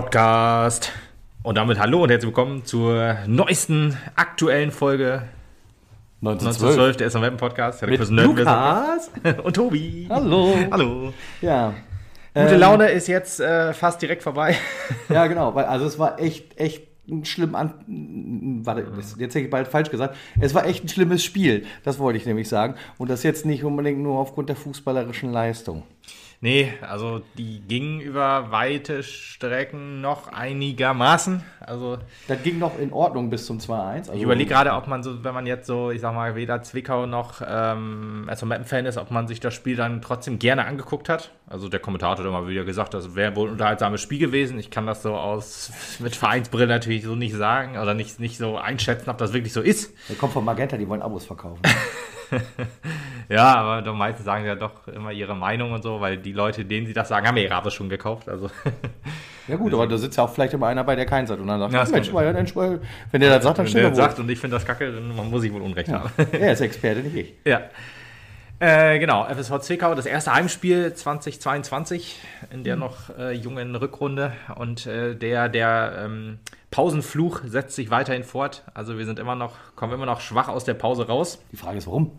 Podcast. 0.00 0.92
Und 1.42 1.58
damit 1.58 1.78
hallo 1.78 2.02
und 2.04 2.08
herzlich 2.08 2.28
willkommen 2.28 2.64
zur 2.64 3.18
neuesten 3.26 3.98
aktuellen 4.16 4.70
Folge 4.70 5.24
1912 6.22 6.96
der 6.96 7.10
SM 7.10 7.36
Podcast. 7.36 7.86
Mit 7.86 8.08
Lukas 8.08 9.10
und 9.44 9.54
Tobi. 9.54 10.06
Hallo. 10.08 10.56
Hallo. 10.70 11.12
Ja. 11.42 11.74
Gute 12.32 12.54
Ähm, 12.54 12.60
Laune 12.60 12.88
ist 12.88 13.08
jetzt 13.08 13.40
äh, 13.40 13.74
fast 13.74 14.00
direkt 14.00 14.22
vorbei. 14.22 14.56
Ja, 15.10 15.26
genau. 15.26 15.54
Weil, 15.54 15.66
also 15.66 15.84
es 15.84 15.98
war 15.98 16.18
echt, 16.18 16.58
echt 16.58 16.86
ein 17.06 17.26
schlimm 17.26 17.54
an. 17.54 17.74
Warte, 18.64 18.86
jetzt 19.18 19.34
hätte 19.34 19.44
ich 19.44 19.50
bald 19.50 19.68
falsch 19.68 19.90
gesagt. 19.90 20.16
Es 20.40 20.54
war 20.54 20.64
echt 20.64 20.82
ein 20.82 20.88
schlimmes 20.88 21.22
Spiel. 21.22 21.66
Das 21.84 21.98
wollte 21.98 22.16
ich 22.16 22.24
nämlich 22.24 22.48
sagen. 22.48 22.74
Und 22.96 23.10
das 23.10 23.22
jetzt 23.22 23.44
nicht 23.44 23.64
unbedingt 23.64 23.98
nur 23.98 24.18
aufgrund 24.18 24.48
der 24.48 24.56
fußballerischen 24.56 25.30
Leistung. 25.30 25.82
Nee, 26.42 26.72
also 26.80 27.20
die 27.36 27.60
gingen 27.60 28.00
über 28.00 28.50
weite 28.50 29.02
Strecken 29.02 30.00
noch 30.00 30.32
einigermaßen. 30.32 31.42
Also 31.60 31.98
Das 32.28 32.42
ging 32.42 32.58
noch 32.58 32.78
in 32.78 32.94
Ordnung 32.94 33.28
bis 33.28 33.44
zum 33.44 33.58
2-1. 33.58 33.68
Also, 33.74 34.12
ich 34.14 34.22
überlege 34.22 34.48
gerade, 34.48 34.72
ob 34.72 34.86
man 34.86 35.02
so, 35.02 35.22
wenn 35.22 35.34
man 35.34 35.46
jetzt 35.46 35.66
so, 35.66 35.90
ich 35.90 36.00
sag 36.00 36.14
mal, 36.14 36.34
weder 36.36 36.62
Zwickau 36.62 37.04
noch 37.04 37.42
ähm, 37.46 38.24
also 38.26 38.46
Mappen-Fan 38.46 38.86
ist, 38.86 38.96
ob 38.96 39.10
man 39.10 39.28
sich 39.28 39.40
das 39.40 39.52
Spiel 39.52 39.76
dann 39.76 40.00
trotzdem 40.00 40.38
gerne 40.38 40.64
angeguckt 40.64 41.10
hat. 41.10 41.30
Also 41.46 41.68
der 41.68 41.80
Kommentator 41.80 42.24
hat 42.24 42.26
immer 42.26 42.48
wieder 42.48 42.64
gesagt, 42.64 42.94
das 42.94 43.14
wäre 43.14 43.36
wohl 43.36 43.48
ein 43.48 43.52
unterhaltsames 43.52 44.00
Spiel 44.00 44.18
gewesen. 44.18 44.58
Ich 44.58 44.70
kann 44.70 44.86
das 44.86 45.02
so 45.02 45.14
aus 45.14 45.70
mit 45.98 46.16
Vereinsbrille 46.16 46.66
natürlich 46.66 47.04
so 47.04 47.16
nicht 47.16 47.34
sagen 47.34 47.76
oder 47.76 47.92
nicht, 47.92 48.18
nicht 48.18 48.38
so 48.38 48.56
einschätzen, 48.56 49.10
ob 49.10 49.18
das 49.18 49.34
wirklich 49.34 49.52
so 49.52 49.60
ist. 49.60 49.92
Der 50.08 50.16
kommt 50.16 50.32
von 50.32 50.46
Magenta, 50.46 50.78
die 50.78 50.88
wollen 50.88 51.02
Abos 51.02 51.26
verkaufen. 51.26 51.60
Ja, 53.28 53.54
aber 53.54 53.82
doch 53.82 53.94
meistens 53.94 54.24
sagen 54.24 54.42
sie 54.42 54.48
ja 54.48 54.56
doch 54.56 54.88
immer 54.88 55.12
ihre 55.12 55.36
Meinung 55.36 55.70
und 55.72 55.82
so, 55.84 56.00
weil 56.00 56.16
die 56.16 56.32
Leute, 56.32 56.64
denen 56.64 56.86
sie 56.86 56.92
das 56.92 57.08
sagen, 57.08 57.28
haben 57.28 57.36
ja 57.36 57.44
ihre 57.44 57.54
Abos 57.54 57.72
schon 57.74 57.88
gekauft. 57.88 58.28
Also 58.28 58.50
Ja 59.48 59.56
gut, 59.56 59.72
aber 59.72 59.86
da 59.86 59.96
sitzt 59.98 60.16
ja 60.16 60.24
auch 60.24 60.32
vielleicht 60.32 60.52
immer 60.54 60.66
einer 60.68 60.82
bei, 60.84 60.94
der 60.96 61.06
keins 61.06 61.30
hat. 61.30 61.38
Und 61.38 61.46
dann 61.46 61.58
sagt, 61.60 61.72
Ja, 61.72 61.80
das 61.80 61.90
Mensch, 61.90 62.12
weil, 62.12 62.32
dann, 62.32 62.54
weil, 62.56 62.80
wenn 63.12 63.20
der 63.20 63.30
das 63.36 63.44
sagt, 63.44 63.58
dann 63.58 63.64
wenn 63.66 63.70
stimmt 63.70 63.82
der 63.84 63.90
er 63.90 63.96
wohl. 63.96 63.96
sagt 63.96 64.18
und 64.18 64.28
ich 64.30 64.38
finde 64.38 64.56
das 64.56 64.66
kacke, 64.66 64.92
dann 64.92 65.30
muss 65.30 65.44
ich 65.44 65.52
wohl 65.52 65.62
Unrecht 65.62 65.88
Ja. 65.88 66.00
haben. 66.04 66.10
Er 66.32 66.52
ist 66.52 66.60
Experte, 66.60 67.00
nicht 67.00 67.16
ich. 67.16 67.34
Ja. 67.44 67.62
Äh, 68.60 68.98
genau, 68.98 69.24
FSV 69.24 69.60
Zwickau, 69.60 69.94
das 69.94 70.04
erste 70.04 70.34
Heimspiel 70.34 70.92
2022 70.92 72.20
in 72.50 72.62
der 72.62 72.76
noch 72.76 73.08
äh, 73.18 73.32
jungen 73.32 73.74
Rückrunde 73.74 74.34
und 74.54 74.84
äh, 74.84 75.16
der, 75.16 75.48
der 75.48 76.02
ähm, 76.04 76.40
Pausenfluch 76.70 77.40
setzt 77.46 77.74
sich 77.74 77.90
weiterhin 77.90 78.22
fort. 78.22 78.64
Also 78.74 78.98
wir 78.98 79.06
sind 79.06 79.18
immer 79.18 79.34
noch, 79.34 79.54
kommen 79.76 79.94
immer 79.94 80.04
noch 80.04 80.20
schwach 80.20 80.48
aus 80.48 80.64
der 80.64 80.74
Pause 80.74 81.06
raus. 81.06 81.42
Die 81.52 81.56
Frage 81.56 81.78
ist, 81.78 81.86
warum? 81.86 82.12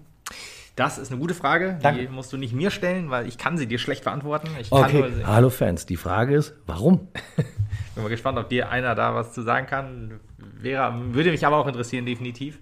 Das 0.76 0.98
ist 0.98 1.12
eine 1.12 1.20
gute 1.20 1.36
Frage, 1.36 1.78
Danke. 1.80 2.02
die 2.02 2.08
musst 2.08 2.34
du 2.34 2.38
nicht 2.38 2.54
mir 2.54 2.72
stellen, 2.72 3.12
weil 3.12 3.28
ich 3.28 3.38
kann 3.38 3.60
sie 3.60 3.68
dir 3.68 3.78
schlecht 3.78 4.04
beantworten. 4.04 4.50
Ich 4.60 4.72
kann 4.72 4.92
bin 4.92 5.28
hallo 5.28 5.52
Fans. 5.52 5.86
Die 5.86 5.98
Frage 5.98 6.34
ist, 6.36 6.56
warum? 6.66 7.10
mal 7.96 8.10
gespannt, 8.10 8.40
ob 8.40 8.50
dir 8.50 8.72
einer 8.72 8.96
da 8.96 9.14
was 9.14 9.34
zu 9.34 9.44
sagen 9.44 9.68
kann. 9.68 10.20
Wäre, 10.38 10.92
würde 11.14 11.30
mich 11.30 11.46
aber 11.46 11.58
auch 11.58 11.68
interessieren, 11.68 12.08
definitiv. 12.08 12.58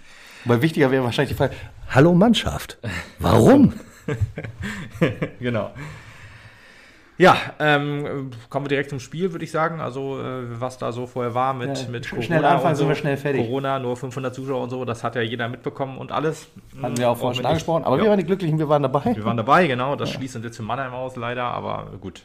Weil 0.45 0.61
wichtiger 0.61 0.91
wäre 0.91 1.03
wahrscheinlich 1.03 1.31
die 1.31 1.37
Frage, 1.37 1.53
hallo 1.89 2.13
Mannschaft. 2.13 2.77
Warum? 3.19 3.73
genau. 5.39 5.71
Ja, 7.17 7.35
ähm, 7.59 8.31
kommen 8.49 8.65
wir 8.65 8.69
direkt 8.69 8.89
zum 8.91 9.01
Spiel, 9.01 9.33
würde 9.33 9.43
ich 9.43 9.51
sagen. 9.51 9.81
Also, 9.81 10.21
äh, 10.21 10.61
was 10.61 10.77
da 10.77 10.93
so 10.93 11.05
vorher 11.05 11.33
war 11.33 11.53
mit, 11.53 11.77
Ja, 11.77 11.89
mit 11.89 12.05
sch- 12.05 12.21
schnell 12.21 12.45
anfangen, 12.45 12.75
so. 12.75 12.79
sind 12.79 12.87
wir 12.89 12.95
schnell 12.95 13.17
fertig. 13.17 13.41
Corona, 13.45 13.77
nur 13.77 13.97
500 13.97 14.33
Zuschauer 14.33 14.63
und 14.63 14.69
so, 14.69 14.85
das 14.85 15.03
hat 15.03 15.15
ja 15.15 15.21
jeder 15.21 15.49
mitbekommen 15.49 15.97
und 15.97 16.13
alles. 16.13 16.47
Hatten 16.81 16.97
wir 16.97 17.09
auch 17.09 17.17
vorhin 17.17 17.35
schon 17.35 17.45
angesprochen. 17.45 17.83
Aber 17.83 17.97
ja, 17.97 18.03
wir 18.03 18.09
waren 18.11 18.19
die 18.19 18.25
Glücklichen, 18.25 18.57
wir 18.57 18.69
waren 18.69 18.83
dabei. 18.83 19.03
wir 19.17 19.25
waren 19.25 19.35
dabei, 19.35 19.67
genau. 19.67 19.97
Das 19.97 20.11
schließt 20.11 20.37
uns 20.37 20.45
jetzt 20.45 20.55
für 20.55 20.63
Mannheim 20.63 20.93
aus, 20.93 21.17
leider. 21.17 21.43
Aber 21.43 21.91
gut, 21.99 22.23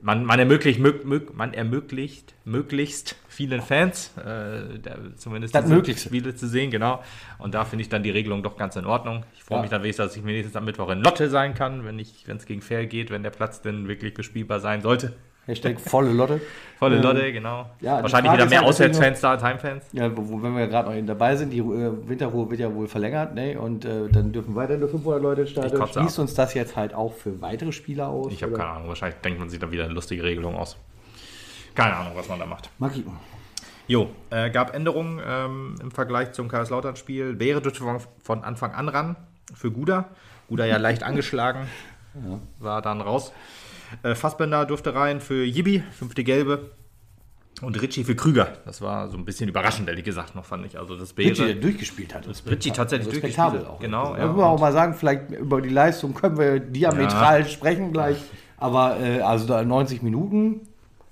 man, 0.00 0.24
man, 0.24 0.38
ermöglicht, 0.38 0.78
mög, 0.78 1.04
mög, 1.04 1.36
man 1.36 1.52
ermöglicht 1.52 2.34
möglichst 2.44 3.16
vielen 3.36 3.60
Fans, 3.60 4.12
äh, 4.18 4.78
der, 4.78 4.98
zumindest 5.16 5.54
Das 5.54 5.66
Möglichste. 5.66 6.08
Spiele 6.08 6.34
zu 6.34 6.48
sehen, 6.48 6.70
genau. 6.70 7.02
Und 7.38 7.54
da 7.54 7.64
finde 7.64 7.82
ich 7.82 7.88
dann 7.88 8.02
die 8.02 8.10
Regelung 8.10 8.42
doch 8.42 8.56
ganz 8.56 8.76
in 8.76 8.86
Ordnung. 8.86 9.24
Ich 9.34 9.44
freue 9.44 9.58
Ja. 9.58 9.62
mich 9.62 9.70
dann 9.70 9.82
wenigstens, 9.82 10.06
dass 10.06 10.16
ich 10.16 10.24
wenigstens 10.24 10.56
am 10.56 10.64
Mittwoch 10.64 10.88
in 10.90 11.00
Lotte 11.02 11.28
sein 11.28 11.54
kann, 11.54 11.84
wenn 11.84 11.98
es 12.00 12.46
gegen 12.46 12.62
Fair 12.62 12.86
geht, 12.86 13.10
wenn 13.10 13.22
der 13.22 13.30
Platz 13.30 13.60
denn 13.60 13.88
wirklich 13.88 14.14
bespielbar 14.14 14.60
sein 14.60 14.80
sollte. 14.80 15.12
Hashtag 15.44 15.78
volle 15.78 16.10
Lotte. 16.12 16.40
Volle 16.78 16.96
Ähm, 16.96 17.02
Lotte, 17.02 17.32
genau. 17.32 17.70
ja, 17.80 18.02
Wahrscheinlich 18.02 18.32
wieder 18.32 18.46
mehr 18.46 18.58
halt 18.58 18.68
Auswärtsfans 18.68 19.20
da 19.20 19.30
als 19.30 19.42
Heimfans. 19.44 19.84
Ja, 19.92 20.14
wo, 20.14 20.28
wo, 20.28 20.42
wenn 20.42 20.54
wir 20.56 20.66
gerade 20.66 20.88
noch 20.90 20.96
eben 20.96 21.06
dabei 21.06 21.36
sind, 21.36 21.50
die 21.50 21.60
äh, 21.60 21.92
Winterruhe 22.08 22.50
wird 22.50 22.58
ja 22.60 22.74
wohl 22.74 22.88
verlängert, 22.88 23.34
ne? 23.34 23.58
Und 23.58 23.84
äh, 23.84 24.08
dann 24.10 24.32
dürfen 24.32 24.56
weiter 24.56 24.76
nur 24.76 24.88
500 24.88 25.22
Leute 25.22 25.40
ins 25.42 25.50
Stadion. 25.50 25.86
Schließt 25.86 26.18
uns 26.18 26.34
das 26.34 26.52
jetzt 26.54 26.74
halt 26.76 26.94
auch 26.94 27.12
für 27.14 27.40
weitere 27.40 27.70
Spieler 27.72 28.08
aus? 28.08 28.32
Ich 28.32 28.42
habe 28.42 28.54
keine 28.54 28.68
Ahnung, 28.70 28.88
wahrscheinlich 28.88 29.20
denkt 29.20 29.38
man 29.38 29.48
sich 29.48 29.60
da 29.60 29.70
wieder 29.70 29.84
eine 29.84 29.94
lustige 29.94 30.24
Regelung 30.24 30.56
aus. 30.56 30.76
Keine 31.76 31.94
Ahnung, 31.96 32.12
was 32.16 32.28
man 32.28 32.38
da 32.38 32.46
macht. 32.46 32.70
Maki, 32.78 33.04
Jo, 33.88 34.10
äh, 34.30 34.50
gab 34.50 34.74
Änderungen 34.74 35.20
ähm, 35.24 35.76
im 35.80 35.90
Vergleich 35.92 36.32
zum 36.32 36.48
Kaiserslautern-Spiel. 36.48 37.34
Beere 37.34 37.60
durfte 37.60 37.84
von, 37.84 38.00
von 38.22 38.42
Anfang 38.42 38.72
an 38.72 38.88
ran 38.88 39.16
für 39.54 39.70
Guda. 39.70 40.08
Guda 40.48 40.64
ja 40.64 40.78
leicht 40.78 41.02
angeschlagen, 41.04 41.68
war 42.58 42.82
dann 42.82 43.00
raus. 43.00 43.32
Äh, 44.02 44.16
Fassbender 44.16 44.64
durfte 44.66 44.94
rein 44.94 45.20
für 45.20 45.44
Yibi, 45.44 45.84
fünfte 45.92 46.24
Gelbe. 46.24 46.70
Und 47.62 47.80
Ritchie 47.80 48.04
für 48.04 48.16
Krüger. 48.16 48.48
Das 48.66 48.82
war 48.82 49.08
so 49.08 49.16
ein 49.16 49.24
bisschen 49.24 49.48
überraschend, 49.48 49.88
ehrlich 49.88 50.04
gesagt, 50.04 50.34
noch 50.34 50.44
fand 50.44 50.66
ich. 50.66 50.78
Also 50.78 50.96
das 50.98 51.12
Beere. 51.12 51.30
Ritchie, 51.30 51.44
der 51.46 51.54
durchgespielt 51.54 52.12
hat. 52.12 52.26
Ritchie 52.26 52.72
tatsächlich 52.72 53.08
Respektabel 53.14 53.60
durchgespielt. 53.60 53.66
auch. 53.66 53.80
Genau, 53.80 54.12
Da 54.14 54.18
ja. 54.18 54.26
müssen 54.26 54.38
wir 54.38 54.46
auch 54.46 54.60
mal 54.60 54.72
sagen, 54.72 54.94
vielleicht 54.94 55.30
über 55.30 55.62
die 55.62 55.68
Leistung 55.70 56.12
können 56.12 56.38
wir 56.38 56.58
diametral 56.58 57.46
sprechen 57.46 57.92
gleich. 57.92 58.18
Aber 58.58 58.98
äh, 59.00 59.20
also 59.20 59.46
da 59.46 59.62
90 59.62 60.02
Minuten 60.02 60.62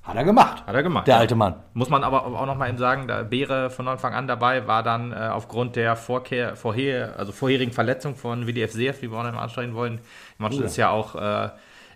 hat 0.05 0.17
er 0.17 0.25
gemacht. 0.25 0.67
Hat 0.67 0.75
er 0.75 0.83
gemacht. 0.83 1.07
Der 1.07 1.15
ja. 1.15 1.21
alte 1.21 1.35
Mann. 1.35 1.55
Muss 1.73 1.89
man 1.89 2.05
aber 2.05 2.27
auch 2.27 2.47
noch 2.47 2.57
mal 2.57 2.69
eben 2.69 2.77
sagen, 2.79 3.09
da 3.09 3.23
Beere 3.23 3.71
von 3.71 3.89
Anfang 3.89 4.13
an 4.13 4.27
dabei 4.27 4.67
war 4.67 4.83
dann 4.83 5.13
äh, 5.13 5.17
aufgrund 5.17 5.77
der 5.77 5.97
Vorkehr, 5.97 6.57
vorher, 6.57 7.19
also 7.19 7.33
vorherigen 7.33 7.73
Verletzung 7.73 8.15
von 8.15 8.47
WDF 8.47 8.73
Seef, 8.73 9.01
die 9.01 9.11
wir 9.11 9.19
auch 9.19 9.25
noch 9.25 9.33
mal 9.33 9.43
ansprechen 9.43 9.75
wollen. 9.75 10.01
Die 10.39 10.43
Mannschaft 10.43 10.61
Ja. 10.61 10.67
ist 10.67 10.77
ja 10.77 10.91
auch 10.91 11.15
äh, 11.15 11.49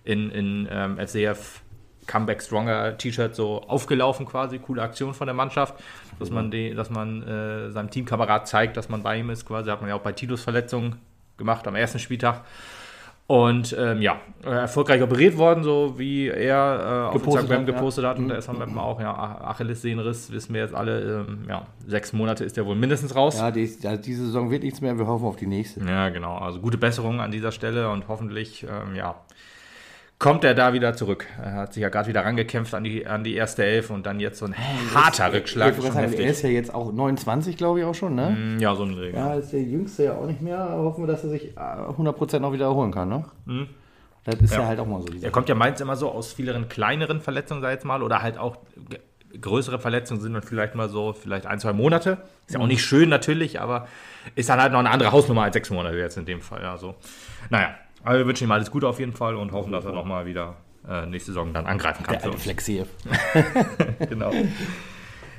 in, 0.04 0.30
in 0.30 0.68
ähm, 0.70 0.96
FCF 0.98 1.60
Comeback 2.06 2.42
Stronger 2.42 2.96
T-Shirt 2.96 3.34
so 3.34 3.62
aufgelaufen 3.62 4.24
quasi. 4.24 4.58
Coole 4.58 4.80
Aktion 4.80 5.12
von 5.12 5.26
der 5.26 5.34
Mannschaft, 5.34 5.74
dass 6.18 6.30
man, 6.30 6.50
die, 6.50 6.74
dass 6.74 6.88
man 6.88 7.22
äh, 7.22 7.70
seinem 7.70 7.90
Teamkamerad 7.90 8.48
zeigt, 8.48 8.78
dass 8.78 8.88
man 8.88 9.02
bei 9.02 9.18
ihm 9.18 9.28
ist 9.28 9.44
quasi. 9.46 9.68
Hat 9.70 9.82
man 9.82 9.90
ja 9.90 9.96
auch 9.96 10.00
bei 10.02 10.12
Titus 10.12 10.42
Verletzung 10.42 10.96
gemacht 11.36 11.68
am 11.68 11.76
ersten 11.76 11.98
Spieltag. 11.98 12.40
Und 13.30 13.76
ähm, 13.78 14.00
ja, 14.00 14.22
äh, 14.42 14.48
erfolgreich 14.48 15.02
operiert 15.02 15.36
worden, 15.36 15.62
so 15.62 15.98
wie 15.98 16.28
er 16.28 16.54
äh, 16.80 17.06
auf 17.08 17.12
Gepostet 17.12 17.42
Instagram 17.42 17.60
hat, 17.60 17.68
ja. 17.68 17.74
gepostet 17.74 18.04
hat. 18.06 18.18
Und 18.18 18.28
da 18.30 18.36
ist 18.36 18.50
man 18.50 18.78
auch, 18.78 18.98
ja, 19.02 19.14
Ach- 19.14 19.48
Achillessehnenriss, 19.50 20.32
wissen 20.32 20.54
wir 20.54 20.62
jetzt 20.62 20.74
alle. 20.74 21.26
Ähm, 21.28 21.40
ja, 21.46 21.66
sechs 21.86 22.14
Monate 22.14 22.44
ist 22.44 22.56
er 22.56 22.64
wohl 22.64 22.74
mindestens 22.74 23.14
raus. 23.14 23.38
Ja, 23.38 23.50
die, 23.50 23.70
also 23.84 24.02
diese 24.02 24.24
Saison 24.24 24.50
wird 24.50 24.62
nichts 24.62 24.80
mehr. 24.80 24.96
Wir 24.98 25.06
hoffen 25.06 25.26
auf 25.26 25.36
die 25.36 25.46
nächste. 25.46 25.84
Ja, 25.84 26.08
genau. 26.08 26.38
Also 26.38 26.58
gute 26.58 26.78
Besserung 26.78 27.20
an 27.20 27.30
dieser 27.30 27.52
Stelle 27.52 27.90
und 27.90 28.08
hoffentlich, 28.08 28.62
ähm, 28.62 28.96
ja, 28.96 29.16
kommt 30.18 30.44
er 30.44 30.54
da 30.54 30.72
wieder 30.72 30.94
zurück. 30.94 31.26
Er 31.42 31.52
hat 31.54 31.74
sich 31.74 31.82
ja 31.82 31.88
gerade 31.88 32.08
wieder 32.08 32.24
rangekämpft 32.24 32.74
an 32.74 32.84
die, 32.84 33.06
an 33.06 33.22
die 33.24 33.34
erste 33.34 33.64
Elf 33.64 33.90
und 33.90 34.04
dann 34.06 34.18
jetzt 34.20 34.38
so 34.38 34.46
ein 34.46 34.54
harter 34.94 35.32
Rückschlag. 35.32 35.70
Ich 35.70 35.76
wollte 35.78 35.92
Schon 35.92 36.02
sagen, 36.08 36.12
er 36.14 36.30
ist 36.30 36.42
ja 36.42 36.48
jetzt 36.48 36.74
auch 36.74 36.92
29, 36.92 37.56
glaube 37.56 37.80
ich, 37.80 37.84
auch 37.84 37.94
schon, 37.94 38.14
ne? 38.14 38.30
Mm, 38.30 38.58
Ja, 38.60 38.74
so 38.74 38.82
ein 38.84 38.94
Regel. 38.94 39.14
Ja, 39.14 39.34
ist 39.34 39.52
der 39.52 39.62
Jüngste 39.62 40.04
ja 40.04 40.14
auch 40.14 40.26
nicht 40.26 40.40
mehr. 40.40 40.68
Hoffen 40.70 41.04
wir, 41.04 41.08
dass 41.12 41.22
er 41.24 41.30
sich 41.30 41.56
äh, 41.56 41.60
100% 41.60 42.40
noch 42.40 42.52
wieder 42.52 42.66
erholen 42.66 42.90
kann, 42.92 43.08
ne? 43.08 43.24
Mhm. 43.46 43.68
Das 44.24 44.40
ist 44.40 44.52
ja. 44.52 44.60
Ja. 44.60 44.66
halt 44.66 44.80
auch 44.80 44.86
mal 44.86 45.00
so. 45.00 45.08
Er 45.22 45.30
kommt 45.30 45.48
ja 45.48 45.54
meins 45.54 45.80
immer 45.80 45.96
so 45.96 46.10
aus 46.10 46.32
vielen 46.32 46.68
kleineren 46.68 47.20
Verletzungen, 47.20 47.62
sag 47.62 47.68
ich 47.70 47.74
jetzt 47.76 47.84
mal, 47.84 48.02
oder 48.02 48.20
halt 48.20 48.38
auch 48.38 48.56
größere 49.40 49.78
Verletzungen 49.78 50.20
sind 50.20 50.34
dann 50.34 50.42
vielleicht 50.42 50.74
mal 50.74 50.88
so, 50.88 51.12
vielleicht 51.12 51.46
ein, 51.46 51.60
zwei 51.60 51.72
Monate. 51.72 52.18
Ist 52.46 52.54
ja 52.54 52.60
auch 52.60 52.66
nicht 52.66 52.82
schön 52.82 53.08
natürlich, 53.08 53.60
aber 53.60 53.86
ist 54.34 54.48
dann 54.48 54.60
halt 54.60 54.72
noch 54.72 54.80
eine 54.80 54.90
andere 54.90 55.12
Hausnummer 55.12 55.42
als 55.42 55.54
sechs 55.54 55.70
Monate 55.70 55.96
jetzt 55.96 56.16
in 56.16 56.24
dem 56.24 56.40
Fall. 56.40 56.64
Also, 56.64 56.94
naja, 57.50 57.74
aber 58.04 58.18
wir 58.18 58.26
wünschen 58.26 58.44
ihm 58.44 58.52
alles 58.52 58.70
Gute 58.70 58.88
auf 58.88 58.98
jeden 58.98 59.12
Fall 59.12 59.36
und 59.36 59.52
hoffen, 59.52 59.72
dass 59.72 59.84
er 59.84 59.92
nochmal 59.92 60.26
wieder 60.26 60.56
äh, 60.88 61.06
nächste 61.06 61.32
Saison 61.32 61.52
dann 61.52 61.66
angreifen 61.66 62.04
kann. 62.04 62.16
Der 62.16 62.24
alte. 62.24 62.38
Flexi. 62.38 62.84
genau. 64.08 64.32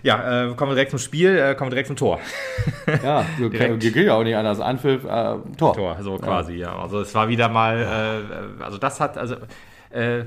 Ja, 0.02 0.46
äh, 0.46 0.54
kommen 0.56 0.72
wir 0.72 0.76
direkt 0.76 0.92
zum 0.92 1.00
Spiel, 1.00 1.38
äh, 1.38 1.56
kommen 1.56 1.72
wir 1.72 1.76
direkt 1.76 1.88
zum 1.88 1.96
Tor. 1.96 2.20
Ja, 3.04 3.26
wir 3.38 3.50
geht 3.50 3.96
ja 3.96 4.16
auch 4.16 4.24
nicht 4.24 4.36
anders. 4.36 4.60
Anpfiff, 4.60 5.04
äh, 5.04 5.36
Tor. 5.58 5.74
Tor, 5.76 5.98
so 6.02 6.18
quasi, 6.18 6.54
ja. 6.54 6.76
Also 6.76 7.02
es 7.02 7.14
war 7.14 7.30
wieder 7.30 7.50
mal, 7.50 8.24
äh, 8.60 8.64
also 8.64 8.78
das 8.78 9.00
hat, 9.00 9.18
also 9.18 9.36
äh, 9.92 10.24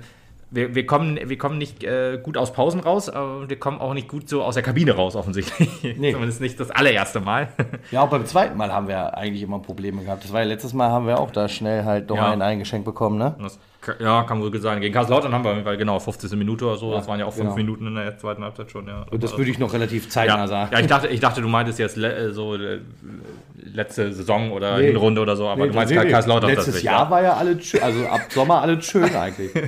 wir, 0.55 0.75
wir, 0.75 0.87
kommen, 0.87 1.19
wir 1.25 1.39
kommen 1.39 1.59
nicht 1.59 1.83
äh, 1.83 2.19
gut 2.23 2.37
aus 2.37 2.53
Pausen 2.53 2.81
raus, 2.81 3.09
aber 3.09 3.49
wir 3.49 3.59
kommen 3.59 3.81
auch 3.81 3.95
nicht 3.95 4.09
gut 4.09 4.29
so 4.29 4.43
aus 4.43 4.55
der 4.55 4.63
Kabine 4.63 4.93
raus, 4.93 5.17
offensichtlich. 5.17 5.69
Nee. 5.99 6.13
Zumindest 6.13 6.41
nicht 6.41 6.61
das 6.61 6.71
allererste 6.71 7.21
Mal. 7.21 7.49
Ja, 7.91 8.03
auch 8.03 8.09
beim 8.09 8.25
zweiten 8.27 8.57
Mal 8.57 8.73
haben 8.73 8.87
wir 8.89 9.17
eigentlich 9.17 9.43
immer 9.43 9.59
Probleme 9.59 10.03
gehabt. 10.05 10.25
Das 10.25 10.33
war 10.33 10.41
ja 10.41 10.47
letztes 10.47 10.73
Mal, 10.73 10.91
haben 10.91 11.07
wir 11.07 11.19
auch 11.19 11.31
da 11.31 11.49
schnell 11.49 11.85
halt 11.85 12.11
doch 12.11 12.17
Ja. 12.17 12.31
einen 12.31 12.43
eingeschenkt 12.43 12.85
bekommen, 12.85 13.19
ne? 13.19 13.35
Das, 13.41 13.59
Ja, 13.99 14.23
kann 14.23 14.41
wohl 14.41 14.57
sein. 14.61 14.81
Gegen 14.81 14.95
Karlslautern 14.95 15.33
haben 15.33 15.45
wir, 15.45 15.65
weil 15.65 15.77
genau, 15.77 15.99
15. 15.99 16.39
Minute 16.39 16.65
oder 16.67 16.77
so, 16.77 16.91
Ja, 16.91 16.99
das 16.99 17.09
waren 17.09 17.19
ja 17.19 17.27
auch 17.27 17.33
fünf 17.33 17.47
genau. 17.47 17.57
Minuten 17.57 17.87
in 17.89 17.95
der 17.97 18.17
zweiten 18.17 18.45
Halbzeit 18.45 18.71
schon, 18.71 18.87
ja. 18.87 19.05
Und 19.11 19.23
das 19.23 19.37
würde 19.37 19.51
ich 19.51 19.59
noch 19.59 19.73
relativ 19.73 20.09
zeitnah 20.09 20.37
ja, 20.39 20.47
sagen. 20.47 20.71
ja, 20.73 20.81
ich 20.81 20.87
dachte, 20.87 21.09
ich 21.09 21.21
dachte, 21.21 21.41
du 21.43 21.49
meintest 21.49 21.79
jetzt 21.81 21.97
le 21.97 22.15
äh, 22.15 22.33
so 22.33 22.55
äh, 22.55 22.79
letzte 23.75 24.13
Saison 24.13 24.53
oder 24.53 24.79
Nee. 24.79 24.89
Hinrunde 24.89 25.21
oder 25.21 25.35
so, 25.37 25.49
aber 25.49 25.63
Nee, 25.65 25.71
du 25.71 25.75
meinst 25.75 25.93
nee. 25.93 25.99
Kaiserslautern 26.01 26.51
Letztes 26.51 26.67
tatsächlich, 26.67 26.85
Jahr 26.91 27.11
war 27.11 27.23
ja 27.23 27.33
alles 27.35 27.65
schön, 27.67 27.83
also 27.83 28.07
ab 28.07 28.21
Sommer 28.29 28.63
alles 28.63 28.85
schön 28.87 29.15
eigentlich. 29.15 29.53
Ja. 29.55 29.63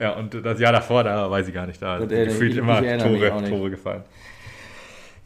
ja, 0.00 0.12
und 0.16 0.34
das 0.44 0.58
Jahr 0.60 0.72
davor, 0.72 1.04
da 1.04 1.30
weiß 1.30 1.48
ich 1.48 1.54
gar 1.54 1.66
nicht, 1.66 1.80
da 1.82 1.98
sind 1.98 2.10
erinnere- 2.10 2.26
gefühlt 2.32 2.56
immer 2.56 2.80
Tore. 2.98 3.44
Tore 3.48 3.70
gefallen. 3.70 4.02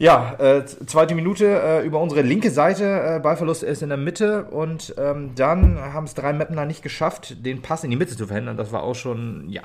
Ja, 0.03 0.35
äh, 0.37 0.65
zweite 0.65 1.15
Minute 1.15 1.45
äh, 1.45 1.85
über 1.85 2.01
unsere 2.01 2.23
linke 2.23 2.51
Seite. 2.51 2.83
Äh, 2.83 3.19
Ballverlust 3.21 3.63
ist 3.63 3.81
in 3.81 3.87
der 3.87 3.97
Mitte 3.97 4.43
und 4.51 4.93
ähm, 4.97 5.31
dann 5.35 5.79
haben 5.79 6.03
es 6.03 6.13
drei 6.13 6.33
Mapner 6.33 6.65
nicht 6.65 6.83
geschafft, 6.83 7.45
den 7.45 7.61
Pass 7.61 7.85
in 7.85 7.89
die 7.89 7.95
Mitte 7.95 8.17
zu 8.17 8.27
verhindern. 8.27 8.57
Das 8.57 8.73
war 8.73 8.83
auch 8.83 8.95
schon, 8.95 9.47
ja, 9.47 9.61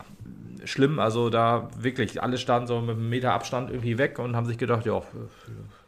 schlimm. 0.63 1.01
Also 1.01 1.29
da 1.29 1.69
wirklich, 1.77 2.23
alle 2.23 2.39
standen 2.39 2.69
so 2.69 2.81
mit 2.81 2.91
einem 2.91 3.09
Meter 3.09 3.33
Abstand 3.33 3.71
irgendwie 3.71 3.99
weg 3.99 4.21
und 4.21 4.37
haben 4.37 4.47
sich 4.47 4.59
gedacht, 4.59 4.87
ja, 4.87 5.03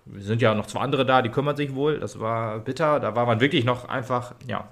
wir 0.05 0.23
sind 0.25 0.43
ja 0.43 0.53
noch 0.57 0.67
zwei 0.67 0.81
andere 0.81 1.07
da, 1.07 1.23
die 1.23 1.29
kümmern 1.29 1.55
sich 1.55 1.77
wohl. 1.77 2.01
Das 2.01 2.19
war 2.19 2.59
bitter. 2.59 2.99
Da 2.99 3.15
war 3.15 3.27
man 3.27 3.39
wirklich 3.39 3.65
noch 3.65 3.89
einfach, 3.89 4.35
ja, 4.49 4.67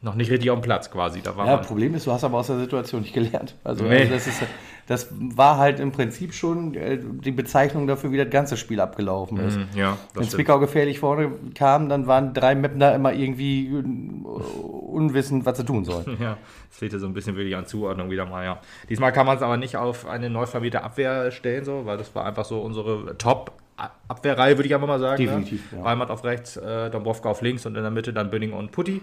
noch 0.00 0.16
nicht 0.16 0.32
richtig 0.32 0.50
dem 0.50 0.60
Platz 0.60 0.90
quasi. 0.90 1.22
Da 1.22 1.36
war 1.36 1.46
Ja, 1.46 1.54
man, 1.54 1.64
Problem 1.64 1.94
ist, 1.94 2.08
du 2.08 2.10
hast 2.10 2.24
aber 2.24 2.38
aus 2.38 2.48
der 2.48 2.58
Situation 2.58 3.02
nicht 3.02 3.14
gelernt. 3.14 3.54
Also, 3.62 3.84
Nee. 3.84 4.00
also 4.00 4.12
das, 4.14 4.26
ist, 4.26 4.42
das 4.86 5.08
war 5.12 5.58
halt 5.58 5.80
im 5.80 5.92
Prinzip 5.92 6.34
schon 6.34 6.74
äh, 6.74 6.98
die 6.98 7.30
Bezeichnung 7.30 7.86
dafür, 7.86 8.10
wie 8.12 8.16
das 8.16 8.30
ganze 8.30 8.56
Spiel 8.56 8.80
abgelaufen 8.80 9.38
ist. 9.38 9.56
Mhm, 9.56 9.68
ja, 9.74 9.96
Wenn. 10.14 10.24
Zwickau 10.24 10.58
gefährlich 10.58 10.98
vorne 10.98 11.30
kam, 11.54 11.88
dann 11.88 12.06
waren 12.06 12.34
drei 12.34 12.54
Mapner 12.54 12.94
immer 12.94 13.12
irgendwie 13.12 13.68
äh, 13.68 13.82
unwissend, 13.82 15.46
was 15.46 15.58
sie 15.58 15.64
tun 15.64 15.84
sollen. 15.84 16.02
Ja, 16.22 16.36
es 16.70 16.78
fehlte 16.78 17.00
so 17.00 17.06
ein 17.06 17.14
bisschen 17.14 17.36
wirklich 17.36 17.56
an 17.56 17.66
Zuordnung 17.66 18.10
wieder 18.10 18.26
mal, 18.26 18.44
ja. 18.44 18.60
Diesmal 18.88 19.12
kann 19.12 19.26
man 19.26 19.36
es 19.36 19.42
aber 19.42 19.56
nicht 19.56 19.76
auf 19.76 20.06
eine 20.06 20.30
neu 20.30 20.46
vermietete 20.46 20.84
Abwehr 20.84 21.30
stellen, 21.32 21.64
so, 21.64 21.84
weil 21.84 21.96
das 21.96 22.14
war 22.14 22.26
einfach 22.26 22.44
so 22.44 22.60
unsere 22.60 23.16
Top-Abwehrreihe, 23.18 24.56
würde 24.56 24.68
ich 24.68 24.74
einfach 24.74 24.86
mal 24.86 25.00
sagen. 25.00 25.16
Definitiv, 25.16 25.72
ne? 25.72 25.78
ja. 25.78 25.84
Reimann 25.84 26.10
auf 26.10 26.22
rechts, 26.22 26.56
äh, 26.56 26.90
Dombrovka 26.90 27.30
auf 27.30 27.42
links 27.42 27.66
und 27.66 27.76
in 27.76 27.82
der 27.82 27.90
Mitte 27.90 28.12
dann 28.12 28.30
Bünning 28.30 28.52
und 28.52 28.70
Putti. 28.70 29.00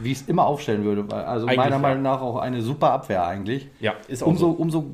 Wie 0.00 0.12
ich 0.12 0.20
es 0.20 0.28
immer 0.28 0.46
aufstellen 0.46 0.84
würde. 0.84 1.10
weil- 1.10 1.24
Also 1.24 1.46
Eigentlich, 1.46 1.56
meiner. 1.58 1.78
Meinung 1.78 2.02
nach 2.02 2.20
auch 2.20 2.36
eine 2.38 2.60
super 2.62 2.92
Abwehr 2.92 3.26
eigentlich. 3.26 3.68
Ja, 3.80 3.94
ist 4.08 4.22
auch 4.22 4.28
Umso, 4.28 4.46
so. 4.46 4.52
umso 4.52 4.84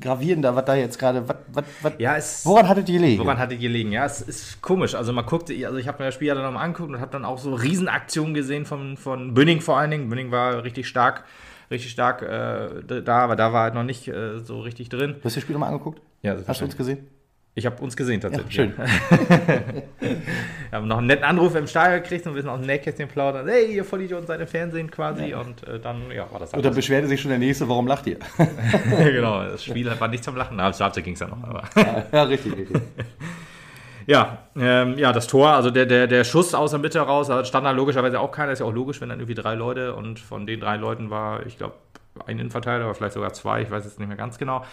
gravierender, 0.00 0.54
was 0.54 0.64
da 0.64 0.74
jetzt 0.74 0.98
gerade. 0.98 1.28
Was, 1.28 1.36
was, 1.52 1.64
was, 1.82 1.92
Ja, 1.98 2.16
es, 2.16 2.44
woran 2.46 2.68
hattet 2.68 2.88
ihr 2.88 2.98
gelegen? 2.98 3.22
woran 3.22 3.38
hatte 3.38 3.54
ich 3.54 3.60
gelegen? 3.60 3.92
Ja, 3.92 4.04
es 4.04 4.20
ist 4.22 4.60
komisch. 4.62 4.94
Also 4.94 5.12
man 5.12 5.26
guckte, 5.26 5.54
also 5.66 5.78
ich 5.78 5.88
habe 5.88 5.98
mir 5.98 6.06
das 6.06 6.14
Spiel 6.14 6.28
ja 6.28 6.34
dann 6.34 6.44
nochmal 6.44 6.64
angeguckt 6.64 6.90
und 6.92 7.00
habe 7.00 7.10
dann 7.12 7.24
auch 7.24 7.38
so 7.38 7.54
Riesenaktionen 7.54 8.34
gesehen 8.34 8.66
von, 8.66 8.96
von 8.96 9.34
Bünning 9.34 9.60
vor 9.60 9.78
allen 9.78 9.90
Dingen. 9.90 10.08
Bünning 10.08 10.30
war 10.30 10.62
richtig 10.64 10.86
stark, 10.88 11.24
richtig 11.70 11.90
stark 11.92 12.22
äh, 12.22 13.02
da, 13.02 13.18
aber 13.18 13.36
da 13.36 13.52
war 13.52 13.64
halt 13.64 13.74
noch 13.74 13.84
nicht 13.84 14.08
äh, 14.08 14.38
so 14.40 14.60
richtig 14.60 14.88
drin. 14.88 15.16
Du 15.18 15.24
hast 15.24 15.36
das 15.36 15.42
Spiel 15.42 15.54
nochmal 15.54 15.70
angeguckt? 15.70 16.00
Ja, 16.22 16.36
Hast 16.46 16.60
du 16.60 16.64
uns 16.64 16.76
gesehen? 16.76 17.06
Ich 17.58 17.64
habe 17.64 17.82
uns 17.82 17.96
gesehen 17.96 18.20
Ja, 18.20 18.28
tatsächlich. 18.28 18.54
schön. 18.54 18.74
Wir 18.76 20.72
haben 20.72 20.88
noch 20.88 20.98
einen 20.98 21.06
netten 21.06 21.24
Anruf 21.24 21.54
im 21.54 21.66
Stadion 21.66 22.02
gekriegt 22.02 22.26
und 22.26 22.34
wir 22.34 22.42
sind 22.42 22.50
aus 22.50 22.60
dem 22.60 22.66
Nähkästchen 22.66 23.08
plaudern. 23.08 23.48
Hey, 23.48 23.74
ihr 23.74 23.82
Vollidioten 23.82 24.26
seid 24.26 24.42
im 24.42 24.46
Fernsehen 24.46 24.90
quasi. 24.90 25.32
Und 25.32 25.66
äh, 25.66 25.80
dann, 25.80 26.02
ja, 26.14 26.30
war 26.30 26.38
das 26.38 26.52
Und 26.52 26.62
dann 26.62 26.74
beschwerte 26.74 27.08
sich 27.08 27.18
schon 27.18 27.30
der 27.30 27.38
Nächste, 27.38 27.66
warum 27.66 27.86
lacht 27.86 28.06
ihr? 28.08 28.18
Genau, 28.98 29.42
das 29.42 29.64
Spiel 29.64 29.90
war 29.98 30.08
nicht 30.08 30.22
zum 30.22 30.36
Lachen. 30.36 30.58
Na, 30.58 30.70
zur 30.70 30.84
Halbzeit 30.84 31.04
ging 31.04 31.14
es 31.14 31.20
ja 31.20 31.28
noch. 31.28 31.42
Aber. 31.42 31.62
ja, 32.12 32.22
richtig, 32.24 32.58
richtig. 32.58 32.82
Ja, 34.08 34.46
ähm, 34.56 34.96
ja, 34.98 35.12
das 35.12 35.26
Tor, 35.26 35.48
also 35.48 35.72
der, 35.72 35.84
der, 35.84 36.06
der 36.06 36.22
Schuss 36.22 36.54
aus 36.54 36.70
der 36.70 36.78
Mitte 36.78 37.00
raus, 37.00 37.26
da 37.26 37.44
stand 37.44 37.66
da 37.66 37.72
logischerweise 37.72 38.20
auch 38.20 38.30
keiner. 38.30 38.52
Ist 38.52 38.60
ja 38.60 38.64
auch 38.66 38.72
logisch, 38.72 39.00
wenn 39.00 39.08
dann 39.08 39.18
irgendwie 39.18 39.34
drei 39.34 39.56
Leute 39.56 39.96
und 39.96 40.20
von 40.20 40.46
den 40.46 40.60
drei 40.60 40.76
Leuten 40.76 41.10
war, 41.10 41.44
ich 41.44 41.58
glaube, 41.58 41.74
ein 42.26 42.38
Innenverteidiger 42.38 42.86
oder 42.86 42.94
vielleicht 42.94 43.14
sogar 43.14 43.32
zwei, 43.32 43.62
ich 43.62 43.70
weiß 43.70 43.84
jetzt 43.84 43.98
nicht 43.98 44.08
mehr 44.08 44.16
ganz 44.16 44.38
genau. 44.38 44.64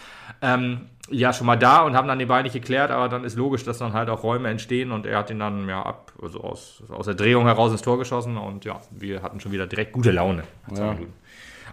Ähm, 0.42 0.86
ja, 1.10 1.32
schon 1.32 1.46
mal 1.46 1.56
da 1.56 1.82
und 1.82 1.96
haben 1.96 2.08
dann 2.08 2.18
die 2.18 2.26
beiden 2.26 2.44
nicht 2.44 2.54
geklärt, 2.54 2.90
aber 2.90 3.08
dann 3.08 3.24
ist 3.24 3.36
logisch, 3.36 3.64
dass 3.64 3.78
dann 3.78 3.92
halt 3.92 4.08
auch 4.08 4.22
Räume 4.22 4.48
entstehen 4.48 4.90
und 4.90 5.06
er 5.06 5.18
hat 5.18 5.30
ihn 5.30 5.38
dann 5.38 5.68
ja 5.68 5.82
ab, 5.82 6.12
also 6.22 6.40
aus, 6.40 6.82
aus 6.88 7.06
der 7.06 7.14
Drehung 7.14 7.44
heraus 7.44 7.72
ins 7.72 7.82
Tor 7.82 7.98
geschossen 7.98 8.36
und 8.36 8.64
ja, 8.64 8.80
wir 8.90 9.22
hatten 9.22 9.40
schon 9.40 9.52
wieder 9.52 9.66
direkt 9.66 9.92
gute 9.92 10.10
Laune. 10.10 10.44
Ja. 10.74 10.96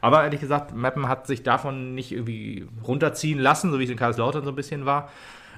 Aber 0.02 0.24
ehrlich 0.24 0.42
gesagt, 0.42 0.76
Meppen 0.76 1.08
hat 1.08 1.28
sich 1.28 1.44
davon 1.44 1.94
nicht 1.94 2.12
irgendwie 2.12 2.68
runterziehen 2.86 3.40
lassen, 3.40 3.72
so 3.72 3.80
wie 3.80 3.84
es 3.84 3.90
in 3.90 3.98
Karlslautern 3.98 4.44
so 4.44 4.50
ein 4.50 4.56
bisschen 4.56 4.86
war. 4.86 5.10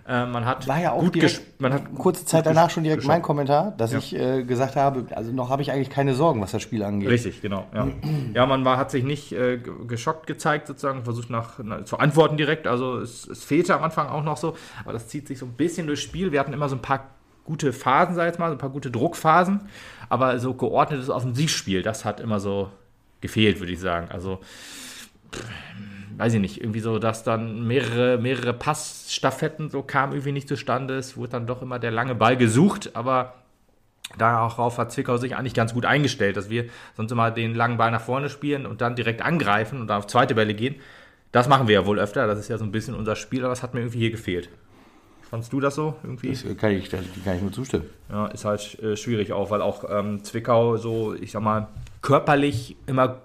Äh, 0.05 0.25
man 0.25 0.45
hat 0.45 0.67
War 0.67 0.81
ja 0.81 0.91
auch 0.91 1.00
gut 1.00 1.15
direkt, 1.15 1.61
man 1.61 1.71
hat 1.73 1.83
kurze 1.97 2.25
Zeit 2.25 2.45
danach 2.45 2.69
schon 2.69 2.83
direkt 2.83 3.05
mein 3.05 3.21
Kommentar, 3.21 3.71
dass 3.77 3.94
Ja. 3.94 4.00
ich 4.00 4.13
äh, 4.13 4.44
gesagt 4.44 4.75
habe, 4.75 5.05
also 5.15 5.31
noch 5.31 5.50
habe 5.50 5.61
ich 5.61 5.71
eigentlich 5.71 5.89
keine 5.89 6.13
Sorgen, 6.13 6.41
was 6.41 6.51
das 6.51 6.61
Spiel 6.61 6.83
angeht. 6.83 7.07
Richtig, 7.09 7.41
genau. 7.41 7.65
Ja, 7.73 7.88
ja 8.33 8.45
man 8.45 8.65
war, 8.65 8.75
hat 8.77 8.91
sich 8.91 9.05
nicht 9.05 9.31
äh, 9.31 9.57
ge- 9.59 9.73
geschockt 9.88 10.27
gezeigt, 10.27 10.67
sozusagen, 10.67 11.05
versucht 11.05 11.29
nach, 11.29 11.59
na, 11.63 11.85
zu 11.85 12.00
antworten 12.00 12.35
direkt. 12.35 12.67
Also 12.67 12.97
es, 13.00 13.25
es 13.27 13.45
fehlte 13.45 13.73
am 13.75 13.81
Anfang 13.83 14.09
auch 14.09 14.23
noch 14.23 14.35
so, 14.35 14.57
aber 14.83 14.91
das 14.91 15.07
zieht 15.07 15.25
sich 15.27 15.39
so 15.39 15.45
ein 15.45 15.53
bisschen 15.53 15.88
durchs 15.88 16.01
Spiel. 16.01 16.33
Wir 16.33 16.41
hatten 16.41 16.51
immer 16.51 16.67
so 16.67 16.75
ein 16.75 16.81
paar 16.81 17.07
gute 17.45 17.71
Phasen, 17.71 18.15
sag 18.15 18.23
ich 18.23 18.31
jetzt 18.31 18.39
mal, 18.39 18.47
so 18.50 18.55
ein 18.55 18.57
paar 18.57 18.69
gute 18.71 18.91
Druckphasen, 18.91 19.61
aber 20.09 20.38
so 20.39 20.53
geordnetes 20.53 21.09
Offensivspiel, 21.09 21.81
das 21.81 22.03
hat 22.03 22.19
immer 22.19 22.41
so 22.41 22.69
gefehlt, 23.21 23.59
würde 23.61 23.71
ich 23.71 23.79
sagen. 23.79 24.07
Also 24.11 24.39
pff, 25.31 25.45
weiß 26.18 26.33
ich 26.33 26.39
nicht, 26.39 26.62
irgendwie 26.62 26.80
so, 26.80 27.00
dass 27.00 27.24
dann 27.24 27.68
mehrere, 27.68 28.18
mehrere 28.18 28.54
Passstaffetten 28.54 29.69
so 29.69 29.81
kamen 29.81 30.13
irgendwie 30.13 30.31
nicht 30.31 30.48
zustande. 30.48 30.95
Es 30.98 31.18
wurde 31.18 31.31
dann 31.31 31.48
doch 31.48 31.62
immer 31.62 31.80
der 31.80 31.92
lange 31.92 32.15
Ball 32.15 32.38
gesucht, 32.38 32.92
aber 32.95 33.36
darauf 34.18 34.77
hat 34.77 34.92
Zwickau 34.92 35.18
sich 35.18 35.36
eigentlich 35.36 35.54
ganz 35.54 35.74
gut 35.74 35.86
eingestellt, 35.86 36.38
dass 36.38 36.50
wir 36.50 36.65
sonst 36.95 37.12
immer 37.12 37.31
den 37.31 37.56
langen 37.56 37.77
Ball 37.77 37.92
nach 37.92 38.01
vorne 38.01 38.30
spielen 38.30 38.65
und 38.65 38.81
dann 38.81 38.95
direkt 38.95 39.21
angreifen 39.21 39.81
und 39.81 39.88
dann 39.88 40.00
auf 40.00 40.07
zweite 40.07 40.36
Bälle 40.36 40.54
gehen. 40.54 40.75
Das 41.31 41.48
machen 41.48 41.68
wir 41.68 41.74
ja 41.74 41.86
wohl 41.86 42.00
öfter, 42.00 42.27
das 42.27 42.39
ist 42.39 42.50
ja 42.50 42.57
so 42.57 42.63
ein 42.63 42.71
bisschen 42.71 42.94
unser 42.94 43.15
Spiel, 43.15 43.42
aber 43.42 43.50
das 43.50 43.63
hat 43.63 43.74
mir 43.74 43.80
irgendwie 43.80 44.00
hier 44.00 44.12
gefehlt. 44.12 44.50
Fandst 45.33 45.51
du 45.51 45.60
das 45.60 45.74
so 45.74 45.95
irgendwie? 46.04 46.30
Das 46.30 46.45
kann 46.57 46.71
ich, 46.71 46.89
das 46.89 47.01
kann 47.25 47.38
ich 47.38 47.42
nur 47.42 47.51
zustimmen. 47.51 47.86
Ja, 48.12 48.27
ist 48.27 48.45
halt 48.45 48.77
äh, 48.83 48.95
schwierig 48.95 49.31
auch, 49.33 49.50
weil 49.50 49.63
auch 49.63 49.83
ähm, 49.89 50.24
Zwickau 50.24 50.77
so, 50.77 51.15
ich 51.15 51.31
sag 51.31 51.42
mal, 51.42 51.69
körperlich 52.04 52.75
immer 52.86 53.21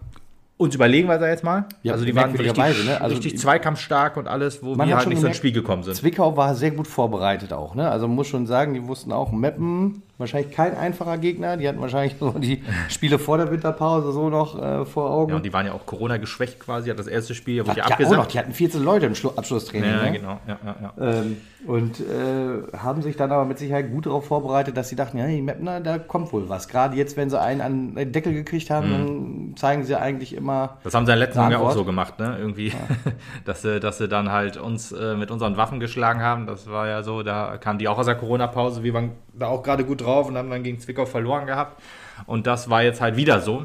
uns 0.58 0.74
überlegen 0.74 1.06
sag 1.06 1.22
ich 1.22 1.28
jetzt 1.28 1.44
mal. 1.44 1.66
Ja, 1.82 1.92
also 1.92 2.04
die 2.04 2.14
waren 2.14 2.32
richtig, 2.32 2.46
merkwürdigerweise, 2.46 2.84
ne? 2.84 3.00
Also 3.00 3.14
richtig 3.14 3.38
zweikampfstark 3.38 4.16
und 4.16 4.26
alles, 4.26 4.62
wo 4.62 4.74
Man 4.74 4.88
wir 4.88 4.96
halt 4.96 5.04
schon 5.04 5.10
nicht 5.10 5.20
so 5.20 5.26
ins 5.28 5.36
gemerkt, 5.36 5.36
Spiel 5.36 5.52
gekommen 5.52 5.84
sind. 5.84 5.94
Zwickau 5.94 6.36
war 6.36 6.54
sehr 6.56 6.72
gut 6.72 6.88
vorbereitet 6.88 7.52
auch. 7.52 7.76
Ne? 7.76 7.88
Also 7.88 8.08
man 8.08 8.16
muss 8.16 8.26
schon 8.26 8.46
sagen, 8.46 8.74
die 8.74 8.84
wussten 8.86 9.12
auch, 9.12 9.30
Meppen, 9.30 10.02
wahrscheinlich 10.18 10.52
kein 10.52 10.76
einfacher 10.76 11.16
Gegner. 11.16 11.56
Die 11.56 11.68
hatten 11.68 11.80
wahrscheinlich 11.80 12.16
so 12.20 12.32
die 12.32 12.62
Spiele 12.88 13.20
vor 13.20 13.38
der 13.38 13.52
Winterpause 13.52 14.10
so 14.10 14.28
noch 14.28 14.60
äh, 14.60 14.84
vor 14.84 15.10
Augen. 15.10 15.30
Ja, 15.30 15.36
und 15.36 15.46
die 15.46 15.52
waren 15.52 15.66
ja 15.66 15.72
auch 15.72 15.86
Corona 15.86 16.16
geschwächt 16.16 16.58
quasi, 16.58 16.90
hat 16.90 16.98
das 16.98 17.06
erste 17.06 17.36
Spiel, 17.36 17.64
wurde 17.64 17.78
ja 17.78 17.84
ja, 17.88 17.94
auch 17.94 18.00
noch, 18.00 18.06
abgesagt. 18.08 18.34
die 18.34 18.38
hatten 18.40 18.52
14 18.52 18.82
Leute 18.82 19.06
im 19.06 19.14
Schlu 19.14 19.30
Abschlusstraining. 19.30 19.90
Ja, 19.90 20.02
ne? 20.02 20.12
genau. 20.12 20.40
Ja, 20.48 20.58
ja, 20.64 20.76
ja. 20.82 21.20
Ähm, 21.20 21.36
und 21.66 22.00
äh, 22.00 22.76
haben 22.76 23.02
sich 23.02 23.16
dann 23.16 23.30
aber 23.30 23.44
mit 23.44 23.58
Sicherheit 23.58 23.90
gut 23.90 24.06
darauf 24.06 24.26
vorbereitet, 24.26 24.76
dass 24.76 24.88
sie 24.88 24.96
dachten, 24.96 25.18
ja, 25.18 25.26
die 25.26 25.42
Meppner, 25.42 25.80
da 25.80 25.98
kommt 25.98 26.32
wohl 26.32 26.48
was. 26.48 26.68
Gerade 26.68 26.96
jetzt, 26.96 27.16
wenn 27.16 27.30
sie 27.30 27.40
einen 27.40 27.60
an 27.60 27.94
den 27.94 28.12
Deckel 28.12 28.32
gekriegt 28.32 28.70
haben, 28.70 28.90
dann 28.90 29.37
zeigen 29.58 29.84
sie 29.84 29.96
eigentlich 29.96 30.34
immer. 30.34 30.78
Das 30.84 30.94
haben 30.94 31.06
sie 31.06 31.12
in 31.12 31.18
der 31.18 31.26
letzten 31.26 31.40
Saison 31.40 31.52
ja 31.52 31.58
auch 31.58 31.72
so 31.72 31.84
gemacht, 31.84 32.18
ne? 32.18 32.36
Irgendwie, 32.38 32.72
dass, 33.44 33.62
sie, 33.62 33.80
dass 33.80 33.98
sie 33.98 34.08
dann 34.08 34.30
halt 34.30 34.56
uns 34.56 34.92
äh, 34.92 35.14
mit 35.16 35.30
unseren 35.30 35.56
Waffen 35.56 35.80
geschlagen 35.80 36.22
haben. 36.22 36.46
Das 36.46 36.70
war 36.70 36.86
ja 36.86 37.02
so, 37.02 37.22
da 37.22 37.56
kamen 37.58 37.78
die 37.78 37.88
auch 37.88 37.98
aus 37.98 38.06
der 38.06 38.14
Corona-Pause. 38.14 38.82
Wir 38.82 38.94
waren 38.94 39.12
da 39.34 39.48
auch 39.48 39.62
gerade 39.62 39.84
gut 39.84 40.00
drauf 40.02 40.28
und 40.28 40.36
haben 40.36 40.50
dann 40.50 40.62
gegen 40.62 40.78
Zwickau 40.78 41.06
verloren 41.06 41.46
gehabt. 41.46 41.82
Und 42.26 42.46
das 42.46 42.70
war 42.70 42.82
jetzt 42.82 43.00
halt 43.00 43.16
wieder 43.16 43.40
so. 43.40 43.64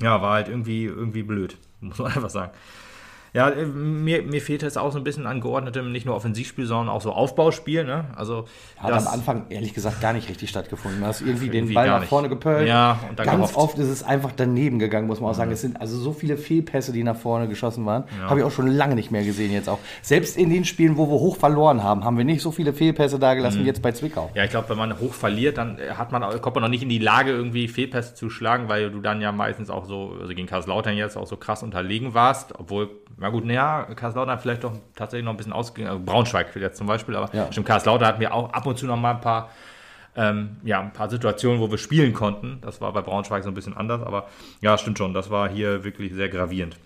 Ja, 0.00 0.20
war 0.22 0.34
halt 0.34 0.48
irgendwie, 0.48 0.84
irgendwie 0.84 1.22
blöd, 1.22 1.56
muss 1.80 1.98
man 1.98 2.12
einfach 2.12 2.30
sagen. 2.30 2.52
Ja, 3.34 3.48
äh, 3.50 3.66
mir, 3.66 4.22
mir 4.22 4.40
fehlt 4.40 4.62
es 4.62 4.76
auch 4.76 4.92
so 4.92 4.98
ein 4.98 5.04
bisschen 5.04 5.26
an 5.26 5.40
geordnetem, 5.40 5.90
nicht 5.90 6.06
nur 6.06 6.14
Offensivspiel, 6.14 6.66
sondern 6.66 6.88
auch 6.88 7.02
so 7.02 7.12
Aufbauspiel. 7.12 7.82
Ne? 7.84 8.04
Also 8.14 8.44
Hat 8.78 8.92
am 8.92 9.08
Anfang 9.08 9.46
ehrlich 9.50 9.74
gesagt 9.74 10.00
gar 10.00 10.12
nicht 10.12 10.28
richtig 10.28 10.48
stattgefunden. 10.50 11.00
Du 11.00 11.06
hast 11.06 11.20
irgendwie, 11.20 11.46
den 11.46 11.54
Irgendwie 11.54 11.74
Ball 11.74 11.86
gar 11.86 11.98
nach 12.00 12.06
vorne 12.06 12.28
gepölt. 12.28 12.68
Ja, 12.68 13.00
und 13.10 13.18
dann 13.18 13.26
Ganz 13.26 13.36
gehofft. 13.38 13.56
oft 13.56 13.78
ist 13.78 13.88
es 13.88 14.04
einfach 14.04 14.30
daneben 14.36 14.78
gegangen, 14.78 15.08
muss 15.08 15.20
man 15.20 15.30
auch 15.30 15.34
sagen. 15.34 15.50
Es 15.50 15.62
sind 15.62 15.80
also 15.80 15.96
so 15.98 16.12
viele 16.12 16.36
Fehlpässe, 16.36 16.92
die 16.92 17.02
nach 17.02 17.16
vorne 17.16 17.48
geschossen 17.48 17.84
waren. 17.86 18.04
Habe 18.28 18.38
ich 18.38 18.46
auch 18.46 18.52
schon 18.52 18.68
lange 18.68 18.94
nicht 18.94 19.10
mehr 19.10 19.24
gesehen 19.24 19.52
jetzt 19.52 19.68
auch. 19.68 19.80
Selbst 20.00 20.36
in 20.36 20.48
den 20.50 20.64
Spielen, 20.64 20.96
wo 20.96 21.08
wir 21.08 21.18
hoch 21.18 21.36
verloren 21.36 21.82
haben, 21.82 22.04
haben 22.04 22.16
wir 22.16 22.24
nicht 22.24 22.40
so 22.40 22.52
viele 22.52 22.72
Fehlpässe 22.72 23.18
dagelassen 23.18 23.58
Mhm. 23.60 23.64
wie 23.64 23.68
jetzt 23.68 23.82
bei 23.82 23.90
Zwickau. 23.90 24.30
Ja, 24.34 24.44
ich 24.44 24.50
glaube, 24.50 24.68
wenn 24.68 24.78
man 24.78 25.00
hoch 25.00 25.12
verliert, 25.12 25.58
dann 25.58 25.76
äh, 25.78 25.90
hat 25.96 26.12
man, 26.12 26.22
auch- 26.22 26.40
kommt 26.40 26.54
man 26.54 26.62
noch 26.62 26.68
nicht 26.70 26.84
in 26.84 26.88
die 26.88 26.98
Lage, 26.98 27.32
irgendwie 27.32 27.66
Fehlpässe 27.66 28.14
zu 28.14 28.30
schlagen, 28.30 28.68
weil 28.68 28.92
du 28.92 29.00
dann 29.00 29.20
ja 29.20 29.32
meistens 29.32 29.70
auch 29.70 29.86
so, 29.86 30.16
also 30.20 30.32
gegen 30.34 30.46
Karlslautern 30.46 30.96
jetzt 30.96 31.16
auch 31.16 31.26
so 31.26 31.36
krass 31.36 31.64
unterlegen 31.64 32.14
warst, 32.14 32.56
obwohl, 32.58 32.90
na 33.18 33.28
gut, 33.30 33.44
naja, 33.44 33.86
Karlslautern 33.94 34.38
vielleicht 34.38 34.64
doch 34.64 34.72
tatsächlich 34.94 35.24
noch 35.24 35.32
ein 35.32 35.36
bisschen 35.36 35.52
ausgegangen, 35.52 35.92
also 35.92 36.04
Braunschweig 36.04 36.54
jetzt 36.56 36.76
zum 36.78 36.86
Beispiel, 36.86 37.16
aber 37.16 37.34
Ja. 37.34 37.50
stimmt, 37.50 37.66
Karlslautern 37.66 38.08
hatten 38.08 38.20
wir 38.20 38.34
auch 38.34 38.52
ab 38.52 38.66
und 38.66 38.78
zu 38.78 38.86
noch 38.86 38.96
mal 38.96 39.12
ein 39.12 39.20
paar, 39.20 39.50
ähm, 40.16 40.56
ja, 40.64 40.80
ein 40.80 40.92
paar 40.92 41.10
Situationen, 41.10 41.60
wo 41.60 41.70
wir 41.70 41.78
spielen 41.78 42.12
konnten. 42.12 42.60
Das 42.60 42.80
war 42.80 42.92
bei 42.92 43.02
Braunschweig 43.02 43.42
so 43.42 43.50
ein 43.50 43.54
bisschen 43.54 43.76
anders, 43.76 44.02
aber 44.02 44.28
ja, 44.60 44.78
stimmt 44.78 44.98
schon, 44.98 45.12
das 45.14 45.30
war 45.30 45.48
hier 45.48 45.84
wirklich 45.84 46.12
sehr 46.12 46.28
gravierend. 46.28 46.76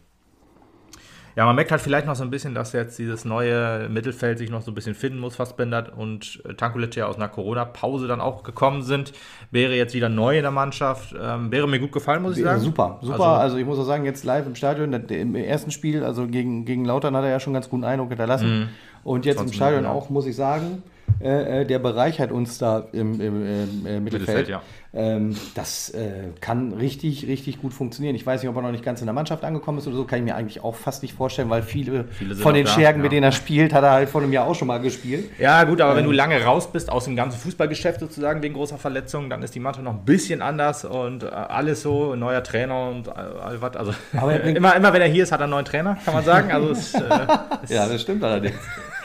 Ja, 1.37 1.45
man 1.45 1.55
merkt 1.55 1.71
halt 1.71 1.81
vielleicht 1.81 2.07
noch 2.07 2.17
so 2.17 2.25
ein 2.25 2.31
bisschen, 2.31 2.55
dass 2.55 2.73
jetzt 2.73 2.99
dieses 2.99 3.25
neue 3.25 3.89
Mittelfeld 3.89 4.39
sich 4.39 4.51
noch 4.51 4.63
so 4.63 4.71
ein 4.71 4.75
bisschen 4.75 4.95
finden 4.95 5.19
muss, 5.19 5.37
Fassbender 5.37 5.93
und 5.97 6.43
äh, 6.45 6.55
Tankulic 6.55 6.97
ja 6.97 7.07
aus 7.07 7.17
einer 7.17 7.29
Corona-Pause 7.29 8.09
dann 8.09 8.21
auch 8.21 8.43
gekommen 8.43 8.83
sind. 8.83 9.13
Wäre 9.51 9.75
jetzt 9.75 9.95
wieder 9.95 10.09
neu 10.09 10.37
in 10.37 10.43
der 10.43 10.51
Mannschaft. 10.51 11.15
Ähm, 11.21 11.51
wäre 11.53 11.69
mir 11.69 11.79
gut 11.79 11.93
gefallen, 11.93 12.23
muss 12.23 12.37
ich 12.37 12.45
sagen. 12.45 12.61
Super, 12.61 12.99
super. 13.03 13.13
Also, 13.13 13.25
also, 13.25 13.57
ich 13.59 13.67
muss 13.67 13.79
auch 13.79 13.85
sagen, 13.85 14.05
jetzt 14.05 14.25
live 14.25 14.47
im 14.47 14.55
Stadion, 14.55 14.93
im 14.93 15.35
ersten 15.35 15.71
Spiel, 15.71 16.05
also 16.05 16.27
gegen, 16.27 16.65
gegen 16.65 16.85
Lautern 16.85 17.17
hat 17.17 17.25
er 17.25 17.31
ja 17.31 17.41
schon 17.41 17.53
ganz 17.53 17.69
guten 17.69 17.85
Eindruck 17.85 18.09
hinterlassen. 18.09 18.61
Mhm. 18.61 18.69
Und 19.05 19.25
jetzt 19.25 19.41
im 19.41 19.53
Stadion 19.53 19.87
auch, 19.87 20.11
muss 20.11 20.27
ich 20.27 20.37
sagen, 20.37 20.83
äh, 21.21 21.63
äh, 21.63 21.65
der 21.65 21.79
bereichert 21.81 22.31
uns 22.31 22.59
da 22.59 22.87
im, 22.93 23.21
im, 23.21 23.45
im 23.45 23.87
äh, 23.87 24.01
Mittelfeld. 24.01 24.03
Mittelfeld 24.03 24.49
ja. 24.49 24.63
ähm, 24.95 25.37
das 25.55 25.91
äh, 25.91 26.29
kann 26.41 26.73
richtig, 26.73 27.27
richtig 27.27 27.61
gut 27.61 27.75
funktionieren. 27.75 28.15
Ich 28.15 28.25
weiß 28.25 28.43
nicht, 28.43 28.49
ob 28.49 28.57
er 28.57 28.63
noch 28.63 28.71
nicht 28.71 28.85
ganz 28.85 29.01
in 29.01 29.07
der 29.07 29.15
Mannschaft 29.15 29.43
angekommen 29.43 29.79
ist 29.79 29.89
oder 29.89 29.97
so, 29.97 30.05
kann 30.05 30.21
ich 30.21 30.25
mir 30.25 30.37
eigentlich 30.37 30.63
auch 30.63 30.77
fast 30.77 31.03
nicht 31.03 31.15
vorstellen, 31.15 31.51
weil 31.51 31.63
viele, 31.63 32.05
viele 32.05 32.37
von 32.37 32.55
den 32.55 32.67
da, 32.67 32.71
Schergen, 32.71 33.01
ja. 33.01 33.03
mit 33.03 33.13
denen 33.13 33.25
er 33.25 33.33
spielt, 33.33 33.75
hat 33.75 33.83
er 33.83 33.91
halt 33.91 34.09
vor 34.09 34.23
einem 34.23 34.33
Jahr 34.33 34.47
auch 34.47 34.55
schon 34.55 34.69
mal 34.69 34.79
gespielt. 34.79 35.29
Ja, 35.39 35.65
gut, 35.65 35.81
aber 35.81 35.93
ähm, 35.93 35.99
wenn 35.99 36.05
du 36.05 36.13
lange 36.13 36.41
raus 36.43 36.71
bist 36.71 36.91
aus 36.91 37.07
dem 37.07 37.17
ganzen 37.17 37.41
Fußballgeschäft 37.41 37.99
sozusagen 37.99 38.41
wegen 38.43 38.55
großer 38.55 38.79
Verletzungen, 38.79 39.29
dann 39.29 39.43
ist 39.43 39.55
die 39.55 39.61
Mannschaft 39.61 39.85
noch 39.85 39.95
ein 39.95 40.05
bisschen 40.05 40.41
anders 40.41 40.85
und 40.85 41.25
äh, 41.25 41.27
alles 41.27 41.83
so, 41.83 42.15
neuer 42.15 42.45
Trainer 42.45 42.91
und 42.91 43.09
all 43.09 43.61
was. 43.61 43.77
Also 43.77 43.93
immer, 44.45 44.77
immer 44.77 44.93
wenn 44.93 45.03
er 45.03 45.09
hier 45.09 45.25
ist, 45.25 45.33
hat 45.33 45.41
er 45.41 45.45
einen 45.45 45.51
neuen 45.51 45.65
Trainer, 45.65 45.99
kann 46.05 46.15
man 46.15 46.25
sagen. 46.25 46.53
Also 46.53 46.71
es, 46.71 46.95
äh, 46.95 47.01
ja, 47.69 47.89
das 47.89 48.03
stimmt 48.03 48.23
allerdings. 48.23 48.57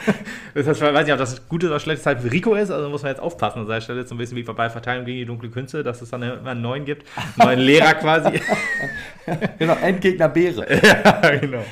das 0.54 0.66
heißt, 0.66 0.82
ich 0.82 0.94
weiß 0.94 1.04
nicht, 1.04 1.12
ob 1.12 1.18
das 1.18 1.48
gute 1.48 1.66
oder 1.66 1.80
schlechte 1.80 2.02
Zeit 2.02 2.20
für 2.20 2.30
Rico 2.30 2.54
ist, 2.54 2.70
also 2.70 2.88
muss 2.88 3.02
man 3.02 3.12
jetzt 3.12 3.20
aufpassen 3.20 3.60
an 3.60 3.66
seiner 3.66 3.80
Stelle, 3.80 4.06
so 4.06 4.14
ein 4.14 4.18
bisschen 4.18 4.36
wie 4.36 4.42
bei 4.42 4.70
Verteilung 4.70 5.04
gegen 5.04 5.18
die 5.18 5.24
dunkle 5.26 5.50
Künste, 5.50 5.82
dass 5.82 6.02
es 6.02 6.10
dann 6.10 6.22
immer 6.22 6.50
einen 6.50 6.62
neuen 6.62 6.84
gibt, 6.84 7.06
einen 7.38 7.48
neuen 7.48 7.60
Lehrer 7.60 7.94
quasi. 7.94 8.40
genau, 9.58 9.76
Endgegner 9.82 10.28
Beere. 10.28 10.66
ja, 10.82 11.36
genau. 11.36 11.64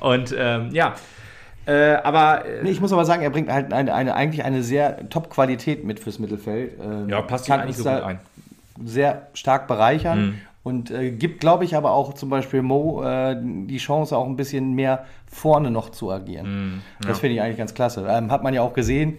Und 0.00 0.34
ähm, 0.36 0.70
ja, 0.72 0.94
äh, 1.66 1.94
aber. 1.94 2.44
Äh, 2.44 2.62
nee, 2.62 2.70
ich 2.70 2.80
muss 2.80 2.92
aber 2.92 3.04
sagen, 3.04 3.22
er 3.22 3.30
bringt 3.30 3.50
halt 3.50 3.72
eine, 3.72 3.94
eine 3.94 4.14
eigentlich 4.14 4.44
eine 4.44 4.62
sehr 4.62 5.08
Top-Qualität 5.08 5.84
mit 5.84 6.00
fürs 6.00 6.18
Mittelfeld. 6.18 6.78
Ähm, 6.80 7.08
ja, 7.08 7.22
passt 7.22 7.46
kann 7.46 7.60
eigentlich 7.60 7.76
so 7.76 7.84
gut 7.84 8.02
ein. 8.02 8.18
Sehr 8.84 9.28
stark 9.34 9.68
bereichern. 9.68 10.26
Mhm. 10.26 10.40
Und 10.64 10.90
äh, 10.90 11.10
gibt, 11.10 11.40
glaube 11.40 11.64
ich, 11.66 11.76
aber 11.76 11.92
auch 11.92 12.14
zum 12.14 12.30
Beispiel 12.30 12.62
Mo 12.62 13.02
äh, 13.04 13.36
die 13.38 13.76
Chance, 13.76 14.16
auch 14.16 14.26
ein 14.26 14.34
bisschen 14.34 14.72
mehr 14.72 15.04
vorne 15.30 15.70
noch 15.70 15.90
zu 15.90 16.10
agieren. 16.10 16.46
Mm, 16.46 16.82
ja. 17.02 17.08
Das 17.08 17.20
finde 17.20 17.36
ich 17.36 17.42
eigentlich 17.42 17.58
ganz 17.58 17.74
klasse. 17.74 18.06
Ähm, 18.08 18.32
hat 18.32 18.42
man 18.42 18.54
ja 18.54 18.62
auch 18.62 18.72
gesehen 18.72 19.18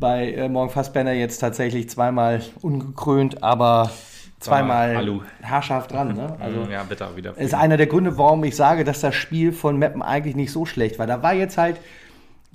bei 0.00 0.32
äh, 0.32 0.48
Morgen 0.48 0.70
Fassbender 0.70 1.12
jetzt 1.12 1.38
tatsächlich 1.38 1.88
zweimal 1.88 2.42
ungekrönt, 2.60 3.40
aber 3.40 3.92
zweimal 4.40 4.96
Hallo. 4.96 5.22
haarscharf 5.44 5.86
dran. 5.86 6.14
Ne? 6.14 6.36
Mm, 6.36 6.42
also 6.42 6.62
ja, 6.68 6.82
bitte 6.82 7.08
wieder. 7.14 7.38
Ist 7.38 7.54
einer 7.54 7.76
der 7.76 7.86
Gründe, 7.86 8.18
warum 8.18 8.42
ich 8.42 8.56
sage, 8.56 8.82
dass 8.82 9.00
das 9.00 9.14
Spiel 9.14 9.52
von 9.52 9.78
Meppen 9.78 10.02
eigentlich 10.02 10.34
nicht 10.34 10.50
so 10.50 10.66
schlecht 10.66 10.98
war. 10.98 11.06
Da 11.06 11.22
war 11.22 11.34
jetzt 11.34 11.56
halt 11.56 11.76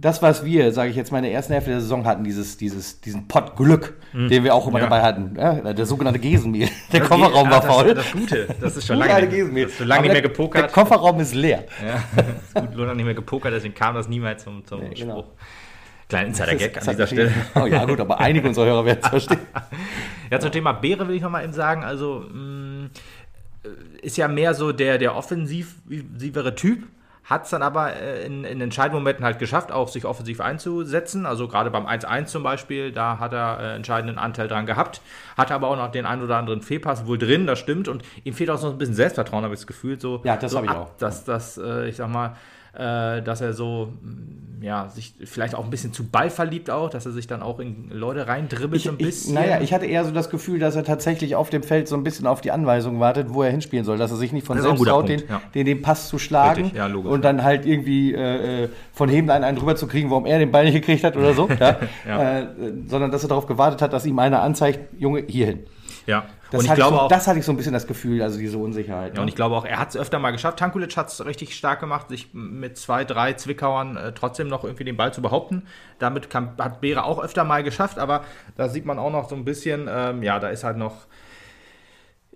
das, 0.04 0.22
was 0.22 0.44
wir, 0.44 0.74
sage 0.74 0.90
ich 0.90 0.98
jetzt 0.98 1.14
mal, 1.14 1.20
in 1.20 1.24
der 1.24 1.32
ersten 1.32 1.54
Hälfte 1.54 1.70
der 1.72 1.80
Saison 1.80 2.06
hatten, 2.06 2.26
dieses, 2.26 2.58
dieses, 2.58 3.00
diesen 3.00 3.30
Pott 3.30 3.56
Glück, 3.56 3.94
mhm. 4.12 4.28
den 4.28 4.44
wir 4.44 4.54
auch 4.54 4.68
immer 4.68 4.80
ja. 4.80 4.84
dabei 4.84 5.02
hatten. 5.02 5.38
Ja, 5.38 5.72
der 5.72 5.86
sogenannte 5.86 6.20
Gesenmehl. 6.20 6.68
Der 6.92 7.00
das 7.00 7.10
Kofferraum 7.10 7.50
war 7.50 7.62
faul. 7.62 7.86
Das, 7.86 8.04
das 8.04 8.12
Gute, 8.12 8.48
das 8.60 8.76
ist 8.76 8.86
schon 8.86 8.98
lange, 8.98 9.30
Gesenmehl. 9.30 9.70
schon 9.70 9.88
lange 9.88 10.02
nicht 10.02 10.12
mehr 10.12 10.22
gepokert. 10.22 10.64
Der 10.64 10.70
Kofferraum 10.72 11.22
ist 11.22 11.34
leer. 11.34 11.64
Ja, 11.82 12.04
das 12.54 12.64
ist 12.66 12.76
gut, 12.76 12.76
lange 12.76 12.96
nicht 12.98 13.06
mehr 13.06 13.14
gepokert, 13.14 13.54
deswegen 13.54 13.76
kam 13.76 13.96
das 13.96 14.10
niemals 14.10 14.44
zum, 14.44 14.66
zum 14.66 14.82
nee, 14.82 14.94
genau. 14.94 15.22
Spruch. 15.22 15.32
Kleiner 16.10 16.28
Insider-Gag 16.28 16.78
an 16.78 16.90
dieser 16.90 17.08
Stelle. 17.08 17.34
Oh 17.56 17.66
ja, 17.66 17.86
gut, 17.86 18.02
aber 18.02 18.20
einige 18.20 18.46
unserer 18.46 18.66
Hörer 18.66 18.86
werden 18.86 19.00
es 19.02 19.08
verstehen. 19.08 19.40
ja, 20.32 20.38
zum 20.38 20.52
Thema 20.52 20.74
Beere 20.74 21.08
will 21.08 21.16
ich 21.16 21.22
nochmal 21.22 21.46
eben 21.46 21.54
sagen, 21.54 21.86
also 21.86 22.26
mh, 22.30 22.40
mm, 22.40 22.90
ist 24.02 24.18
ja 24.18 24.28
mehr 24.28 24.54
so 24.54 24.74
der, 24.74 24.98
der 24.98 25.16
offensivere 25.16 26.56
Typ 26.56 26.88
hat 27.24 27.46
es 27.46 27.52
dann 27.52 27.62
aber 27.62 27.94
äh, 27.96 28.26
in, 28.26 28.44
in 28.44 28.60
entscheidenden 28.60 29.02
Momenten 29.02 29.24
halt 29.24 29.40
geschafft, 29.40 29.72
auch 29.72 29.88
sich 29.88 30.06
offensiv 30.06 30.42
einzusetzen. 30.42 31.26
Also 31.26 31.48
gerade 31.48 31.72
beim 31.72 31.86
1-1 31.86 32.26
zum 32.26 32.44
Beispiel, 32.44 32.92
da 32.92 33.20
hat 33.20 33.34
er 33.34 33.60
äh, 33.60 33.76
entscheidenden 33.76 34.18
Anteil 34.18 34.48
dran 34.48 34.66
gehabt. 34.66 35.02
Hat 35.38 35.52
aber 35.52 35.70
auch 35.70 35.78
noch 35.78 35.92
den 35.92 36.06
einen 36.06 36.22
oder 36.22 36.38
anderen 36.38 36.62
Fehlpass 36.62 37.08
wohl 37.08 37.18
drin, 37.18 37.48
das 37.48 37.60
stimmt. 37.60 37.88
Und 37.88 38.04
ihm 38.24 38.34
fehlt 38.34 38.50
auch 38.50 38.58
so 38.58 38.70
ein 38.70 38.78
bisschen 38.78 38.96
Selbstvertrauen, 38.96 39.44
habe 39.44 39.54
ich 39.54 39.62
das 39.62 39.68
Gefühl. 39.68 40.00
So, 40.00 40.22
ja, 40.24 40.36
das 40.36 40.52
so 40.52 40.58
habe 40.58 40.68
ich 40.68 40.74
auch. 40.74 40.90
Dass, 40.98 41.24
dass 41.24 41.58
äh, 41.58 41.88
ich 41.88 41.96
sag 41.96 42.10
mal, 42.10 42.36
äh, 42.74 43.22
dass 43.22 43.42
er 43.42 43.54
so, 43.54 43.94
mm, 44.02 44.64
ja, 44.64 44.88
sich 44.88 45.14
vielleicht 45.26 45.56
auch 45.56 45.64
ein 45.64 45.70
bisschen 45.70 45.92
zu 45.92 46.08
Ball 46.08 46.30
verliebt 46.30 46.70
auch, 46.70 46.90
dass 46.90 47.06
er 47.06 47.12
sich 47.12 47.28
dann 47.28 47.42
auch 47.42 47.60
in 47.60 47.90
Leute 47.90 48.28
reindribbelt 48.28 48.78
ich, 48.78 48.84
so 48.84 48.92
ein 48.92 48.98
bisschen. 48.98 49.34
Ich, 49.34 49.40
naja, 49.40 49.60
ich 49.62 49.74
hatte 49.74 49.86
eher 49.86 50.06
so 50.06 50.12
das 50.12 50.30
Gefühl, 50.30 50.58
dass 50.58 50.76
er 50.76 50.86
tatsächlich 50.86 51.36
auf 51.36 51.50
dem 51.50 51.64
Feld 51.64 51.90
so 51.90 51.96
ein 51.96 52.04
bisschen 52.04 52.26
auf 52.26 52.40
die 52.40 52.52
Anweisung 52.52 53.00
wartet, 53.02 53.28
wo 53.34 53.44
er 53.44 53.52
hinspielen 53.52 53.84
soll, 53.84 53.98
dass 53.98 54.12
er 54.12 54.18
sich 54.18 54.32
nicht 54.32 54.48
von 54.48 54.60
selbst 54.62 54.84
traut, 54.84 55.10
den, 55.10 55.24
ja. 55.30 55.42
den, 55.54 55.66
den, 55.66 55.82
Pass 55.82 56.08
zu 56.08 56.18
schlagen 56.18 56.72
ja, 56.74 56.88
logisch, 56.88 57.12
und 57.12 57.26
dann 57.26 57.44
halt 57.44 57.66
irgendwie 57.66 58.14
äh, 58.14 58.64
äh 58.64 58.70
von 58.94 59.10
Heblein 59.10 59.44
einen 59.44 59.58
drüber 59.58 59.76
zu 59.76 59.88
kriegen, 59.88 60.10
warum 60.10 60.26
er 60.26 60.40
den 60.40 60.52
Ball 60.52 60.64
nicht 60.64 60.76
gekriegt 60.76 61.04
hat 61.04 61.18
oder 61.18 61.34
so, 61.34 61.50
äh, 62.08 62.46
sondern 62.88 63.12
dass 63.12 63.24
er 63.24 63.30
darauf 63.30 63.48
gewartet 63.48 63.82
hat, 63.82 63.92
dass 63.92 64.06
ihm 64.06 64.18
einer 64.20 64.42
anzeigt, 64.42 64.80
Junge, 64.98 65.24
hierhin. 65.28 65.60
Ja, 66.08 66.26
das 66.54 66.60
und 66.60 66.68
ich 66.68 66.76
glaube 66.76 66.96
so, 66.96 67.02
auch, 67.02 67.08
das 67.08 67.28
hatte 67.28 67.40
ich 67.40 67.46
so 67.46 67.52
ein 67.52 67.58
bisschen 67.58 67.74
das 67.74 67.88
Gefühl, 67.88 68.22
also 68.22 68.38
diese 68.38 68.60
Unsicherheit. 68.60 69.14
Ja, 69.14 69.16
ne? 69.16 69.22
und 69.22 69.28
ich 69.28 69.36
glaube 69.36 69.56
auch, 69.56 69.66
er 69.66 69.80
hat 69.80 69.90
es 69.90 69.98
öfter 69.98 70.20
mal 70.20 70.30
geschafft. 70.30 70.60
Tankulic 70.60 70.96
hat 70.96 71.08
es 71.08 71.26
richtig 71.26 71.56
stark 71.56 71.80
gemacht, 71.80 72.10
sich 72.10 72.32
mit 72.34 72.78
zwei, 72.78 73.06
drei 73.06 73.34
Zwickauern 73.34 73.98
äh, 73.98 74.12
trotzdem 74.12 74.50
noch 74.50 74.64
irgendwie 74.64 74.84
den 74.84 74.96
Ball 74.96 75.12
zu 75.12 75.24
behaupten. 75.24 75.64
Damit 75.98 76.30
kann, 76.30 76.52
hat 76.60 76.80
Beere 76.80 77.06
auch 77.06 77.18
öfter 77.18 77.44
mal 77.44 77.64
geschafft, 77.64 77.98
aber 77.98 78.24
da 78.56 78.70
sieht 78.70 78.86
man 78.86 79.00
auch 79.00 79.12
noch 79.12 79.30
so 79.30 79.36
ein 79.36 79.46
bisschen, 79.46 79.90
ähm, 79.92 80.22
ja, 80.22 80.38
da 80.38 80.50
ist 80.50 80.64
halt 80.64 80.78
noch 80.78 81.08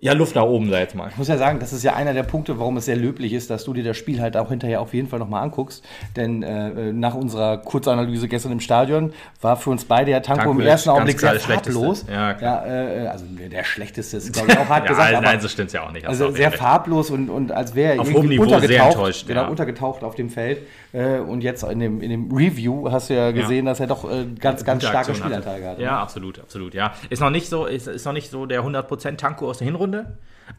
ja, 0.00 0.12
Luft 0.12 0.36
nach 0.36 0.44
oben, 0.44 0.70
sag 0.70 0.78
jetzt 0.78 0.94
mal. 0.94 1.08
Ich 1.08 1.16
muss 1.16 1.26
ja 1.26 1.36
sagen, 1.36 1.58
das 1.58 1.72
ist 1.72 1.82
ja 1.82 1.94
einer 1.94 2.14
der 2.14 2.22
Punkte, 2.22 2.58
warum 2.60 2.76
es 2.76 2.84
sehr 2.84 2.94
löblich 2.94 3.32
ist, 3.32 3.50
dass 3.50 3.64
du 3.64 3.72
dir 3.72 3.82
das 3.82 3.96
Spiel 3.96 4.20
halt 4.20 4.36
auch 4.36 4.48
hinterher 4.48 4.80
auf 4.80 4.94
jeden 4.94 5.08
Fall 5.08 5.18
nochmal 5.18 5.42
anguckst. 5.42 5.84
Denn 6.14 6.44
äh, 6.44 6.92
nach 6.92 7.14
unserer 7.14 7.58
Kurzanalyse 7.58 8.28
gestern 8.28 8.52
im 8.52 8.60
Stadion 8.60 9.12
war 9.40 9.56
für 9.56 9.70
uns 9.70 9.84
beide 9.84 10.12
ja 10.12 10.20
Tanko, 10.20 10.44
Tanko 10.44 10.60
im 10.60 10.66
ersten 10.66 10.90
Augenblick 10.90 11.18
sehr 11.18 11.40
farblos. 11.40 12.06
Ja, 12.08 12.38
ja 12.40 12.66
äh, 12.66 13.06
also 13.08 13.24
der 13.28 13.64
schlechteste 13.64 14.18
ist, 14.18 14.32
glaube 14.32 14.52
ich, 14.52 14.58
auch 14.58 14.68
hart 14.68 14.84
ja, 14.84 14.90
gesagt. 14.90 15.20
Nein, 15.20 15.40
so 15.40 15.48
stimmt 15.48 15.72
ja 15.72 15.84
auch 15.84 15.90
nicht. 15.90 16.06
Also 16.06 16.30
sehr 16.30 16.52
farblos 16.52 17.10
und, 17.10 17.28
und 17.28 17.50
als 17.50 17.74
wäre 17.74 17.96
er 17.96 18.04
irgendwie 18.04 18.38
untergetaucht, 18.38 19.26
genau, 19.26 19.42
ja. 19.42 19.48
untergetaucht 19.48 20.04
auf 20.04 20.14
dem 20.14 20.30
Feld. 20.30 20.60
Äh, 20.92 21.18
und 21.18 21.42
jetzt 21.42 21.64
in 21.64 21.80
dem, 21.80 22.00
in 22.00 22.10
dem 22.10 22.32
Review 22.32 22.88
hast 22.90 23.10
du 23.10 23.14
ja 23.14 23.32
gesehen, 23.32 23.66
dass 23.66 23.80
er 23.80 23.88
doch 23.88 24.10
äh, 24.10 24.26
ganz, 24.38 24.64
ganz 24.64 24.86
starke 24.86 25.14
Spielanteile 25.14 25.70
hat. 25.70 25.78
Ja, 25.80 26.00
absolut, 26.00 26.38
absolut. 26.38 26.74
Ja, 26.74 26.94
ist 27.10 27.20
noch 27.20 27.30
nicht 27.30 27.48
so, 27.48 27.66
ist, 27.66 27.88
ist 27.88 28.04
noch 28.04 28.12
nicht 28.12 28.30
so 28.30 28.46
der 28.46 28.62
100% 28.62 29.16
Tanko 29.16 29.48
aus 29.48 29.58
der 29.58 29.66
Hinrunde 29.66 29.87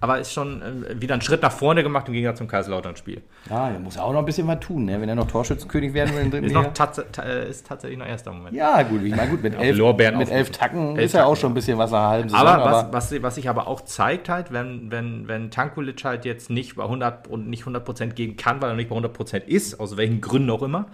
aber 0.01 0.19
ist 0.19 0.31
schon 0.31 0.61
äh, 0.61 1.01
wieder 1.01 1.15
ein 1.15 1.21
Schritt 1.21 1.41
nach 1.41 1.51
vorne 1.51 1.83
gemacht 1.83 2.07
im 2.07 2.13
Gegensatz 2.13 2.37
zum 2.37 2.47
Kaiserslautern-Spiel. 2.47 3.21
Ja, 3.49 3.69
er 3.69 3.79
muss 3.79 3.97
auch 3.97 4.13
noch 4.13 4.19
ein 4.19 4.25
bisschen 4.25 4.47
was 4.47 4.59
tun, 4.59 4.85
ne? 4.85 5.01
wenn 5.01 5.09
er 5.09 5.15
noch 5.15 5.27
Torschützenkönig 5.27 5.93
werden 5.93 6.15
will. 6.15 6.39
Im 6.39 6.45
ist, 6.45 6.53
noch 6.53 6.73
tats 6.73 6.99
äh, 7.17 7.49
ist 7.49 7.67
tatsächlich 7.67 7.97
noch 7.97 8.05
erster 8.05 8.31
Moment. 8.31 8.55
Ja, 8.55 8.81
gut, 8.83 9.03
ich 9.03 9.15
meine, 9.15 9.31
gut, 9.31 9.43
mit 9.43 9.55
elf, 9.55 9.77
mit 10.17 10.31
elf 10.31 10.51
Tacken 10.51 10.95
elf 10.95 11.05
ist 11.05 11.13
ja 11.13 11.25
auch 11.25 11.35
schon 11.35 11.51
ein 11.51 11.55
bisschen 11.55 11.77
was 11.77 11.91
nach 11.91 12.09
halben 12.09 12.29
Saison. 12.29 12.47
Aber, 12.47 12.91
was, 12.91 13.11
was, 13.11 13.23
was 13.23 13.35
sich 13.35 13.49
aber 13.49 13.67
auch 13.67 13.81
zeigt 13.81 14.29
halt, 14.29 14.51
wenn, 14.51 14.91
wenn, 14.91 15.27
wenn 15.27 15.51
Tankulic 15.51 16.03
halt 16.03 16.25
jetzt 16.25 16.49
nicht 16.49 16.75
bei 16.75 16.83
100 16.83 17.27
und 17.27 17.49
nicht 17.49 17.63
100% 17.63 18.13
gehen 18.13 18.37
kann, 18.37 18.61
weil 18.61 18.69
er 18.69 18.75
nicht 18.75 18.89
bei 18.89 18.95
100% 18.95 19.45
ist, 19.45 19.79
aus 19.79 19.97
welchen 19.97 20.21
Gründen 20.21 20.49
auch 20.49 20.63
immer, 20.63 20.87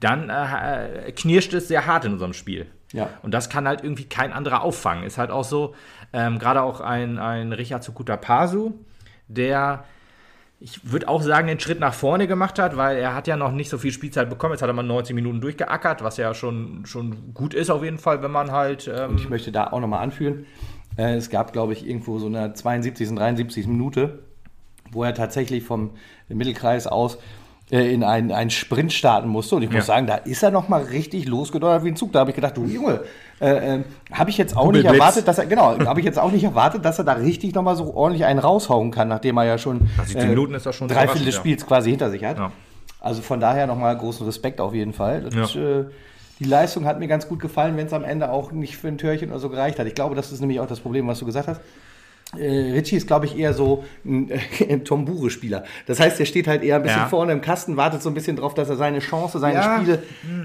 dann 0.00 0.30
äh, 0.30 1.12
knirscht 1.12 1.54
es 1.54 1.68
sehr 1.68 1.86
hart 1.86 2.04
in 2.04 2.14
unserem 2.14 2.32
Spiel. 2.32 2.66
Ja. 2.92 3.08
Und 3.22 3.32
das 3.32 3.48
kann 3.48 3.66
halt 3.66 3.82
irgendwie 3.82 4.04
kein 4.04 4.32
anderer 4.32 4.62
auffangen. 4.62 5.04
Ist 5.04 5.16
halt 5.16 5.30
auch 5.30 5.44
so, 5.44 5.74
ähm, 6.12 6.38
gerade 6.38 6.62
auch 6.62 6.80
ein, 6.80 7.18
ein 7.18 7.52
Richard 7.52 7.82
Sukuta 7.84 8.16
Pasu, 8.16 8.72
der 9.28 9.84
ich 10.64 10.92
würde 10.92 11.08
auch 11.08 11.22
sagen, 11.22 11.48
den 11.48 11.58
Schritt 11.58 11.80
nach 11.80 11.92
vorne 11.92 12.28
gemacht 12.28 12.58
hat, 12.60 12.76
weil 12.76 12.96
er 12.96 13.16
hat 13.16 13.26
ja 13.26 13.36
noch 13.36 13.50
nicht 13.50 13.68
so 13.68 13.78
viel 13.78 13.90
Spielzeit 13.90 14.30
bekommen. 14.30 14.52
Jetzt 14.52 14.62
hat 14.62 14.70
er 14.70 14.74
mal 14.74 14.84
90 14.84 15.14
Minuten 15.14 15.40
durchgeackert, 15.40 16.04
was 16.04 16.18
ja 16.18 16.34
schon, 16.34 16.86
schon 16.86 17.34
gut 17.34 17.52
ist 17.52 17.68
auf 17.68 17.82
jeden 17.82 17.98
Fall, 17.98 18.22
wenn 18.22 18.30
man 18.30 18.52
halt. 18.52 18.88
Ähm 18.94 19.10
Und 19.10 19.20
ich 19.20 19.28
möchte 19.28 19.50
da 19.50 19.68
auch 19.68 19.80
nochmal 19.80 20.04
anführen, 20.04 20.46
äh, 20.96 21.14
es 21.14 21.30
gab, 21.30 21.52
glaube 21.52 21.72
ich, 21.72 21.86
irgendwo 21.86 22.18
so 22.20 22.26
eine 22.26 22.52
72. 22.52 23.08
und 23.08 23.16
73. 23.16 23.66
Minute, 23.66 24.20
wo 24.92 25.02
er 25.02 25.14
tatsächlich 25.14 25.64
vom 25.64 25.90
Mittelkreis 26.28 26.86
aus 26.86 27.18
in 27.78 28.04
einen, 28.04 28.32
einen 28.32 28.50
Sprint 28.50 28.92
starten 28.92 29.28
musste. 29.28 29.56
Und 29.56 29.62
ich 29.62 29.70
ja. 29.70 29.76
muss 29.76 29.86
sagen, 29.86 30.06
da 30.06 30.16
ist 30.16 30.42
er 30.42 30.50
noch 30.50 30.68
mal 30.68 30.82
richtig 30.82 31.26
losgedonnert 31.26 31.84
wie 31.84 31.88
ein 31.88 31.96
Zug. 31.96 32.12
Da 32.12 32.20
habe 32.20 32.30
ich 32.30 32.36
gedacht, 32.36 32.54
du 32.56 32.66
Junge, 32.66 33.00
äh, 33.40 33.76
äh, 33.76 33.84
habe 34.12 34.28
ich 34.28 34.36
jetzt 34.36 34.54
auch 34.54 34.70
nicht 34.70 34.84
erwartet, 34.84 35.26
dass 35.26 35.38
er, 35.38 35.46
genau, 35.46 35.78
habe 35.78 36.00
ich 36.00 36.04
jetzt 36.04 36.18
auch 36.18 36.30
nicht 36.30 36.44
erwartet, 36.44 36.84
dass 36.84 36.98
er 36.98 37.04
da 37.04 37.14
richtig 37.14 37.54
noch 37.54 37.62
mal 37.62 37.74
so 37.74 37.94
ordentlich 37.94 38.26
einen 38.26 38.40
raushauen 38.40 38.90
kann, 38.90 39.08
nachdem 39.08 39.38
er 39.38 39.44
ja 39.44 39.56
schon, 39.56 39.88
also 39.96 40.18
äh, 40.18 40.26
Minuten 40.26 40.52
ist 40.52 40.66
das 40.66 40.76
schon 40.76 40.86
drei 40.86 41.08
Viertel 41.08 41.24
des 41.24 41.34
Spiels 41.34 41.62
ja. 41.62 41.68
quasi 41.68 41.88
hinter 41.88 42.10
sich 42.10 42.22
hat. 42.24 42.36
Ja. 42.36 42.52
Also 43.00 43.22
von 43.22 43.40
daher 43.40 43.66
noch 43.66 43.78
mal 43.78 43.96
großen 43.96 44.26
Respekt 44.26 44.60
auf 44.60 44.74
jeden 44.74 44.92
Fall. 44.92 45.22
Das, 45.22 45.56
äh, 45.56 45.84
die 46.40 46.44
Leistung 46.44 46.84
hat 46.84 46.98
mir 46.98 47.08
ganz 47.08 47.26
gut 47.26 47.40
gefallen, 47.40 47.78
wenn 47.78 47.86
es 47.86 47.94
am 47.94 48.04
Ende 48.04 48.30
auch 48.30 48.52
nicht 48.52 48.76
für 48.76 48.88
ein 48.88 48.98
Türchen 48.98 49.30
oder 49.30 49.38
so 49.38 49.48
gereicht 49.48 49.78
hat. 49.78 49.86
Ich 49.86 49.94
glaube, 49.94 50.14
das 50.14 50.30
ist 50.30 50.40
nämlich 50.40 50.60
auch 50.60 50.66
das 50.66 50.80
Problem, 50.80 51.06
was 51.06 51.18
du 51.20 51.24
gesagt 51.24 51.48
hast 51.48 51.60
äh, 52.38 52.72
Richie 52.72 52.96
ist, 52.96 53.06
glaube 53.06 53.26
ich, 53.26 53.38
eher 53.38 53.52
so 53.54 53.84
ein, 54.04 54.30
äh, 54.30 54.78
Tom 54.84 55.04
Bure-Spieler. 55.04 55.64
Das 55.86 56.00
heißt, 56.00 56.20
er 56.20 56.26
steht 56.26 56.46
halt 56.46 56.62
eher 56.62 56.76
ein 56.76 56.82
bisschen 56.82 57.00
Ja. 57.02 57.06
vorne 57.08 57.32
im 57.32 57.40
Kasten, 57.40 57.76
wartet 57.76 58.02
so 58.02 58.10
ein 58.10 58.14
bisschen 58.14 58.36
drauf, 58.36 58.54
dass 58.54 58.68
er 58.68 58.76
seine 58.76 58.98
Chance, 59.00 59.38
seine 59.38 59.54
Ja. 59.54 59.76
Spiele 59.78 60.02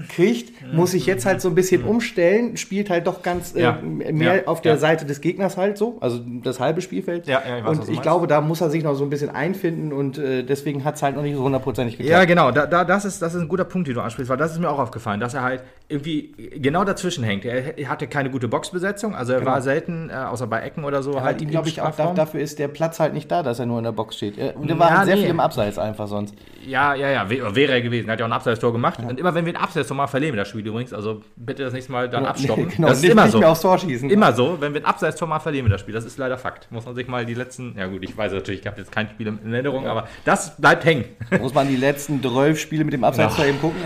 kriegt, 0.08 0.52
muss 0.72 0.92
sich 0.92 1.06
jetzt 1.06 1.26
halt 1.26 1.40
so 1.40 1.48
ein 1.48 1.54
bisschen 1.54 1.84
umstellen, 1.84 2.56
spielt 2.56 2.90
halt 2.90 3.06
doch 3.06 3.22
ganz 3.22 3.54
äh, 3.54 3.62
Ja. 3.62 3.78
mehr 3.82 4.42
auf 4.46 4.60
der. 4.62 4.78
Seite 4.78 5.06
des 5.06 5.20
Gegners 5.20 5.56
halt 5.56 5.76
so, 5.76 5.96
also 6.00 6.20
das 6.44 6.60
halbe 6.60 6.80
Spielfeld. 6.82 7.26
Ja, 7.26 7.42
ja, 7.46 7.58
ich 7.58 7.64
weiß, 7.64 7.78
und 7.80 7.88
ich 7.88 8.00
glaube, 8.00 8.26
da 8.28 8.40
muss 8.40 8.60
er 8.60 8.70
sich 8.70 8.84
noch 8.84 8.94
so 8.94 9.02
ein 9.02 9.10
bisschen 9.10 9.28
einfinden 9.30 9.92
und 9.92 10.16
äh, 10.18 10.44
deswegen 10.44 10.84
hat 10.84 10.94
es 10.96 11.02
halt 11.02 11.16
noch 11.16 11.22
nicht 11.22 11.34
so 11.34 11.42
hundertprozentig 11.42 11.96
geklappt. 11.98 12.12
Ja, 12.12 12.24
genau. 12.24 12.52
Da, 12.52 12.66
da, 12.66 12.84
das, 12.84 13.04
ist, 13.04 13.20
das 13.22 13.34
ist 13.34 13.40
ein 13.42 13.48
guter 13.48 13.64
Punkt, 13.64 13.88
den 13.88 13.94
du 13.94 14.00
ansprichst, 14.00 14.30
weil 14.30 14.36
das 14.36 14.52
ist 14.52 14.60
mir 14.60 14.70
auch 14.70 14.78
aufgefallen, 14.78 15.18
dass 15.20 15.34
er 15.34 15.42
halt 15.42 15.62
irgendwie 15.88 16.32
genau 16.56 16.84
dazwischen 16.84 17.24
hängt. 17.24 17.44
Er, 17.44 17.88
hatte 17.88 18.06
keine 18.06 18.30
gute 18.30 18.46
Boxbesetzung, 18.46 19.14
also 19.14 19.32
er 19.32 19.44
war 19.44 19.60
selten, 19.62 20.10
äh, 20.10 20.14
außer 20.14 20.46
bei 20.46 20.60
Ecken 20.60 20.84
oder 20.84 21.02
so, 21.02 21.14
Weil 21.14 21.22
halt 21.22 21.42
ihm, 21.42 21.50
glaube 21.50 21.68
ich, 21.68 21.77
auch 21.80 21.94
da, 21.94 22.12
dafür 22.12 22.40
ist 22.40 22.58
der 22.58 22.68
Platz 22.68 23.00
halt 23.00 23.14
nicht 23.14 23.30
da, 23.30 23.42
dass 23.42 23.58
er 23.58 23.66
nur 23.66 23.78
in 23.78 23.84
der 23.84 23.92
Box 23.92 24.16
steht. 24.16 24.36
Und 24.56 24.68
der 24.68 24.78
war 24.78 24.90
Ja, 24.90 24.96
halt 24.98 25.06
sehr 25.06 25.16
nee. 25.16 25.22
viel 25.22 25.30
im 25.30 25.40
Abseits 25.40 25.78
einfach 25.78 26.06
sonst. 26.08 26.34
Ja, 26.66 26.94
ja, 26.94 27.08
ja, 27.10 27.30
wär- 27.30 27.54
wäre 27.54 27.72
er 27.72 27.80
gewesen. 27.80 28.08
Er 28.08 28.12
hat 28.12 28.20
ja 28.20 28.26
auch 28.26 28.30
ein 28.30 28.34
Abseitstor 28.34 28.72
gemacht. 28.72 28.98
Und 29.00 29.18
immer 29.18 29.34
wenn 29.34 29.46
wir 29.46 29.52
ein 29.54 29.62
Abseitstor 29.62 29.96
mal 29.96 30.06
verlieren 30.06 30.36
das 30.36 30.48
Spiel 30.48 30.66
übrigens, 30.66 30.92
also 30.92 31.22
bitte 31.36 31.62
das 31.64 31.72
nächste 31.72 31.92
Mal 31.92 32.08
dann 32.08 32.26
abstoppen. 32.26 32.68
genau, 32.68 32.88
das 32.88 32.98
ist 32.98 33.02
nicht, 33.04 33.12
immer 33.12 33.22
nicht 33.24 33.32
so. 33.32 33.38
mehr 33.38 33.50
aufs 33.50 33.60
Tor 33.62 33.78
schießen. 33.78 34.10
Immer 34.10 34.32
so, 34.32 34.56
wenn 34.60 34.74
wir 34.74 34.82
ein 34.82 34.86
Abseitstor 34.86 35.26
mal 35.28 35.38
verlieren 35.40 35.66
in 35.66 35.72
das 35.72 35.80
Spiel. 35.80 35.94
Das 35.94 36.04
ist 36.04 36.18
leider 36.18 36.36
Fakt. 36.38 36.70
Muss 36.70 36.84
man 36.84 36.94
sich 36.94 37.08
mal 37.08 37.24
die 37.24 37.34
letzten, 37.34 37.74
ja 37.78 37.86
gut, 37.86 38.02
ich 38.02 38.16
weiß 38.16 38.32
natürlich, 38.32 38.60
ich 38.60 38.66
habe 38.66 38.78
jetzt 38.78 38.92
kein 38.92 39.08
Spiel 39.08 39.26
in 39.28 39.52
Erinnerung, 39.52 39.86
aber 39.86 40.06
das 40.24 40.56
bleibt 40.56 40.84
hängen. 40.84 41.04
Muss 41.40 41.54
man 41.54 41.68
die 41.68 41.76
letzten 41.76 42.22
12 42.22 42.58
Spiele 42.60 42.84
mit 42.84 42.92
dem 42.92 43.04
Abseits-Tor 43.04 43.44
eben 43.46 43.60
gucken. 43.60 43.80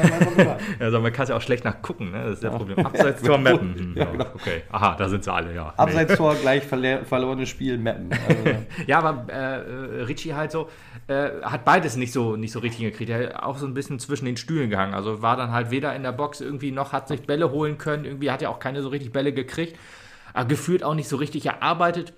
Also 0.81 1.01
man 1.01 1.13
kann 1.13 1.25
es 1.25 1.29
ja 1.29 1.37
auch 1.37 1.41
schlecht 1.43 1.65
nachgucken, 1.65 2.11
ne? 2.11 2.23
Das 2.25 2.33
ist 2.35 2.45
das 2.45 2.55
Problem. 2.55 2.85
Abseitstor 2.85 3.39
mappen. 3.39 3.75
Hm, 3.75 3.93
Ja, 3.97 4.05
ja, 4.05 4.11
genau. 4.11 4.27
Okay. 4.35 4.63
Aha, 4.71 4.97
da 4.99 5.09
sind 5.09 5.25
sie 5.25 5.33
alle, 5.33 5.55
ja. 5.55 5.65
Nee. 5.67 5.73
Abseits-Tor 5.77 6.35
gleich 6.37 6.65
verlorenes 6.65 7.49
Spiel 7.49 7.79
mappen. 7.83 8.11
Also, 8.29 8.65
Ja, 8.87 8.99
aber 9.01 9.33
äh, 9.33 10.01
äh, 10.01 10.03
Richie 10.03 10.35
halt 10.35 10.53
so, 10.53 10.69
äh, 11.09 11.31
hat 11.43 11.65
beides 11.65 11.97
nicht 11.97 12.13
so, 12.13 12.37
nicht 12.37 12.53
so 12.53 12.61
richtig 12.61 12.81
gekriegt. 12.81 13.11
Er 13.11 13.29
hat 13.29 13.43
auch 13.43 13.59
so 13.59 13.67
ein 13.67 13.75
bisschen 13.75 13.99
zwischen 13.99 14.25
den 14.25 14.37
Stühlen 14.37 14.71
gehangen. 14.71 14.95
Also 14.95 15.23
war 15.23 15.37
dann 15.37 15.53
halt 15.53 15.71
weder 15.71 15.95
in 15.95 16.03
der 16.03 16.13
Box 16.13 16.41
irgendwie 16.41 16.71
noch, 16.71 16.93
hat 16.93 17.09
sich 17.09 17.23
Bälle 17.23 17.51
holen 17.51 17.79
können. 17.79 18.05
Irgendwie 18.05 18.31
hat 18.31 18.43
er 18.43 18.51
auch 18.51 18.59
keine 18.59 18.83
so 18.83 18.89
richtig 18.89 19.13
Bälle 19.13 19.33
gekriegt. 19.33 19.79
Aber 20.33 20.47
gefühlt 20.47 20.83
auch 20.83 20.95
nicht 20.95 21.09
so 21.09 21.17
richtig 21.17 21.47
erarbeitet. 21.47 22.15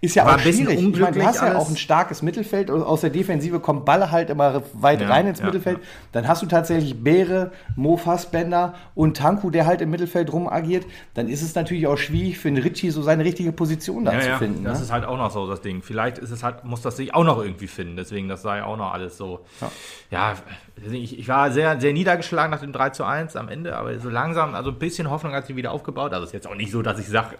Ist 0.00 0.14
ja 0.14 0.26
War 0.26 0.36
auch 0.36 0.38
schwierig. 0.40 0.80
Ich 0.80 0.98
meine, 0.98 1.16
du 1.16 1.24
hast 1.24 1.36
ja 1.36 1.42
alles. 1.42 1.56
auch 1.56 1.68
ein 1.68 1.76
starkes 1.76 2.22
Mittelfeld. 2.22 2.70
und 2.70 2.82
Aus 2.82 3.00
der 3.00 3.10
Defensive 3.10 3.60
kommen 3.60 3.84
Balle 3.84 4.10
halt 4.10 4.30
immer 4.30 4.62
weit 4.74 5.00
Ja, 5.00 5.08
rein 5.08 5.26
ins 5.26 5.38
ja, 5.38 5.46
Mittelfeld. 5.46 5.78
Dann 6.12 6.28
hast 6.28 6.42
du 6.42 6.46
tatsächlich 6.46 7.02
Beere, 7.02 7.52
Mo 7.76 7.96
Fassbender 7.96 8.74
und 8.94 9.16
Tanku, 9.16 9.50
der 9.50 9.66
halt 9.66 9.80
im 9.80 9.90
Mittelfeld 9.90 10.32
rum 10.32 10.48
agiert. 10.48 10.84
Dann 11.14 11.28
ist 11.28 11.42
es 11.42 11.54
natürlich 11.54 11.86
auch 11.86 11.96
schwierig 11.96 12.38
für 12.38 12.48
einen 12.48 12.58
Richie 12.58 12.90
so 12.90 13.02
seine 13.02 13.24
richtige 13.24 13.52
Position 13.52 14.04
da 14.04 14.20
zu 14.20 14.36
finden. 14.38 14.64
das 14.64 14.78
ne? 14.78 14.84
ist 14.84 14.92
halt 14.92 15.04
auch 15.04 15.16
noch 15.16 15.30
so 15.30 15.46
das 15.46 15.62
Ding. 15.62 15.82
Vielleicht 15.82 16.18
ist 16.18 16.30
es 16.30 16.42
halt, 16.42 16.64
muss 16.64 16.82
das 16.82 16.96
sich 16.96 17.14
auch 17.14 17.24
noch 17.24 17.42
irgendwie 17.42 17.66
finden. 17.66 17.96
Deswegen, 17.96 18.28
das 18.28 18.42
sei 18.42 18.62
auch 18.62 18.76
noch 18.76 18.92
alles 18.92 19.16
so. 19.16 19.44
Ja, 20.10 20.34
ich, 20.92 21.18
ich 21.18 21.28
war 21.28 21.50
sehr, 21.50 21.80
sehr 21.80 21.92
niedergeschlagen 21.94 22.50
nach 22.50 22.60
dem 22.60 22.72
3 22.72 22.90
zu 22.90 23.04
1 23.04 23.34
am 23.36 23.48
Ende, 23.48 23.76
aber 23.76 23.98
so 23.98 24.10
langsam, 24.10 24.54
also 24.54 24.70
ein 24.70 24.78
bisschen 24.78 25.08
Hoffnung 25.10 25.32
hat 25.32 25.46
sich 25.46 25.56
wieder 25.56 25.72
aufgebaut. 25.72 26.12
Also 26.12 26.26
ist 26.26 26.32
jetzt 26.32 26.46
auch 26.46 26.54
nicht 26.54 26.70
so, 26.70 26.82
dass 26.82 26.98
ich 26.98 27.08
sage, 27.08 27.36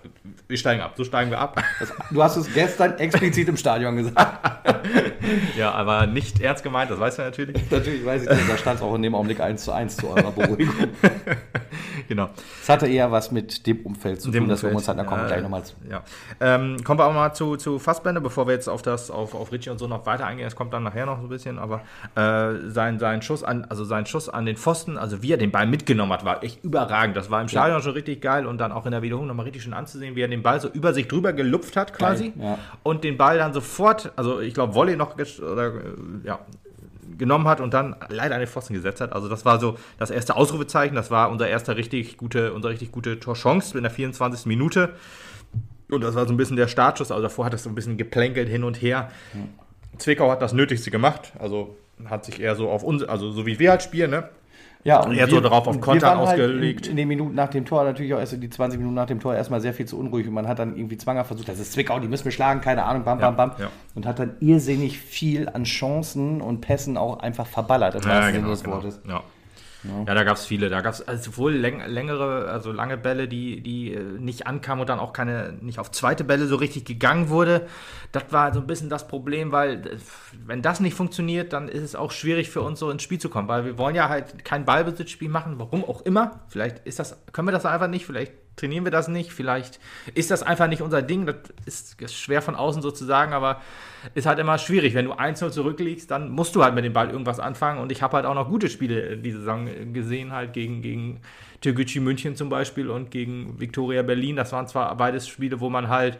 wir 0.48 0.56
steigen 0.56 0.80
ab. 0.80 0.94
So 0.96 1.04
steigen 1.04 1.30
wir 1.30 1.38
ab. 1.38 1.62
Du 2.10 2.22
hast 2.22 2.36
es 2.36 2.45
gestern 2.54 2.98
explizit 2.98 3.48
im 3.48 3.56
Stadion 3.56 3.96
gesagt. 3.96 4.64
ja, 5.56 5.72
aber 5.72 6.06
nicht 6.06 6.40
ernst 6.40 6.62
gemeint, 6.62 6.90
das 6.90 7.00
weiß 7.00 7.18
man 7.18 7.28
natürlich. 7.28 7.70
Natürlich 7.70 8.04
weiß 8.04 8.22
ich 8.22 8.28
das. 8.28 8.38
Da 8.48 8.56
stand 8.56 8.76
es 8.78 8.82
auch 8.82 8.94
in 8.94 9.02
dem 9.02 9.14
Augenblick 9.14 9.40
1 9.40 9.64
zu 9.64 9.72
1 9.72 9.96
zu 9.96 10.08
eurer 10.08 10.32
Beruhigung. 10.32 10.74
Genau. 12.08 12.30
Es 12.62 12.68
hatte 12.68 12.86
eher 12.86 13.10
was 13.12 13.30
mit 13.32 13.66
dem 13.66 13.84
Umfeld 13.84 14.20
zu 14.20 14.30
Dem 14.30 14.44
tun, 14.44 14.48
dass 14.48 14.62
wir 14.62 14.74
uns 14.74 14.86
halt, 14.88 14.98
da 14.98 15.04
kommen 15.04 15.22
wir 15.22 15.28
Ja, 15.28 15.34
gleich 15.34 15.42
nochmal 15.42 15.64
zu. 15.64 15.74
Ja. 15.90 16.02
Ähm, 16.40 16.76
kommen 16.84 16.98
wir 17.00 17.06
auch 17.06 17.12
mal 17.14 17.32
zu, 17.34 17.56
zu 17.56 17.78
Fassbender, 17.78 18.20
bevor 18.20 18.46
wir 18.46 18.54
jetzt 18.54 18.68
auf 18.68 18.82
das, 18.82 19.10
auf, 19.10 19.34
auf 19.34 19.52
Richie 19.52 19.70
und 19.70 19.78
so 19.78 19.86
noch 19.86 20.06
weiter 20.06 20.26
eingehen. 20.26 20.46
Es 20.46 20.56
kommt 20.56 20.72
dann 20.72 20.82
nachher 20.82 21.06
noch 21.06 21.18
so 21.18 21.26
ein 21.26 21.28
bisschen, 21.28 21.58
aber 21.58 21.82
äh, 22.14 22.68
sein, 22.68 22.98
sein 22.98 23.22
Schuss 23.22 23.42
an, 23.42 23.66
also 23.68 23.84
sein 23.84 24.06
Schuss 24.06 24.28
an 24.28 24.46
den 24.46 24.56
Pfosten, 24.56 24.98
also 24.98 25.22
wie 25.22 25.32
er 25.32 25.38
den 25.38 25.50
Ball 25.50 25.66
mitgenommen 25.66 26.12
hat, 26.12 26.24
war 26.24 26.42
echt 26.42 26.62
überragend. 26.64 27.16
Das 27.16 27.30
war 27.30 27.40
im 27.40 27.48
Stadion 27.48 27.82
schon 27.82 27.92
richtig 27.92 28.20
geil 28.20 28.46
und 28.46 28.58
dann 28.58 28.72
auch 28.72 28.86
in 28.86 28.92
der 28.92 29.02
Wiederholung 29.02 29.28
nochmal 29.28 29.44
richtig 29.44 29.62
schön 29.62 29.74
anzusehen, 29.74 30.16
wie 30.16 30.22
er 30.22 30.28
den 30.28 30.42
Ball 30.42 30.60
so 30.60 30.68
über 30.68 30.94
sich 30.94 31.08
drüber 31.08 31.32
gelupft 31.32 31.76
hat 31.76 31.92
quasi. 31.92 32.32
ja. 32.36 32.58
Und 32.82 33.04
den 33.04 33.16
Ball 33.16 33.38
dann 33.38 33.52
sofort, 33.52 34.12
also 34.16 34.40
ich 34.40 34.54
glaube, 34.54 34.74
Volley 34.74 34.96
noch 34.96 35.16
oder, 35.16 35.66
äh, 35.66 35.80
ja, 36.24 36.38
genommen 37.18 37.48
hat 37.48 37.60
und 37.60 37.74
dann 37.74 37.96
leider 38.08 38.34
an 38.34 38.40
den 38.40 38.48
Pfosten 38.48 38.74
gesetzt 38.74 39.00
hat. 39.00 39.12
Also 39.12 39.28
das 39.28 39.44
war 39.44 39.58
so 39.58 39.76
das 39.98 40.10
erste 40.10 40.36
Ausrufezeichen. 40.36 40.94
Das 40.94 41.10
war 41.10 41.30
unser 41.30 41.48
erster 41.48 41.76
richtig 41.76 42.16
gute, 42.16 42.52
unsere 42.52 42.72
richtig 42.72 42.92
gute 42.92 43.20
Torchance 43.20 43.76
in 43.76 43.82
der 43.82 43.90
24. 43.90 44.46
Minute. 44.46 44.94
Und 45.90 46.02
das 46.02 46.14
war 46.14 46.26
so 46.26 46.32
ein 46.32 46.36
bisschen 46.36 46.56
der 46.56 46.68
Startschuss. 46.68 47.10
Also 47.10 47.22
davor 47.22 47.46
hat 47.46 47.54
es 47.54 47.62
so 47.62 47.68
ein 47.68 47.74
bisschen 47.74 47.96
geplänkelt 47.96 48.48
hin 48.48 48.64
und 48.64 48.80
her. 48.82 49.10
Zwickau 49.98 50.30
hat 50.30 50.42
das 50.42 50.52
Nötigste 50.52 50.90
gemacht. 50.90 51.32
Also 51.38 51.76
hat 52.04 52.24
sich 52.24 52.40
eher 52.40 52.56
so 52.56 52.68
auf 52.68 52.82
uns, 52.82 53.02
also 53.02 53.30
so 53.30 53.46
wie 53.46 53.58
wir 53.58 53.70
halt 53.70 53.82
spielen, 53.82 54.10
ne? 54.10 54.28
Ja, 54.86 55.00
und 55.04 55.16
Er 55.16 55.24
hat 55.24 55.30
so 55.30 55.40
darauf 55.40 55.66
auf 55.66 55.80
waren 55.86 56.00
halt 56.02 56.18
ausgelegt. 56.40 56.86
in, 56.86 56.92
in 56.92 56.96
den 56.96 57.08
Minuten 57.08 57.34
nach 57.34 57.48
dem 57.48 57.64
Tor 57.64 57.84
natürlich 57.84 58.14
auch 58.14 58.18
erst 58.20 58.34
in 58.34 58.40
die 58.40 58.48
20 58.50 58.78
Minuten 58.78 58.94
nach 58.94 59.06
dem 59.06 59.20
Tor 59.20 59.34
erstmal 59.34 59.60
sehr 59.60 59.74
viel 59.74 59.86
zu 59.86 59.98
unruhig 59.98 60.26
und 60.28 60.34
man 60.34 60.46
hat 60.46 60.58
dann 60.60 60.76
irgendwie 60.76 60.96
Zwanger 60.96 61.24
versucht, 61.24 61.48
das 61.48 61.58
ist 61.58 61.72
Zwickau, 61.72 61.98
die 61.98 62.08
müssen 62.08 62.24
wir 62.24 62.32
schlagen, 62.32 62.60
keine 62.60 62.84
Ahnung, 62.84 63.02
bam, 63.04 63.18
Ja, 63.20 63.30
bam, 63.30 63.50
bam. 63.50 63.60
ja. 63.60 63.68
Und 63.94 64.06
hat 64.06 64.18
dann 64.18 64.36
irrsinnig 64.40 64.98
viel 64.98 65.48
an 65.48 65.64
Chancen 65.64 66.40
und 66.40 66.60
Pässen 66.60 66.96
auch 66.96 67.18
einfach 67.20 67.46
verballert, 67.46 67.96
im 67.96 68.04
wahrsten 68.04 68.34
Sinne 68.34 68.48
des 68.48 68.64
Wortes. 68.66 69.00
Ja. 69.08 69.22
Ja, 69.84 70.14
da 70.14 70.24
gab 70.24 70.36
es 70.36 70.46
viele. 70.46 70.68
Da 70.68 70.80
gab 70.80 70.94
es 70.94 71.06
also 71.06 71.30
sowohl 71.30 71.54
läng 71.54 71.84
längere, 71.86 72.48
also 72.48 72.72
lange 72.72 72.96
Bälle, 72.96 73.28
die, 73.28 73.60
die 73.60 73.94
äh, 73.94 74.00
nicht 74.00 74.46
ankamen 74.46 74.80
und 74.80 74.88
dann 74.88 74.98
auch 74.98 75.12
keine, 75.12 75.52
nicht 75.60 75.78
auf 75.78 75.90
zweite 75.90 76.24
Bälle 76.24 76.46
so 76.46 76.56
richtig 76.56 76.84
gegangen 76.84 77.28
wurde. 77.28 77.66
Das 78.12 78.24
war 78.30 78.52
so 78.52 78.60
ein 78.60 78.66
bisschen 78.66 78.88
das 78.88 79.06
Problem, 79.08 79.52
weil 79.52 79.86
äh, 79.86 79.96
wenn 80.44 80.62
das 80.62 80.80
nicht 80.80 80.94
funktioniert, 80.94 81.52
dann 81.52 81.68
ist 81.68 81.82
es 81.82 81.94
auch 81.94 82.10
schwierig 82.10 82.50
für 82.50 82.62
uns 82.62 82.78
so 82.80 82.90
ins 82.90 83.02
Spiel 83.02 83.18
zu 83.18 83.28
kommen, 83.28 83.48
weil 83.48 83.64
wir 83.64 83.78
wollen 83.78 83.94
ja 83.94 84.08
halt 84.08 84.44
kein 84.44 84.64
Ballbesitzspiel 84.64 85.28
machen, 85.28 85.58
warum 85.58 85.84
auch 85.84 86.02
immer. 86.02 86.40
Vielleicht 86.48 86.80
ist 86.86 86.98
das, 86.98 87.16
können 87.32 87.48
wir 87.48 87.52
das 87.52 87.66
einfach 87.66 87.88
nicht, 87.88 88.06
vielleicht 88.06 88.32
trainieren 88.56 88.84
wir 88.84 88.90
das 88.90 89.08
nicht, 89.08 89.32
vielleicht 89.32 89.78
ist 90.14 90.30
das 90.30 90.42
einfach 90.42 90.68
nicht 90.68 90.82
unser 90.82 91.02
Ding. 91.02 91.26
Das 91.26 91.36
ist, 91.66 92.12
schwer 92.12 92.42
von 92.42 92.54
außen 92.54 92.82
so 92.82 92.90
zu 92.90 93.04
sagen, 93.04 93.32
aber 93.32 93.60
ist 94.14 94.26
halt 94.26 94.38
immer 94.38 94.58
schwierig. 94.58 94.94
Wenn 94.94 95.06
du 95.06 95.12
1-0 95.12 95.50
zurückliegst, 95.50 96.10
dann 96.10 96.30
musst 96.30 96.56
du 96.56 96.64
halt 96.64 96.74
mit 96.74 96.84
dem 96.84 96.92
Ball 96.92 97.10
irgendwas 97.10 97.38
anfangen. 97.38 97.80
Und 97.80 97.92
ich 97.92 98.02
habe 98.02 98.16
halt 98.16 98.26
auch 98.26 98.34
noch 98.34 98.48
gute 98.48 98.68
Spiele 98.68 99.16
diese 99.16 99.40
Saison 99.40 99.92
gesehen, 99.92 100.32
halt 100.32 100.52
gegen, 100.52 100.82
gegen 100.82 101.20
Türkgücü 101.60 102.00
München 102.00 102.36
zum 102.36 102.48
Beispiel 102.48 102.90
und 102.90 103.10
gegen 103.10 103.60
Viktoria 103.60 104.02
Berlin. 104.02 104.36
Das 104.36 104.52
waren 104.52 104.66
zwar 104.66 104.96
beides 104.96 105.28
Spiele, 105.28 105.60
wo 105.60 105.70
man 105.70 105.88
halt 105.88 106.18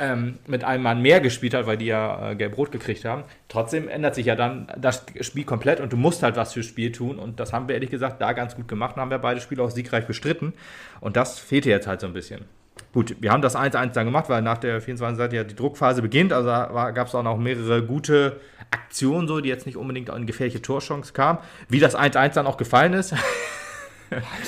ähm, 0.00 0.38
mit 0.46 0.64
einem 0.64 0.82
Mann 0.82 1.02
mehr 1.02 1.20
gespielt 1.20 1.54
hat, 1.54 1.66
weil 1.66 1.76
die 1.76 1.86
ja 1.86 2.30
äh, 2.30 2.34
gelb-rot 2.34 2.72
gekriegt 2.72 3.04
haben. 3.04 3.24
Trotzdem 3.48 3.88
ändert 3.88 4.14
sich 4.14 4.26
ja 4.26 4.34
dann 4.34 4.66
das 4.76 5.04
Spiel 5.20 5.44
komplett 5.44 5.80
und 5.80 5.92
du 5.92 5.96
musst 5.96 6.22
halt 6.22 6.36
was 6.36 6.54
fürs 6.54 6.66
Spiel 6.66 6.90
tun. 6.90 7.18
Und 7.18 7.38
das 7.38 7.52
haben 7.52 7.68
wir 7.68 7.74
ehrlich 7.74 7.90
gesagt 7.90 8.20
da 8.20 8.32
ganz 8.32 8.56
gut 8.56 8.66
gemacht 8.66 8.96
und 8.96 9.02
haben 9.02 9.10
wir 9.10 9.18
beide 9.18 9.40
Spiele 9.40 9.62
auch 9.62 9.70
siegreich 9.70 10.06
bestritten. 10.06 10.54
Und 11.00 11.16
das 11.16 11.38
fehlte 11.38 11.68
jetzt 11.68 11.86
halt 11.86 12.00
so 12.00 12.06
ein 12.06 12.12
bisschen. 12.12 12.46
Gut, 12.92 13.16
wir 13.20 13.30
haben 13.30 13.42
das 13.42 13.54
1-1 13.54 13.92
dann 13.92 14.06
gemacht, 14.06 14.28
weil 14.28 14.42
nach 14.42 14.58
der 14.58 14.80
24. 14.80 15.16
Seite 15.16 15.36
ja 15.36 15.44
die 15.44 15.54
Druckphase 15.54 16.02
beginnt. 16.02 16.32
Also 16.32 16.48
gab 16.48 17.06
es 17.06 17.14
auch 17.14 17.22
noch 17.22 17.36
mehrere 17.36 17.84
gute 17.84 18.40
Aktionen, 18.70 19.28
so, 19.28 19.40
die 19.40 19.48
jetzt 19.48 19.66
nicht 19.66 19.76
unbedingt 19.76 20.08
in 20.08 20.26
gefährliche 20.26 20.62
Torchance 20.62 21.12
kamen. 21.12 21.38
Wie 21.68 21.78
das 21.78 21.96
1-1 21.96 22.34
dann 22.34 22.46
auch 22.46 22.56
gefallen 22.56 22.94
ist. 22.94 23.14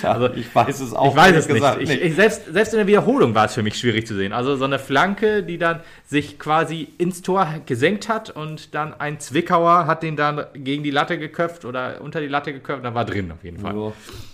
Also 0.03 0.31
ich 0.35 0.53
weiß 0.53 0.81
es 0.81 0.93
auch. 0.93 1.11
Ich 1.11 1.17
weiß 1.17 1.37
es 1.37 1.47
nicht. 1.47 1.55
gesagt 1.57 1.83
Ich, 1.83 1.91
ich, 1.91 2.15
selbst, 2.15 2.53
selbst 2.53 2.73
in 2.73 2.79
der 2.79 2.87
Wiederholung 2.87 3.35
war 3.35 3.47
es 3.47 3.55
für 3.55 3.63
mich 3.63 3.77
schwierig 3.77 4.07
zu 4.07 4.15
sehen. 4.15 4.33
Also 4.33 4.57
so 4.57 4.65
eine 4.65 4.79
Flanke, 4.79 5.43
die 5.43 5.59
dann 5.59 5.81
sich 6.05 6.39
quasi 6.39 6.89
ins 6.99 7.23
Tor 7.23 7.47
gesenkt 7.67 8.09
hat 8.09 8.31
und 8.31 8.75
dann 8.75 8.95
ein 8.95 9.21
Zwickauer 9.21 9.87
hat 9.87 10.03
den 10.03 10.17
dann 10.17 10.45
gegen 10.55 10.83
die 10.83 10.91
Latte 10.91 11.19
geköpft 11.19 11.65
oder 11.65 12.01
unter 12.01 12.21
die 12.21 12.27
Latte 12.27 12.53
geköpft, 12.53 12.85
dann 12.85 12.95
war 12.95 13.05
drin 13.05 13.31
auf 13.31 13.45
jeden 13.45 13.59
Fall. 13.59 13.77
Ja. 13.77 13.93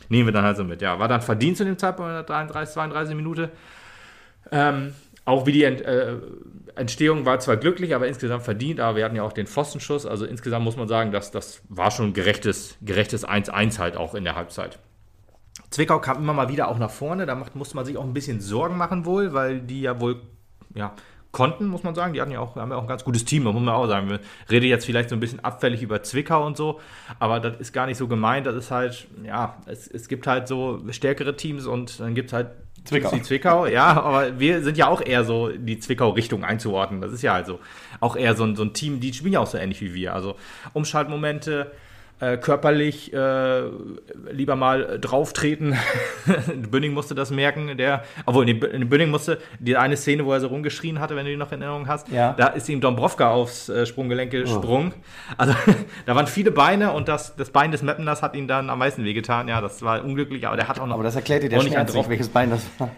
Nehmen 0.08 0.28
wir 0.28 0.32
dann 0.32 0.44
halt 0.44 0.56
so 0.56 0.64
mit. 0.64 0.80
Ja, 0.80 0.98
war 0.98 1.08
dann 1.08 1.20
verdient 1.20 1.56
zu 1.56 1.64
dem 1.64 1.76
Zeitpunkt 1.76 2.08
in 2.10 2.14
der 2.14 2.24
33, 2.24 2.74
32 2.74 3.14
Minute. 3.14 3.50
Ähm, 4.50 4.94
auch 5.24 5.44
wie 5.44 5.52
die 5.52 5.64
Ent, 5.64 5.82
äh, 5.82 6.16
Entstehung 6.74 7.26
war 7.26 7.38
zwar 7.40 7.58
glücklich, 7.58 7.94
aber 7.94 8.06
insgesamt 8.06 8.44
verdient, 8.44 8.80
aber 8.80 8.96
wir 8.96 9.04
hatten 9.04 9.16
ja 9.16 9.22
auch 9.22 9.32
den 9.32 9.46
Pfostenschuss. 9.46 10.06
Also 10.06 10.24
insgesamt 10.24 10.64
muss 10.64 10.76
man 10.76 10.88
sagen, 10.88 11.12
dass 11.12 11.30
das 11.30 11.60
war 11.68 11.90
schon 11.90 12.14
gerechtes 12.14 12.76
gerechtes 12.80 13.28
1-1 13.28 13.78
halt 13.78 13.96
auch 13.96 14.14
in 14.14 14.24
der 14.24 14.36
Halbzeit. 14.36 14.78
Zwickau 15.70 15.98
kam 16.00 16.18
immer 16.18 16.33
mal 16.33 16.48
wieder 16.48 16.68
auch 16.68 16.78
nach 16.78 16.90
vorne, 16.90 17.26
da 17.26 17.35
macht, 17.35 17.54
musste 17.54 17.76
man 17.76 17.85
sich 17.85 17.96
auch 17.96 18.04
ein 18.04 18.14
bisschen 18.14 18.40
Sorgen 18.40 18.76
machen 18.76 19.04
wohl, 19.04 19.33
weil 19.35 19.61
die 19.61 19.83
ja 19.83 20.00
wohl 20.00 20.22
ja, 20.74 20.94
konnten, 21.31 21.66
muss 21.66 21.83
man 21.83 21.94
sagen. 21.94 22.14
Die 22.14 22.20
hatten 22.20 22.31
ja 22.31 22.40
auch, 22.40 22.57
haben 22.57 22.70
ja 22.70 22.76
auch 22.76 22.83
ein 22.83 22.88
ganz 22.88 23.04
gutes 23.04 23.24
Team, 23.24 23.44
muss 23.44 23.54
man 23.54 23.68
auch 23.68 23.87
sagen. 23.87 24.09
Wir 24.09 24.20
reden 24.50 24.66
jetzt 24.66 24.87
vielleicht 24.87 25.11
so 25.11 25.16
ein 25.16 25.20
bisschen 25.20 25.44
abfällig 25.44 25.83
über 25.83 26.02
Zwickau 26.02 26.46
und 26.46 26.57
so, 26.57 26.81
aber 27.18 27.40
das 27.40 27.59
ist 27.59 27.72
gar 27.72 27.87
nicht 27.87 27.98
so 27.98 28.09
gemeint. 28.09 28.46
Das 28.46 28.54
ist 28.54 28.70
halt, 28.70 29.07
ja, 29.24 29.57
es, 29.66 29.87
es 29.88 30.09
gibt 30.09 30.26
halt 30.26 30.48
so 30.48 30.83
stärkere 30.90 31.37
Teams 31.37 31.66
und 31.66 32.00
dann 32.00 32.14
gibt 32.14 32.28
es 32.28 32.33
halt 32.33 32.48
Zwickau. 32.85 33.11
die 33.11 33.22
Zwickau, 33.22 33.66
ja, 33.66 34.00
aber 34.00 34.38
wir 34.38 34.62
sind 34.62 34.78
ja 34.78 34.88
auch 34.88 35.02
eher 35.02 35.24
so 35.24 35.48
die 35.48 35.78
Zwickau-Richtung 35.78 36.44
einzuordnen. 36.44 37.00
Das 37.00 37.12
ist 37.12 37.22
ja 37.22 37.35
halt 37.35 37.46
so. 37.46 37.59
Auch 38.00 38.16
eher 38.16 38.35
so 38.35 38.44
ein, 38.44 38.57
so 38.57 38.62
ein 38.62 38.72
Team, 38.72 39.00
die 39.00 39.12
spielen 39.12 39.35
ja 39.35 39.40
auch 39.40 39.46
so 39.46 39.59
ähnlich 39.59 39.81
wie 39.81 39.94
wir. 39.94 40.14
Also 40.14 40.37
Umschaltmomente, 40.72 41.70
äh, 42.20 42.37
körperlich 42.37 43.12
äh, 43.12 43.62
lieber 44.31 44.57
mal 44.57 44.83
äh, 44.85 44.98
drauftreten. 44.98 45.76
Bünning 46.70 46.92
musste 46.92 47.14
das 47.14 47.31
merken, 47.31 47.76
der, 47.76 48.02
obwohl, 48.26 48.44
nee, 48.44 48.54
Bünning 48.54 49.11
musste, 49.11 49.38
die 49.61 49.76
eine 49.76 49.96
Szene, 49.96 50.24
wo 50.26 50.33
er 50.33 50.40
so 50.40 50.48
rumgeschrien 50.48 50.98
hatte, 51.00 51.14
wenn 51.16 51.24
du 51.26 51.31
die 51.31 51.37
noch 51.37 51.52
in 51.52 51.62
Erinnerung 51.62 51.87
hast, 51.88 52.09
Ja. 52.09 52.33
da 52.37 52.48
ist 52.48 52.68
ihm 52.68 52.81
Dombrovka 52.81 53.31
aufs 53.31 53.68
äh, 53.68 53.87
Sprunggelenk 53.87 54.31
gesprungen. 54.33 54.92
Also 55.37 55.54
da 56.07 56.14
waren 56.16 56.26
viele 56.26 56.50
Beine 56.50 56.92
und 56.92 57.09
das, 57.09 57.37
das 57.37 57.50
Bein 57.50 57.70
des 57.72 57.83
Mappeners 57.83 58.22
hat 58.22 58.35
ihn 58.35 58.48
dann 58.48 58.68
am 58.70 58.78
meisten 58.81 59.04
wehgetan. 59.04 59.48
Ja, 59.48 59.61
das 59.61 59.83
war 59.83 60.04
unglücklich, 60.04 60.46
aber 60.46 60.57
der 60.57 60.68
hat 60.68 60.81
auch 60.81 60.87
noch. 60.87 60.94
Aber 60.94 61.04
das 61.04 61.14
erklärt 61.16 61.42
dir 61.44 61.48
der 61.48 61.61
Schmerz 61.61 61.92
drauf- 61.92 61.98
nicht, 62.02 62.11
welches 62.11 62.28
Bein 62.28 62.50
das 62.50 62.62
war. 62.78 62.90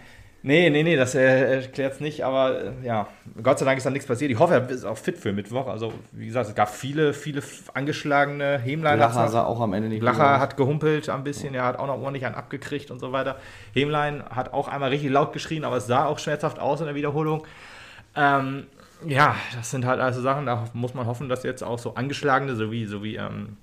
Nee, 0.43 0.71
nee, 0.71 0.81
nee, 0.81 0.95
das 0.95 1.13
äh, 1.13 1.61
erklärt 1.61 1.93
es 1.93 1.99
nicht, 1.99 2.25
aber 2.25 2.63
äh, 2.63 2.71
ja, 2.83 3.07
Gott 3.43 3.59
sei 3.59 3.65
Dank 3.65 3.77
ist 3.77 3.85
da 3.85 3.91
nichts 3.91 4.07
passiert. 4.07 4.31
Ich 4.31 4.39
hoffe, 4.39 4.55
er 4.55 4.69
ist 4.69 4.85
auch 4.85 4.97
fit 4.97 5.17
für 5.17 5.31
Mittwoch. 5.33 5.67
Also, 5.67 5.93
wie 6.11 6.25
gesagt, 6.25 6.49
es 6.49 6.55
gab 6.55 6.69
viele, 6.69 7.13
viele 7.13 7.43
angeschlagene 7.75 8.57
Hemlein. 8.57 8.97
Lacher 8.97 9.27
sah 9.27 9.43
auch 9.43 9.59
am 9.59 9.73
Ende 9.73 9.89
nicht 9.89 9.99
gut 9.99 10.07
Lacher 10.07 10.39
hat 10.39 10.57
gehumpelt 10.57 11.09
ein 11.09 11.23
bisschen, 11.23 11.53
er 11.53 11.65
hat 11.65 11.77
auch 11.77 11.85
noch 11.85 11.99
ordentlich 11.99 12.25
einen 12.25 12.35
abgekriegt 12.35 12.89
und 12.89 12.99
so 12.99 13.11
weiter. 13.11 13.37
Hemlein 13.73 14.23
hat 14.29 14.53
auch 14.53 14.67
einmal 14.67 14.89
richtig 14.89 15.11
laut 15.11 15.31
geschrien, 15.31 15.63
aber 15.63 15.77
es 15.77 15.85
sah 15.85 16.05
auch 16.05 16.17
schmerzhaft 16.17 16.57
aus 16.57 16.79
in 16.79 16.87
der 16.87 16.95
Wiederholung. 16.95 17.45
Ähm, 18.15 18.65
ja, 19.05 19.35
das 19.55 19.69
sind 19.69 19.85
halt 19.85 19.99
also 19.99 20.21
Sachen, 20.21 20.47
da 20.47 20.65
muss 20.73 20.93
man 20.95 21.05
hoffen, 21.05 21.29
dass 21.29 21.43
jetzt 21.43 21.63
auch 21.63 21.79
so 21.79 21.95
angeschlagene, 21.95 22.55
so 22.55 22.71
wie, 22.71 22.85
so 22.85 23.03
wie 23.03 23.15
ähm, 23.15 23.57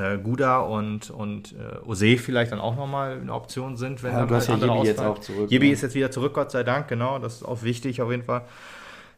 äh, 0.00 0.18
Guda 0.18 0.60
und, 0.60 1.10
und 1.10 1.52
äh, 1.52 1.86
Ose 1.86 2.16
vielleicht 2.18 2.52
dann 2.52 2.60
auch 2.60 2.76
nochmal 2.76 3.20
eine 3.20 3.32
Option 3.32 3.76
sind, 3.76 4.02
wenn 4.02 4.12
Ja, 4.12 4.20
dann 4.20 4.28
du 4.28 4.34
hast 4.34 4.48
ja 4.48 4.54
andere 4.54 4.72
Jebi 4.74 4.86
jetzt 4.86 4.98
ausfallen. 4.98 5.16
auch 5.16 5.20
zurück, 5.20 5.50
Jebi 5.50 5.66
ne? 5.66 5.72
ist 5.72 5.82
jetzt 5.82 5.94
wieder 5.94 6.10
zurück, 6.10 6.34
Gott 6.34 6.50
sei 6.50 6.62
Dank, 6.62 6.88
genau, 6.88 7.18
das 7.18 7.36
ist 7.36 7.44
auch 7.44 7.62
wichtig 7.62 8.00
auf 8.02 8.10
jeden 8.10 8.24
Fall. 8.24 8.42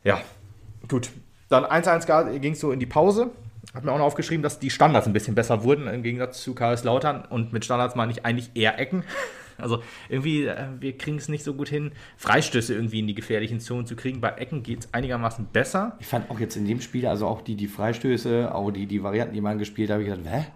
Ja, 0.04 0.20
gut. 0.88 1.10
Dann 1.48 1.64
1-1 1.64 2.38
ging 2.38 2.52
es 2.54 2.60
so 2.60 2.72
in 2.72 2.80
die 2.80 2.86
Pause. 2.86 3.30
Hat 3.74 3.84
mir 3.84 3.92
auch 3.92 3.98
noch 3.98 4.04
aufgeschrieben, 4.06 4.42
dass 4.42 4.58
die 4.58 4.70
Standards 4.70 5.06
ein 5.06 5.12
bisschen 5.12 5.34
besser 5.34 5.62
wurden 5.64 5.86
im 5.86 6.02
Gegensatz 6.02 6.42
zu 6.42 6.54
Kaiserslautern. 6.54 7.24
Und 7.26 7.52
mit 7.52 7.64
Standards 7.64 7.94
meine 7.94 8.10
ich 8.12 8.24
eigentlich 8.24 8.50
eher 8.54 8.78
Ecken. 8.78 9.04
Also 9.58 9.82
irgendwie, 10.08 10.46
äh, 10.46 10.56
wir 10.80 10.96
kriegen 10.96 11.18
es 11.18 11.28
nicht 11.28 11.44
so 11.44 11.54
gut 11.54 11.68
hin, 11.68 11.92
Freistöße 12.16 12.74
irgendwie 12.74 13.00
in 13.00 13.06
die 13.06 13.14
gefährlichen 13.14 13.60
Zonen 13.60 13.86
zu 13.86 13.94
kriegen. 13.94 14.20
Bei 14.20 14.30
Ecken 14.30 14.62
geht 14.62 14.80
es 14.80 14.94
einigermaßen 14.94 15.44
besser. 15.52 15.96
Ich 16.00 16.06
fand 16.06 16.30
auch 16.30 16.40
jetzt 16.40 16.56
in 16.56 16.66
dem 16.66 16.80
Spiel, 16.80 17.06
also 17.06 17.26
auch 17.26 17.42
die, 17.42 17.54
die 17.54 17.68
Freistöße, 17.68 18.52
auch 18.52 18.70
die, 18.70 18.86
die 18.86 19.02
Varianten, 19.04 19.34
die 19.34 19.40
man 19.40 19.58
gespielt 19.58 19.90
hat, 19.90 20.00
habe 20.00 20.04
ich 20.04 20.08
gedacht, 20.10 20.26
hä? 20.26 20.46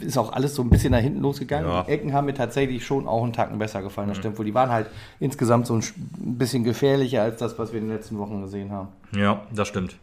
Ist 0.00 0.18
auch 0.18 0.32
alles 0.32 0.54
so 0.54 0.62
ein 0.62 0.70
bisschen 0.70 0.92
nach 0.92 1.00
hinten 1.00 1.20
losgegangen. 1.20 1.68
Ja. 1.68 1.82
Die 1.84 1.90
Ecken 1.90 2.12
haben 2.12 2.26
mir 2.26 2.34
tatsächlich 2.34 2.84
schon 2.84 3.06
auch 3.08 3.22
einen 3.22 3.32
Tacken 3.32 3.58
besser 3.58 3.82
gefallen. 3.82 4.08
Das 4.08 4.18
stimmt 4.18 4.38
wohl. 4.38 4.44
Die 4.44 4.54
waren 4.54 4.70
halt 4.70 4.86
insgesamt 5.18 5.66
so 5.66 5.74
ein 5.74 5.82
bisschen 6.18 6.64
gefährlicher 6.64 7.22
als 7.22 7.38
das, 7.38 7.58
was 7.58 7.72
wir 7.72 7.80
in 7.80 7.88
den 7.88 7.96
letzten 7.96 8.18
Wochen 8.18 8.40
gesehen 8.42 8.70
haben. 8.70 8.88
Ja, 9.16 9.42
das 9.54 9.68
stimmt. 9.68 9.96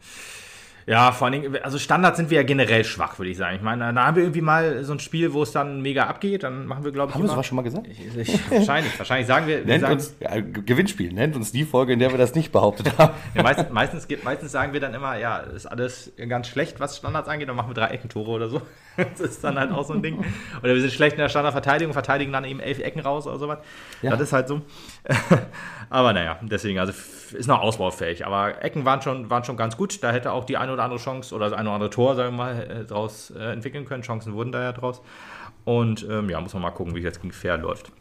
Ja, 0.88 1.12
vor 1.12 1.28
allen 1.28 1.42
Dingen, 1.42 1.58
also 1.64 1.78
Standards 1.78 2.16
sind 2.16 2.30
wir 2.30 2.38
ja 2.38 2.44
generell 2.44 2.86
schwach, 2.86 3.20
würde 3.20 3.30
ich 3.30 3.36
sagen. 3.36 3.58
Ich 3.58 3.62
meine, 3.62 3.94
da 3.94 4.06
haben 4.06 4.16
wir 4.16 4.24
irgendwie 4.24 4.40
mal 4.40 4.86
so 4.86 4.94
ein 4.94 5.02
Spiel, 5.02 5.34
wo 5.34 5.44
es 5.44 5.52
dann 5.52 5.82
mega 5.82 6.06
abgeht, 6.06 6.44
dann 6.44 6.66
machen 6.66 6.86
wir, 6.86 6.94
glaube 6.94 7.10
ich, 7.10 7.16
Haben 7.16 7.24
wir 7.24 7.30
sowas 7.30 7.46
schon 7.46 7.58
mal 7.58 7.62
gesagt? 7.62 7.88
Ich, 7.88 8.00
ich, 8.16 8.52
wahrscheinlich, 8.52 8.98
wahrscheinlich 8.98 9.28
sagen 9.28 9.48
wir, 9.48 9.58
wir 9.60 9.66
Nennt 9.66 9.82
sagen, 9.82 9.94
uns, 9.96 10.16
ja, 10.22 10.40
Gewinnspiel, 10.40 11.12
nennt 11.12 11.36
uns 11.36 11.52
die 11.52 11.66
Folge, 11.66 11.92
in 11.92 12.00
der 12.00 12.12
wir 12.12 12.18
das 12.18 12.36
nicht 12.36 12.54
behauptet 12.54 12.98
haben. 12.98 13.14
ja, 13.36 13.44
meistens, 13.44 13.70
meistens, 13.70 14.08
meistens 14.24 14.54
sagen 14.54 14.72
wir 14.72 14.80
dann 14.80 14.94
immer, 14.94 15.18
ja, 15.18 15.40
ist 15.40 15.66
alles 15.66 16.14
ganz 16.30 16.48
schlecht, 16.48 16.80
was 16.80 16.96
Standards 16.96 17.28
angeht, 17.28 17.50
dann 17.50 17.58
machen 17.58 17.70
wir 17.70 17.76
drei 17.76 17.88
Eckentore 17.88 18.32
oder 18.32 18.48
so. 18.48 18.62
Das 18.98 19.20
ist 19.20 19.44
dann 19.44 19.60
halt 19.60 19.72
auch 19.72 19.86
so 19.86 19.94
ein 19.94 20.02
Ding. 20.02 20.26
Oder 20.64 20.74
wir 20.74 20.82
sind 20.82 20.92
schlecht 20.92 21.18
in 21.18 21.20
der 21.20 21.30
Standardverteidigung, 21.30 21.94
verteidigen 21.94 22.32
dann 22.32 22.46
eben 22.46 22.60
elf 22.60 22.80
Ecken 22.80 23.00
raus 23.00 23.28
oder 23.28 23.38
sowas. 23.38 23.60
Ja. 24.02 24.10
Das 24.10 24.22
ist 24.22 24.34
halt 24.34 24.48
so. 24.48 24.62
Aber 25.92 26.14
naja, 26.14 26.40
deswegen, 26.42 26.80
also 26.80 26.94
ist 27.34 27.48
noch 27.48 27.62
ausbaufähig. 27.62 28.26
Aber 28.26 28.64
Ecken 28.64 28.86
waren 28.86 29.02
schon, 29.02 29.30
waren 29.30 29.44
schon 29.44 29.58
ganz 29.58 29.78
gut. 29.78 30.04
Da 30.04 30.12
hätte 30.12 30.32
auch 30.32 30.46
die 30.46 30.58
eine 30.58 30.74
oder 30.74 30.84
andere 30.84 31.00
Chance 31.00 31.34
oder 31.34 31.50
das 31.50 31.58
eine 31.58 31.70
oder 31.70 31.76
andere 31.76 31.90
Tor, 31.90 32.16
sagen 32.16 32.36
wir 32.36 32.38
mal, 32.38 32.64
äh, 32.64 32.86
draus 32.86 33.32
äh, 33.32 33.52
entwickeln 33.52 33.86
können. 33.86 34.04
Chancen 34.04 34.34
wurden 34.34 34.52
da 34.52 34.62
ja 34.62 34.72
draus. 34.72 35.02
Und 35.66 36.08
ähm, 36.10 36.30
ja, 36.30 36.40
muss 36.40 36.54
man 36.54 36.64
mal 36.64 36.72
gucken, 36.72 36.96
wie 36.96 37.00
es 37.00 37.06
jetzt 37.06 37.22
gegen 37.22 37.34
Fair 37.34 37.58
läuft. 37.58 37.92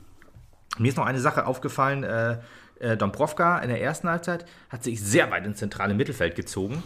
Mir 0.78 0.88
ist 0.88 0.96
noch 0.96 1.06
eine 1.06 1.20
Sache 1.20 1.46
aufgefallen. 1.46 2.04
Äh, 2.04 2.38
äh, 2.78 2.96
Dombrovka 2.96 3.58
in 3.60 3.68
der 3.68 3.80
ersten 3.80 4.08
Halbzeit 4.08 4.44
hat 4.68 4.84
sich 4.84 5.02
sehr 5.02 5.30
weit 5.30 5.46
ins 5.46 5.58
zentrale 5.58 5.94
Mittelfeld 5.94 6.34
gezogen. 6.34 6.82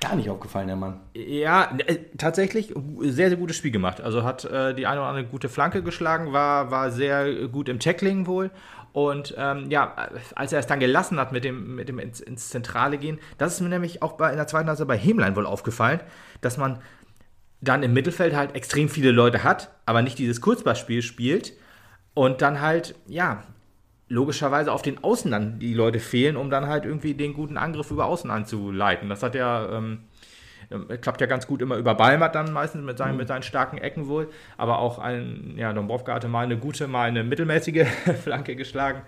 Gar 0.00 0.14
nicht 0.14 0.30
aufgefallen, 0.30 0.68
der 0.68 0.76
Mann. 0.76 1.00
Ja, 1.14 1.76
äh, 1.86 1.98
tatsächlich 2.16 2.72
sehr, 3.00 3.28
sehr 3.28 3.36
gutes 3.36 3.56
Spiel 3.56 3.72
gemacht. 3.72 4.00
Also 4.00 4.22
hat 4.22 4.44
äh, 4.44 4.74
die 4.74 4.86
eine 4.86 5.00
oder 5.00 5.08
andere 5.08 5.26
gute 5.26 5.48
Flanke 5.48 5.82
geschlagen, 5.82 6.32
war, 6.32 6.70
war 6.70 6.90
sehr 6.90 7.48
gut 7.48 7.68
im 7.68 7.80
Tackling 7.80 8.26
wohl. 8.26 8.50
Und 8.92 9.34
ähm, 9.36 9.70
ja, 9.70 9.94
als 10.34 10.52
er 10.52 10.60
es 10.60 10.66
dann 10.66 10.80
gelassen 10.80 11.18
hat 11.20 11.32
mit 11.32 11.44
dem, 11.44 11.74
mit 11.74 11.88
dem 11.88 11.98
ins, 11.98 12.20
ins 12.20 12.48
Zentrale 12.50 12.98
gehen, 12.98 13.18
das 13.36 13.54
ist 13.54 13.60
mir 13.60 13.68
nämlich 13.68 14.02
auch 14.02 14.12
bei, 14.12 14.30
in 14.30 14.36
der 14.36 14.46
zweiten 14.46 14.68
Halbzeit 14.68 14.88
bei 14.88 14.96
Hemlein 14.96 15.36
wohl 15.36 15.46
aufgefallen, 15.46 16.00
dass 16.40 16.56
man 16.56 16.80
dann 17.60 17.82
im 17.82 17.92
Mittelfeld 17.92 18.34
halt 18.34 18.54
extrem 18.54 18.88
viele 18.88 19.10
Leute 19.10 19.42
hat, 19.44 19.70
aber 19.84 20.02
nicht 20.02 20.18
dieses 20.18 20.40
Kurzballspiel 20.40 21.02
spielt 21.02 21.52
und 22.14 22.40
dann 22.40 22.60
halt, 22.60 22.94
ja, 23.06 23.42
logischerweise 24.08 24.72
auf 24.72 24.82
den 24.82 25.02
Außen 25.04 25.30
dann 25.30 25.58
die 25.58 25.74
Leute 25.74 26.00
fehlen, 26.00 26.36
um 26.36 26.50
dann 26.50 26.66
halt 26.66 26.84
irgendwie 26.84 27.14
den 27.14 27.34
guten 27.34 27.56
Angriff 27.56 27.90
über 27.90 28.06
Außen 28.06 28.30
anzuleiten. 28.30 29.08
Das 29.08 29.22
hat 29.22 29.34
ja, 29.34 29.70
ähm, 29.70 30.04
klappt 31.00 31.20
ja 31.20 31.26
ganz 31.26 31.46
gut 31.46 31.62
immer 31.62 31.76
über 31.76 31.94
Balmert 31.94 32.34
dann 32.34 32.52
meistens 32.52 32.84
mit 32.84 32.98
seinen, 32.98 33.16
mit 33.16 33.28
seinen 33.28 33.42
starken 33.42 33.78
Ecken 33.78 34.08
wohl, 34.08 34.28
aber 34.56 34.78
auch 34.78 34.98
ein, 34.98 35.54
ja, 35.56 35.72
Dombrovka 35.72 36.14
hatte 36.14 36.28
mal 36.28 36.44
eine 36.44 36.58
gute, 36.58 36.86
mal 36.88 37.08
eine 37.08 37.24
mittelmäßige 37.24 37.86
Flanke 38.22 38.56
geschlagen. 38.56 39.02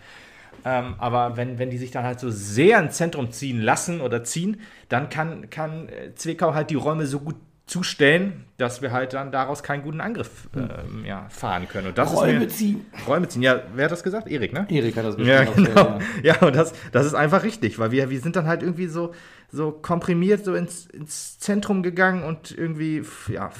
Ähm, 0.64 0.94
aber 0.98 1.36
wenn, 1.36 1.58
wenn 1.58 1.70
die 1.70 1.78
sich 1.78 1.90
dann 1.90 2.04
halt 2.04 2.20
so 2.20 2.30
sehr 2.30 2.78
ins 2.80 2.96
Zentrum 2.96 3.30
ziehen 3.30 3.60
lassen 3.60 4.00
oder 4.00 4.24
ziehen, 4.24 4.60
dann 4.88 5.08
kann, 5.08 5.48
kann 5.48 5.88
äh, 5.88 6.14
Zwickau 6.14 6.54
halt 6.54 6.70
die 6.70 6.74
Räume 6.74 7.06
so 7.06 7.20
gut 7.20 7.36
zustellen, 7.70 8.44
dass 8.56 8.82
wir 8.82 8.90
halt 8.90 9.12
dann 9.12 9.30
daraus 9.30 9.62
keinen 9.62 9.84
guten 9.84 10.00
Angriff 10.00 10.48
ähm, 10.56 11.04
ja, 11.04 11.28
fahren 11.28 11.68
können. 11.68 11.86
Und 11.86 11.98
das 11.98 12.14
Räume 12.14 12.44
ist 12.44 12.58
ziehen. 12.58 12.84
Räume 13.06 13.28
ziehen. 13.28 13.42
Ja, 13.42 13.62
wer 13.74 13.84
hat 13.84 13.92
das 13.92 14.02
gesagt? 14.02 14.26
Erik, 14.26 14.52
ne? 14.52 14.66
Erik 14.68 14.96
hat 14.96 15.04
das 15.04 15.16
Ja, 15.18 15.44
bestimmt 15.44 15.68
genau. 15.68 15.98
ja. 16.22 16.34
Ja, 16.34 16.42
und 16.42 16.56
das, 16.56 16.72
das 16.90 17.06
ist 17.06 17.14
einfach 17.14 17.44
richtig, 17.44 17.78
weil 17.78 17.92
wir, 17.92 18.10
wir 18.10 18.20
sind 18.20 18.34
dann 18.34 18.46
halt 18.46 18.64
irgendwie 18.64 18.88
so, 18.88 19.14
so 19.52 19.72
komprimiert 19.72 20.44
so 20.44 20.54
ins, 20.54 20.86
ins 20.86 21.38
Zentrum 21.38 21.82
gegangen 21.82 22.22
und 22.24 22.56
irgendwie, 22.56 23.02
ja, 23.28 23.50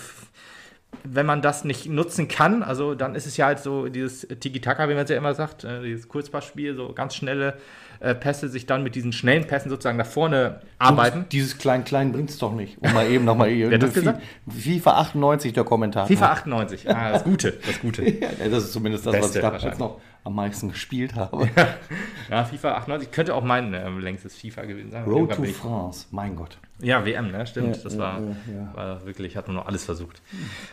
wenn 1.05 1.27
man 1.27 1.41
das 1.41 1.65
nicht 1.65 1.89
nutzen 1.89 2.29
kann, 2.29 2.63
also 2.63 2.95
dann 2.95 3.15
ist 3.15 3.27
es 3.27 3.37
ja 3.37 3.47
halt 3.47 3.61
so 3.61 3.89
dieses 3.89 4.27
Tiki-Taka, 4.29 4.89
wie 4.89 4.95
man 4.95 5.05
es 5.05 5.11
ja 5.11 5.17
immer 5.17 5.35
sagt, 5.35 5.65
äh, 5.65 5.83
dieses 5.83 6.09
Kurzpassspiel, 6.09 6.75
so 6.75 6.93
ganz 6.93 7.15
schnelle 7.15 7.57
äh, 8.01 8.15
Pässe, 8.15 8.49
sich 8.49 8.67
dann 8.67 8.83
mit 8.83 8.95
diesen 8.95 9.13
schnellen 9.13 9.47
Pässen 9.47 9.71
sozusagen 9.71 9.99
nach 9.99 10.07
vorne 10.07 10.61
arbeiten. 10.79 11.27
Dieses 11.33 11.59
Klein-Klein 11.59 12.13
bringt's 12.13 12.39
doch 12.39 12.53
nicht. 12.53 12.79
Um 12.81 12.93
mal 12.93 13.07
eben 13.07 13.25
nochmal 13.25 13.49
Wer 13.57 13.73
hat 13.73 13.83
das 13.83 13.95
gesagt? 13.95 14.23
FIFA 14.49 15.01
98, 15.01 15.53
der 15.53 15.65
Kommentar. 15.65 16.07
FIFA 16.07 16.33
98, 16.33 16.91
ah, 16.91 17.13
das 17.13 17.25
Gute, 17.25 17.53
das 17.67 17.81
Gute. 17.81 18.01
Ja, 18.21 18.29
das 18.51 18.65
ist 18.65 18.73
zumindest 18.73 19.07
das, 19.07 19.15
was 19.15 19.21
Beste 19.21 19.39
ich 19.39 19.43
damals 19.43 19.63
wahrscheinlich. 19.63 19.79
noch 19.79 20.01
am 20.25 20.35
meisten 20.35 20.69
gespielt 20.69 21.15
habe. 21.15 21.49
Ja, 22.31 22.45
FIFA 22.45 22.75
98 22.77 23.11
könnte 23.11 23.35
auch 23.35 23.43
mein 23.45 23.73
äh, 23.75 23.89
längstes 23.89 24.37
FIFA 24.37 24.63
gewesen 24.67 24.91
sein. 24.91 25.05
Road 25.05 25.33
to 25.35 25.43
ich- 25.45 25.57
France, 25.57 26.07
mein 26.11 26.37
Gott. 26.37 26.59
Ja, 26.83 27.05
WM, 27.05 27.31
ne? 27.31 27.47
Stimmt. 27.47 27.77
Ja, 27.77 27.83
das 27.83 27.95
ja, 27.95 27.99
war, 27.99 28.21
ja, 28.21 28.27
ja. 28.53 28.71
war 28.75 29.07
wirklich, 29.07 29.37
hat 29.37 29.47
man 29.47 29.57
noch 29.57 29.67
alles 29.67 29.85
versucht. 29.85 30.23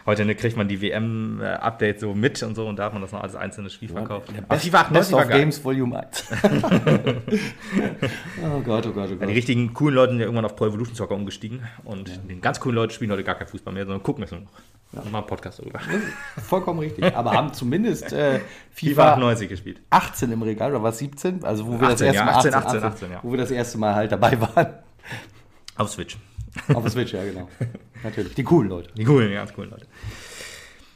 Heute 0.06 0.26
ne, 0.26 0.36
kriegt 0.36 0.56
man 0.58 0.68
die 0.68 0.82
WM-Update 0.82 2.00
so 2.00 2.14
mit 2.14 2.42
und 2.44 2.56
so 2.56 2.68
und 2.68 2.78
da 2.78 2.86
hat 2.86 2.94
man 2.94 3.02
das 3.02 3.12
noch 3.12 3.22
als 3.22 3.36
einzelnes 3.36 3.74
Spiel 3.74 3.90
verkauft. 3.90 4.30
Aber 4.30 4.56
Best, 4.56 4.74
98 4.74 4.94
Best 4.94 5.12
war 5.12 5.24
of 5.24 5.30
geil. 5.30 5.40
Games 5.40 5.64
Volume 5.64 6.00
1. 6.00 6.26
oh 8.44 8.60
Gott, 8.62 8.88
oh 8.88 8.92
Gott, 8.92 9.10
oh 9.10 9.12
Ja, 9.12 9.16
Gott. 9.16 9.30
die 9.30 9.34
richtigen 9.34 9.74
coolen 9.74 9.96
Leute 9.96 10.12
sind 10.12 10.20
ja 10.20 10.26
irgendwann 10.26 10.46
auf 10.46 10.56
Pro 10.56 10.68
Evolution 10.68 10.96
Soccer 10.96 11.16
umgestiegen 11.16 11.64
und 11.84 12.20
die 12.30 12.40
ganz 12.40 12.60
coolen 12.60 12.76
Leute 12.76 12.94
spielen 12.94 13.12
heute 13.12 13.24
gar 13.24 13.36
kein 13.36 13.48
Fußball 13.48 13.74
mehr, 13.74 13.86
sondern 13.86 14.04
gucken 14.04 14.24
es 14.24 14.32
nur 14.32 14.42
noch. 14.42 14.52
Ja. 14.94 15.02
Mal 15.12 15.18
einen 15.18 15.28
Podcast 15.28 15.60
darüber. 15.60 15.80
Vollkommen 16.38 16.80
richtig. 16.80 17.04
Aber 17.16 17.34
haben 17.34 17.54
zumindest 17.54 18.14
äh, 18.14 18.40
FIFA 18.72 18.92
FIFA 18.92 19.12
98 19.14 19.50
gespielt. 19.50 19.82
18 19.90 20.32
im 20.32 20.42
Regal, 20.42 20.72
oder 20.72 20.84
was 20.84 21.00
17? 21.00 21.44
Also 21.44 21.68
wo 21.68 21.72
wir 21.72 21.90
18, 21.90 21.90
das 21.90 22.02
erste 22.02 22.16
ja, 22.16 22.26
Mal 22.26 22.36
18, 22.36 22.54
18, 22.54 22.84
18, 22.84 23.12
ja. 23.12 23.20
wo 23.22 23.32
wir 23.32 23.38
das 23.38 23.52
erste 23.52 23.78
Mal 23.78 23.96
halt 23.96 24.12
dabei 24.14 24.40
waren. 24.40 24.68
Auf 25.78 25.90
Switch. 25.90 26.18
Auf 26.74 26.82
der 26.82 26.92
Switch, 26.92 27.14
ja 27.14 27.24
genau. 27.24 27.50
Natürlich. 28.04 28.34
Die 28.36 28.44
coolen 28.44 28.70
Leute. 28.70 28.90
Die 28.96 29.04
coolen, 29.04 29.32
ganz 29.32 29.54
coolen 29.54 29.70
Leute. 29.70 29.86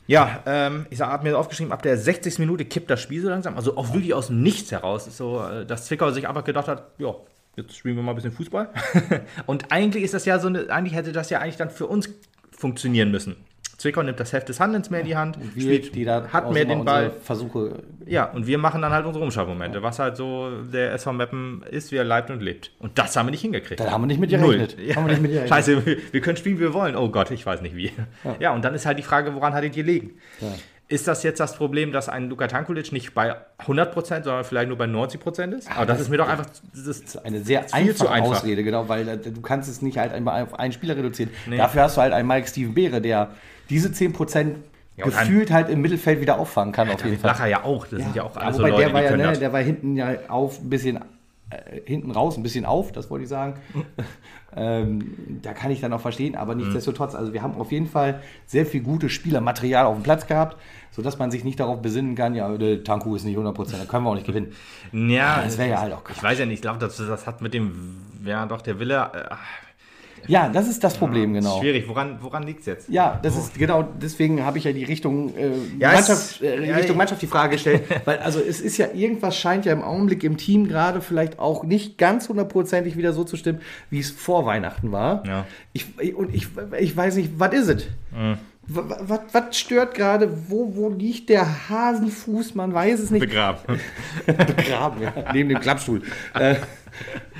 Ja, 0.07 0.43
ähm, 0.45 0.87
ich 0.89 0.99
habe 0.99 1.23
mir 1.23 1.37
aufgeschrieben, 1.37 1.71
ab 1.71 1.83
der 1.83 1.97
60. 1.97 2.39
Minute 2.39 2.65
kippt 2.65 2.89
das 2.89 2.99
Spiel 2.99 3.21
so 3.21 3.29
langsam. 3.29 3.55
Also 3.55 3.77
auch 3.77 3.93
wirklich 3.93 4.13
aus 4.13 4.27
dem 4.27 4.41
Nichts 4.41 4.71
heraus. 4.71 5.07
Ist 5.07 5.17
so, 5.17 5.41
äh, 5.41 5.65
dass 5.65 5.85
Zwickau 5.85 6.11
sich 6.11 6.27
einfach 6.27 6.43
gedacht 6.43 6.67
hat, 6.67 6.91
ja, 6.97 7.13
jetzt 7.55 7.77
spielen 7.77 7.95
wir 7.95 8.03
mal 8.03 8.11
ein 8.11 8.15
bisschen 8.15 8.31
Fußball. 8.31 8.69
Und 9.45 9.71
eigentlich 9.71 10.03
ist 10.03 10.13
das 10.13 10.25
ja 10.25 10.39
so 10.39 10.47
eine, 10.47 10.69
eigentlich 10.69 10.95
hätte 10.95 11.11
das 11.11 11.29
ja 11.29 11.39
eigentlich 11.39 11.57
dann 11.57 11.69
für 11.69 11.87
uns 11.87 12.09
funktionieren 12.51 13.11
müssen. 13.11 13.35
Zwickau 13.81 14.03
nimmt 14.03 14.19
das 14.19 14.31
Heft 14.31 14.47
des 14.47 14.59
Handelns 14.59 14.91
mehr 14.91 14.99
in 14.99 15.07
die 15.07 15.17
Hand, 15.17 15.39
Wir, 15.55 15.63
spielt, 15.63 15.95
die 15.95 16.05
da 16.05 16.27
hat 16.27 16.51
mehr 16.51 16.65
den 16.65 16.85
Ball. 16.85 17.11
Versuche. 17.23 17.81
Ja, 18.05 18.25
und 18.25 18.45
wir 18.45 18.59
machen 18.59 18.81
dann 18.83 18.91
halt 18.91 19.07
unsere 19.07 19.25
Umschaltmomente, 19.25 19.81
was 19.81 19.97
halt 19.97 20.17
so 20.17 20.51
der 20.71 20.93
SV 20.93 21.13
Meppen 21.13 21.63
ist, 21.69 21.91
wie 21.91 21.95
er 21.95 22.03
leibt 22.03 22.29
und 22.29 22.41
lebt. 22.41 22.71
Und 22.77 22.99
das 22.99 23.15
haben 23.15 23.25
wir 23.25 23.31
nicht 23.31 23.41
hingekriegt. 23.41 23.79
Da 23.79 23.89
haben 23.89 24.03
wir 24.03 24.07
nicht 24.07 24.19
mit 24.19 24.29
gerechnet. 24.29 24.77
Ja. 24.79 24.95
Haben 24.95 25.05
wir 25.05 25.13
nicht 25.13 25.21
mit 25.23 25.31
gerechnet. 25.31 25.49
Scheiße, 25.49 25.85
wir, 26.11 26.21
können 26.21 26.37
spielen, 26.37 26.57
wie 26.57 26.61
wir 26.61 26.73
wollen. 26.75 26.95
Oh 26.95 27.09
Gott, 27.09 27.31
ich 27.31 27.43
weiß 27.43 27.61
nicht 27.61 27.75
wie. 27.75 27.91
Ja, 28.39 28.53
und 28.53 28.63
dann 28.63 28.75
ist 28.75 28.85
halt 28.85 28.99
die 28.99 29.03
Frage, 29.03 29.33
woran 29.33 29.53
hat 29.53 29.63
es 29.63 29.71
gelegen? 29.71 30.11
Ja. 30.39 30.49
ist 30.87 31.07
das 31.07 31.23
jetzt 31.23 31.39
das 31.39 31.55
Problem, 31.55 31.91
dass 31.91 32.07
ein 32.07 32.29
Luka 32.29 32.45
Tankulic 32.45 32.91
nicht 32.91 33.15
bei 33.15 33.35
100%, 33.65 34.23
sondern 34.23 34.43
vielleicht 34.43 34.67
nur 34.67 34.77
bei 34.77 34.85
90% 34.85 35.57
ist? 35.57 35.71
Aber 35.71 35.87
das, 35.87 36.01
ist 36.01 36.09
mir 36.09 36.17
doch 36.17 36.29
einfach 36.29 36.45
das 36.73 36.85
ist 36.85 37.25
eine 37.25 37.41
sehr 37.41 37.63
viel 37.63 37.73
einfache 37.73 37.95
zu 37.95 38.07
einfach. 38.09 38.31
Ausrede, 38.31 38.63
genau, 38.63 38.87
weil 38.89 39.07
äh, 39.07 39.17
du 39.17 39.41
kannst 39.41 39.69
es 39.69 39.81
nicht 39.81 39.97
halt 39.97 40.13
einmal 40.13 40.43
auf 40.43 40.59
einen 40.59 40.71
Spieler 40.71 40.95
reduzieren. 40.95 41.31
Dafür 41.49 41.83
hast 41.83 41.97
du 41.97 42.01
halt 42.01 42.13
einen 42.13 42.27
Mike 42.27 42.47
Steven 42.47 42.75
Beere, 42.75 43.01
der 43.01 43.31
diese 43.71 43.89
10% 43.89 44.55
Ja, 44.97 45.05
gefühlt 45.05 45.49
halt 45.49 45.69
im 45.69 45.81
Mittelfeld 45.81 46.21
wieder 46.21 46.37
auffangen 46.37 46.71
kann, 46.73 46.89
auf 46.91 47.03
jeden 47.03 47.17
Fall. 47.17 47.31
Lacher 47.31 47.47
ja 47.47 47.63
auch. 47.63 47.87
Das 47.87 48.01
sind 48.03 48.15
ja 48.15 48.23
auch 48.23 48.35
Ja, 48.35 48.41
alle 48.41 48.53
so 48.53 48.61
Leute, 48.61 48.75
der 48.77 48.93
war 48.93 49.03
ja, 49.03 49.17
ne, 49.17 49.37
der 49.39 49.51
war 49.53 49.61
hinten 49.61 49.95
ja 49.97 50.09
auf 50.27 50.59
ein 50.61 50.69
bisschen 50.69 50.97
äh, 51.49 51.81
hinten 51.85 52.11
raus, 52.11 52.37
ein 52.37 52.43
bisschen 52.43 52.65
auf, 52.65 52.91
das 52.91 53.09
wollte 53.09 53.23
ich 53.23 53.29
sagen. 53.29 53.55
ähm, 54.55 55.39
da 55.41 55.53
kann 55.53 55.71
ich 55.71 55.79
dann 55.81 55.93
auch 55.93 56.01
verstehen, 56.01 56.35
aber 56.35 56.53
Mhm. 56.53 56.61
nichtsdestotrotz, 56.61 57.15
also 57.15 57.33
wir 57.33 57.41
haben 57.41 57.55
auf 57.55 57.71
jeden 57.71 57.87
Fall 57.87 58.21
sehr 58.45 58.65
viel 58.65 58.81
gutes 58.81 59.11
Spielermaterial 59.13 59.85
auf 59.85 59.95
dem 59.95 60.03
Platz 60.03 60.27
gehabt, 60.27 60.57
sodass 60.91 61.17
man 61.19 61.31
sich 61.31 61.43
nicht 61.43 61.59
darauf 61.59 61.81
besinnen 61.81 62.15
kann, 62.15 62.35
ja, 62.35 62.49
der 62.57 62.83
Tanku 62.83 63.15
ist 63.15 63.23
nicht 63.23 63.37
100%, 63.37 63.77
da 63.77 63.85
können 63.85 64.03
wir 64.05 64.09
auch 64.11 64.15
nicht 64.15 64.27
gewinnen. 64.27 64.51
Ja, 64.93 65.41
das 65.41 65.57
wäre 65.57 65.69
ja 65.69 65.79
halt 65.79 65.93
auch 65.93 66.03
Ich 66.09 66.21
weiß 66.21 66.37
ja 66.39 66.45
nicht, 66.45 66.55
ich 66.55 66.61
glaube, 66.61 66.79
das, 66.79 66.97
das 66.97 67.25
hat 67.25 67.41
mit 67.41 67.53
dem, 67.53 68.01
ja 68.25 68.45
doch, 68.45 68.61
der 68.61 68.77
Wille, 68.79 69.09
äh, 69.13 69.35
Ja, 70.27 70.49
das 70.49 70.67
ist 70.67 70.83
das 70.83 70.97
Problem, 70.97 71.33
genau. 71.33 71.59
schwierig. 71.59 71.87
Woran, 71.87 72.17
woran 72.21 72.43
liegt 72.43 72.61
es 72.61 72.65
jetzt? 72.65 72.89
Ja, 72.89 73.19
das 73.21 73.37
ist 73.37 73.57
genau, 73.57 73.83
deswegen 73.83 74.45
habe 74.45 74.57
ich 74.57 74.63
ja 74.63 74.71
die 74.71 74.83
Richtung, 74.83 75.35
äh, 75.35 75.51
Ja, 75.79 75.93
Mannschaft, 75.93 76.41
äh, 76.41 76.67
ja, 76.67 76.75
Richtung 76.75 76.97
Mannschaft 76.97 77.21
die 77.21 77.27
Frage 77.27 77.53
gestellt, 77.53 77.83
weil 78.05 78.19
also 78.19 78.39
es 78.39 78.61
ist 78.61 78.77
ja 78.77 78.87
irgendwas 78.93 79.37
scheint 79.37 79.65
ja 79.65 79.73
im 79.73 79.81
Augenblick 79.81 80.23
im 80.23 80.37
Team 80.37 80.67
gerade 80.67 81.01
vielleicht 81.01 81.39
auch 81.39 81.63
nicht 81.63 81.97
ganz 81.97 82.29
hundertprozentig 82.29 82.97
wieder 82.97 83.13
so 83.13 83.23
zu 83.23 83.37
stimmen, 83.37 83.61
wie 83.89 83.99
es 83.99 84.11
vor 84.11 84.45
Weihnachten 84.45 84.91
war. 84.91 85.23
Ja. 85.25 85.45
Ich, 85.73 86.15
und 86.15 86.33
ich, 86.33 86.47
ich 86.79 86.95
weiß 86.95 87.15
nicht, 87.15 87.31
was 87.37 87.53
ist 87.53 87.67
es? 87.67 87.87
Was, 88.67 89.21
was 89.31 89.57
stört 89.57 89.95
gerade? 89.95 90.31
Wo, 90.47 90.75
wo 90.75 90.89
liegt 90.89 91.29
der 91.29 91.69
Hasenfuß? 91.69 92.55
Man 92.55 92.73
weiß 92.73 92.99
es 92.99 93.09
nicht. 93.09 93.21
Begraben. 93.21 93.79
Begraben, 94.25 95.01
ja, 95.01 95.13
neben 95.33 95.49
dem 95.49 95.59
Klappstuhl. 95.59 96.03
äh, 96.35 96.55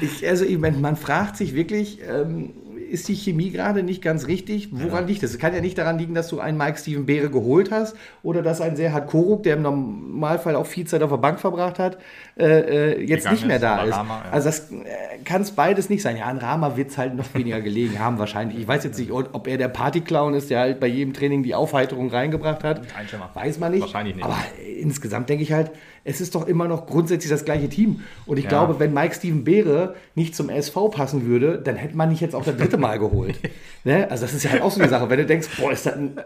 ich, 0.02 0.28
also 0.28 0.46
ich, 0.46 0.58
man 0.58 0.96
fragt 0.96 1.38
sich 1.38 1.54
wirklich, 1.54 2.00
ähm, 2.02 2.54
ist 2.92 3.08
die 3.08 3.16
Chemie 3.16 3.52
gerade 3.52 3.84
nicht 3.84 4.02
ganz 4.02 4.28
richtig? 4.28 4.70
Woran 4.72 5.08
liegt 5.08 5.24
es? 5.24 5.32
Es 5.32 5.40
kann 5.40 5.54
ja 5.54 5.62
nicht 5.62 5.78
daran 5.78 5.98
liegen, 5.98 6.14
dass 6.14 6.28
du 6.28 6.40
einen 6.40 6.58
Mike 6.58 6.78
Steven 6.78 7.06
Beere 7.06 7.30
geholt 7.30 7.72
hast 7.72 7.96
oder 8.22 8.42
dass 8.42 8.60
ein 8.60 8.76
Serhat 8.76 9.08
Koruk, 9.08 9.44
der 9.44 9.56
im 9.56 9.62
Normalfall 9.62 10.56
auch 10.56 10.66
viel 10.66 10.86
Zeit 10.86 11.02
auf 11.02 11.10
der 11.10 11.18
Bank 11.18 11.40
verbracht 11.40 11.80
hat, 11.80 11.98
äh, 12.42 12.94
äh, 12.94 13.00
jetzt 13.02 13.20
Gegangen 13.24 13.36
nicht 13.36 13.48
mehr 13.48 13.60
da 13.60 13.84
ist. 13.84 13.96
Rama, 13.96 14.22
ja. 14.26 14.32
Also 14.32 14.50
das 14.50 14.72
äh, 14.72 14.76
kann 15.24 15.42
es 15.44 15.52
beides 15.52 15.90
nicht 15.90 16.02
sein. 16.02 16.18
Ja, 16.18 16.26
an 16.26 16.38
Rama 16.38 16.76
wird 16.76 16.90
es 16.90 16.98
halt 16.98 17.16
noch 17.16 17.34
weniger 17.34 17.62
gelegen 17.62 18.00
haben 18.00 18.18
wahrscheinlich. 18.20 18.60
Ich 18.60 18.68
weiß 18.68 18.84
jetzt 18.84 18.98
nicht, 19.00 19.12
ob 19.12 19.48
er 19.48 19.58
der 19.58 19.68
Partyclown 19.68 20.34
ist, 20.34 20.50
der 20.50 20.60
halt 20.60 20.80
bei 20.80 20.88
jedem 20.88 21.14
Training 21.14 21.44
die 21.44 21.56
Aufheiterung 21.56 22.10
reingebracht 22.10 22.64
hat. 22.64 22.88
Kein 22.90 23.08
Schimmer. 23.08 23.30
Weiß 23.34 23.60
man 23.60 23.72
nicht. 23.72 23.82
Wahrscheinlich 23.82 24.16
nicht. 24.16 24.26
Aber 24.26 24.38
insgesamt 24.80 25.30
denke 25.30 25.44
ich 25.44 25.52
halt, 25.54 25.72
es 26.04 26.20
ist 26.20 26.34
doch 26.34 26.48
immer 26.48 26.68
noch 26.68 26.88
grundsätzlich 26.88 27.30
das 27.30 27.46
gleiche 27.46 27.70
Team. 27.70 28.02
Und 28.26 28.38
ich 28.38 28.46
Ja. 28.46 28.50
glaube, 28.50 28.80
wenn 28.80 28.92
Mike 28.92 29.14
Steven 29.14 29.44
Beere 29.44 29.96
nicht 30.16 30.36
zum 30.36 30.50
SV 30.50 30.90
passen 30.90 31.28
würde, 31.28 31.60
dann 31.64 31.76
hätte 31.76 31.96
man 31.96 32.10
nicht 32.10 32.22
jetzt 32.22 32.34
auch 32.34 32.44
das 32.44 32.58
dritte 32.58 32.78
Mal 32.78 32.98
geholt. 32.98 33.36
ne? 33.84 34.10
Also 34.10 34.24
das 34.26 34.34
ist 34.34 34.44
ja 34.44 34.50
halt 34.52 34.64
auch 34.64 34.72
so 34.72 34.80
eine 34.82 34.90
Sache. 34.90 35.10
Wenn 35.12 35.20
du 35.20 35.26
denkst, 35.28 35.48
boah, 35.60 35.72
ist 35.72 35.86
das 35.86 35.94
ein 35.96 36.20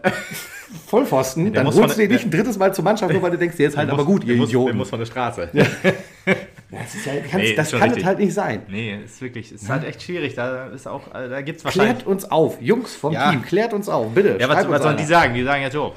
Vollpfosten, 0.86 1.52
dann 1.52 1.66
muss 1.66 1.78
holst 1.78 1.96
du 1.98 2.02
dir 2.02 2.08
nicht 2.08 2.24
ein 2.24 2.30
drittes 2.30 2.58
Mal 2.58 2.74
zur 2.74 2.84
Mannschaft, 2.84 3.12
nur 3.12 3.22
weil 3.22 3.30
du 3.32 3.38
denkst, 3.38 3.56
der 3.56 3.68
ist 3.68 3.76
halt 3.76 3.90
aber 3.90 4.04
gut, 4.04 4.24
ihr 4.24 4.28
der 4.34 4.36
muss, 4.36 4.50
der 4.50 4.74
muss 4.74 4.88
von 4.90 4.98
der 4.98 5.06
Straße. 5.06 5.50
das 6.70 6.94
ist 6.94 7.06
ja, 7.06 7.12
Nee, 7.36 7.54
das 7.54 7.70
kann 7.72 7.90
es 7.90 8.04
halt 8.04 8.18
nicht 8.18 8.34
sein. 8.34 8.62
Nee, 8.68 8.98
ist 9.04 9.20
wirklich, 9.22 9.52
ist 9.52 9.68
halt 9.68 9.84
echt 9.84 10.02
schwierig. 10.02 10.34
Da 10.34 10.66
ist 10.66 10.86
auch, 10.88 11.14
äh, 11.14 11.28
da 11.28 11.40
gibt 11.42 11.58
es 11.58 11.64
wahrscheinlich. 11.64 11.96
Klärt 11.96 12.06
uns 12.06 12.30
auf, 12.30 12.60
Jungs 12.60 12.94
vom 12.96 13.12
Ja. 13.12 13.30
Team, 13.30 13.42
klärt 13.42 13.72
uns 13.72 13.88
auf, 13.88 14.12
bitte. 14.12 14.36
Ja, 14.40 14.48
was, 14.48 14.68
was 14.68 14.82
sollen 14.82 14.96
die 14.96 15.04
sagen? 15.04 15.34
Die 15.34 15.44
sagen 15.44 15.62
jetzt, 15.62 15.76
oh, 15.76 15.92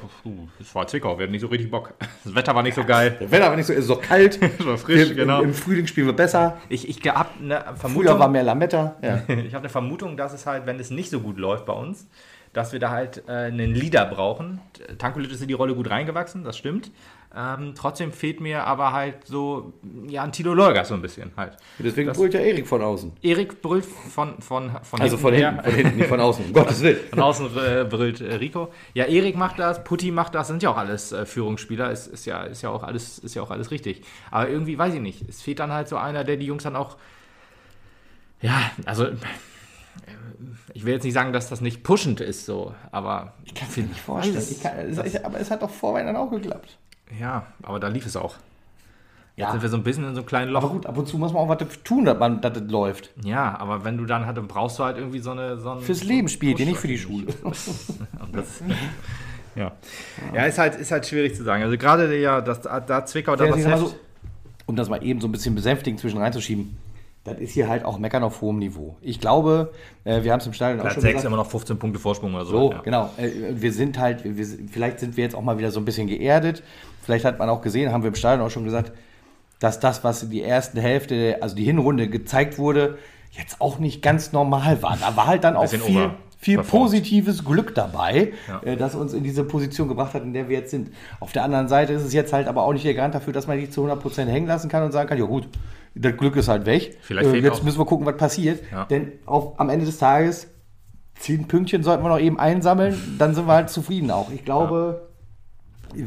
es 0.60 0.74
war 0.74 0.86
Zwickau, 0.86 1.18
wir 1.18 1.24
hatten 1.24 1.32
nicht 1.32 1.40
so 1.40 1.48
richtig 1.48 1.70
Bock. 1.70 1.94
Das 2.24 2.34
Wetter 2.34 2.54
war 2.54 2.62
nicht 2.62 2.74
so 2.74 2.84
geil. 2.84 3.16
Das 3.18 3.30
Wetter 3.30 3.46
aber 3.46 3.56
nicht 3.56 3.66
so, 3.66 3.72
ist 3.72 3.88
doch 3.90 4.00
kalt. 4.00 4.38
Es 4.58 4.64
war 4.66 4.78
frisch, 4.78 5.08
Wir- 5.10 5.14
genau. 5.16 5.40
Im, 5.40 5.48
Im 5.50 5.54
Frühling 5.54 5.86
spielen 5.86 6.06
wir 6.06 6.12
besser. 6.14 6.58
Ich, 6.68 6.88
ich 6.88 7.00
habe 7.10 7.30
eine 7.42 7.60
Früher 7.60 7.76
Vermutung, 7.76 8.18
war 8.18 8.28
mehr 8.28 8.42
Lametta. 8.42 8.96
Ja. 9.02 9.22
ich 9.28 9.54
habe 9.54 9.58
eine 9.64 9.68
Vermutung, 9.68 10.16
dass 10.16 10.32
es 10.32 10.46
halt, 10.46 10.66
wenn 10.66 10.78
es 10.78 10.90
nicht 10.90 11.10
so 11.10 11.20
gut 11.20 11.38
läuft 11.38 11.66
bei 11.66 11.72
uns, 11.72 12.06
dass 12.52 12.72
wir 12.72 12.80
da 12.80 12.90
halt 12.90 13.22
äh, 13.28 13.32
einen 13.32 13.74
Leader 13.74 14.04
brauchen. 14.06 14.60
Tankulic 14.98 15.30
ist 15.30 15.40
in 15.40 15.48
die 15.48 15.54
Rolle 15.54 15.74
gut 15.74 15.88
reingewachsen, 15.88 16.42
das 16.44 16.56
stimmt. 16.58 16.90
Ähm, 17.32 17.74
trotzdem 17.76 18.10
fehlt 18.12 18.40
mir 18.40 18.64
aber 18.66 18.92
halt 18.92 19.24
so, 19.24 19.72
ja, 20.08 20.24
ein 20.24 20.32
Tilo 20.32 20.52
Leugas 20.52 20.88
so 20.88 20.94
ein 20.94 21.02
bisschen 21.02 21.30
halt. 21.36 21.56
Deswegen 21.78 22.08
Das- 22.08 22.16
brüllt 22.18 22.34
ja 22.34 22.40
Erik 22.40 22.66
von 22.66 22.82
außen. 22.82 23.12
Erik 23.22 23.62
brüllt 23.62 23.84
von, 23.84 24.40
von, 24.42 24.72
von 24.82 25.00
Also 25.00 25.16
von 25.16 25.32
her. 25.32 25.50
hinten, 25.52 25.64
von 25.64 25.74
hinten, 25.74 25.96
nicht 25.98 26.08
von 26.08 26.20
außen. 26.20 26.44
Um 26.46 26.52
Gottes 26.54 26.80
Willen. 26.82 26.98
Von 27.10 27.20
außen 27.20 27.46
äh, 27.56 27.84
brüllt 27.88 28.20
äh, 28.20 28.34
Rico. 28.34 28.72
Ja, 28.94 29.04
Erik 29.04 29.36
macht 29.36 29.60
das, 29.60 29.84
Putti 29.84 30.10
macht 30.10 30.34
das, 30.34 30.48
sind 30.48 30.62
ja 30.64 30.70
auch 30.70 30.76
alles 30.76 31.12
äh, 31.12 31.24
Führungsspieler, 31.24 31.92
ist, 31.92 32.08
ist, 32.08 32.26
ja, 32.26 32.42
ist, 32.42 32.62
ja 32.62 32.70
auch 32.70 32.82
alles, 32.82 33.20
ist 33.20 33.34
ja 33.36 33.42
auch 33.42 33.52
alles 33.52 33.70
richtig. 33.70 34.02
Aber 34.32 34.48
irgendwie 34.48 34.76
weiß 34.76 34.94
ich 34.94 35.00
nicht. 35.00 35.28
Es 35.28 35.40
fehlt 35.40 35.60
dann 35.60 35.70
halt 35.72 35.86
so 35.88 35.96
einer, 35.98 36.24
der 36.24 36.36
die 36.36 36.46
Jungs 36.46 36.64
dann 36.64 36.74
auch. 36.74 36.96
Ja, 38.42 38.72
also. 38.86 39.06
Ich 40.72 40.84
will 40.84 40.94
jetzt 40.94 41.04
nicht 41.04 41.12
sagen, 41.14 41.32
dass 41.32 41.48
das 41.48 41.60
nicht 41.60 41.82
pushend 41.82 42.20
ist, 42.20 42.46
so, 42.46 42.74
aber. 42.90 43.34
Ich 43.44 43.54
kann 43.54 43.68
mir 43.76 43.82
nicht 43.84 44.00
vorstellen. 44.00 44.44
Kann, 44.62 44.78
es, 44.78 44.98
es, 44.98 45.24
aber 45.24 45.38
es 45.38 45.50
hat 45.50 45.62
doch 45.62 45.70
vor 45.70 45.94
Weihnachten 45.94 46.16
auch 46.16 46.30
geklappt. 46.30 46.78
Ja, 47.18 47.46
aber 47.62 47.80
da 47.80 47.88
lief 47.88 48.06
es 48.06 48.16
auch. 48.16 48.36
Jetzt 49.36 49.46
Ja. 49.46 49.52
sind 49.52 49.62
wir 49.62 49.68
so 49.68 49.76
ein 49.76 49.82
bisschen 49.82 50.04
in 50.04 50.14
so 50.14 50.20
einem 50.20 50.26
kleinen 50.26 50.50
Loch. 50.50 50.62
Aber 50.64 50.72
gut, 50.72 50.86
ab 50.86 50.98
und 50.98 51.08
zu 51.08 51.16
muss 51.16 51.32
man 51.32 51.42
auch 51.42 51.48
was 51.48 51.58
tun, 51.82 52.04
dass, 52.04 52.18
man, 52.18 52.40
dass 52.40 52.52
das 52.52 52.70
läuft. 52.70 53.10
Ja, 53.24 53.58
aber 53.58 53.84
wenn 53.84 53.96
du 53.96 54.04
dann 54.04 54.26
halt, 54.26 54.36
dann 54.36 54.48
brauchst 54.48 54.78
du 54.78 54.84
halt 54.84 54.98
irgendwie 54.98 55.20
so 55.20 55.30
eine. 55.30 55.56
So 55.58 55.70
ein, 55.72 55.80
Fürs 55.80 56.04
Leben 56.04 56.28
spielt 56.28 56.58
ihr, 56.58 56.66
nicht 56.66 56.78
für 56.78 56.88
die 56.88 56.98
Schule. 56.98 57.26
Das, 58.32 58.62
ja. 59.56 59.72
ja, 60.32 60.44
ist 60.44 60.58
halt, 60.58 60.76
ist 60.76 60.92
halt 60.92 61.04
schwierig 61.06 61.34
zu 61.34 61.42
sagen. 61.42 61.64
Also 61.64 61.76
gerade 61.76 62.16
ja, 62.16 62.40
das, 62.40 62.60
da 62.62 63.04
Zwickau, 63.04 63.34
da 63.34 63.46
das 63.46 63.66
Heft, 63.66 63.78
so, 63.78 63.94
um 64.66 64.76
das 64.76 64.88
mal 64.88 65.02
eben 65.02 65.20
so 65.20 65.26
ein 65.26 65.32
bisschen 65.32 65.56
besänftigend 65.56 65.98
zwischen 65.98 66.18
reinzuschieben, 66.18 66.76
das 67.24 67.38
ist 67.38 67.52
hier 67.52 67.68
halt 67.68 67.84
auch 67.84 67.98
Meckern 67.98 68.22
auf 68.22 68.40
hohem 68.40 68.58
Niveau. 68.58 68.96
Ich 69.02 69.20
glaube, 69.20 69.72
äh, 70.04 70.22
wir 70.22 70.32
haben 70.32 70.40
es 70.40 70.46
im 70.46 70.52
Stadion 70.52 70.78
auch 70.78 70.84
Platz 70.84 70.94
schon 70.94 71.02
6 71.02 71.12
gesagt. 71.14 71.26
immer 71.26 71.36
noch 71.36 71.50
15 71.50 71.78
Punkte 71.78 71.98
Vorsprung 71.98 72.34
oder 72.34 72.44
so. 72.44 72.52
So, 72.52 72.72
ja. 72.72 72.80
genau. 72.82 73.10
Äh, 73.16 73.30
Wir 73.54 73.72
sind 73.72 73.98
halt, 73.98 74.22
wir, 74.24 74.46
vielleicht 74.70 75.00
sind 75.00 75.16
wir 75.16 75.24
jetzt 75.24 75.34
auch 75.34 75.42
mal 75.42 75.58
wieder 75.58 75.70
so 75.70 75.80
ein 75.80 75.84
bisschen 75.84 76.06
geerdet. 76.06 76.62
Vielleicht 77.02 77.24
hat 77.24 77.38
man 77.38 77.48
auch 77.48 77.60
gesehen, 77.62 77.92
haben 77.92 78.02
wir 78.02 78.08
im 78.08 78.14
Stadion 78.14 78.46
auch 78.46 78.50
schon 78.50 78.64
gesagt, 78.64 78.92
dass 79.58 79.80
das, 79.80 80.04
was 80.04 80.22
in 80.22 80.30
die 80.30 80.40
erste 80.40 80.80
Hälfte, 80.80 81.38
also 81.40 81.54
die 81.56 81.64
Hinrunde 81.64 82.08
gezeigt 82.08 82.58
wurde, 82.58 82.98
jetzt 83.32 83.60
auch 83.60 83.78
nicht 83.78 84.02
ganz 84.02 84.32
normal 84.32 84.82
war. 84.82 84.96
Da 85.00 85.16
war 85.16 85.26
halt 85.26 85.44
dann 85.44 85.56
auch 85.56 85.68
viel, 85.68 86.10
viel 86.38 86.58
positives 86.62 87.44
Glück 87.44 87.74
dabei, 87.74 88.32
Ja. 88.48 88.60
äh, 88.62 88.76
das 88.76 88.94
uns 88.94 89.12
in 89.12 89.22
diese 89.22 89.44
Position 89.44 89.88
gebracht 89.88 90.14
hat, 90.14 90.22
in 90.22 90.32
der 90.32 90.48
wir 90.48 90.58
jetzt 90.58 90.70
sind. 90.70 90.90
Auf 91.20 91.32
der 91.32 91.44
anderen 91.44 91.68
Seite 91.68 91.92
ist 91.92 92.02
es 92.02 92.12
jetzt 92.12 92.32
halt 92.32 92.48
aber 92.48 92.62
auch 92.64 92.72
nicht 92.72 92.84
der 92.84 92.94
Garant 92.94 93.14
dafür, 93.14 93.32
dass 93.32 93.46
man 93.46 93.58
die 93.58 93.68
zu 93.68 93.84
100% 93.86 94.24
hängen 94.26 94.46
lassen 94.46 94.68
kann 94.70 94.82
und 94.82 94.92
sagen 94.92 95.08
kann, 95.08 95.18
ja 95.18 95.26
gut, 95.26 95.48
das 95.94 96.16
Glück 96.16 96.36
ist 96.36 96.48
halt 96.48 96.66
weg. 96.66 96.96
Vielleicht 97.02 97.28
äh, 97.30 97.36
jetzt 97.38 97.62
müssen 97.62 97.78
wir 97.78 97.84
gucken, 97.86 98.06
was 98.06 98.16
passiert. 98.16 98.62
Ja. 98.72 98.84
Denn 98.86 99.12
auf, 99.26 99.58
am 99.60 99.68
Ende 99.68 99.84
des 99.84 99.98
Tages 99.98 100.48
zehn 101.18 101.46
Pünktchen 101.46 101.82
sollten 101.82 102.02
wir 102.02 102.08
noch 102.08 102.18
eben 102.20 102.38
einsammeln, 102.38 103.16
dann 103.18 103.34
sind 103.34 103.46
wir 103.46 103.52
halt 103.52 103.68
zufrieden 103.68 104.10
auch. 104.10 104.30
Ich 104.32 104.44
glaube, 104.44 105.09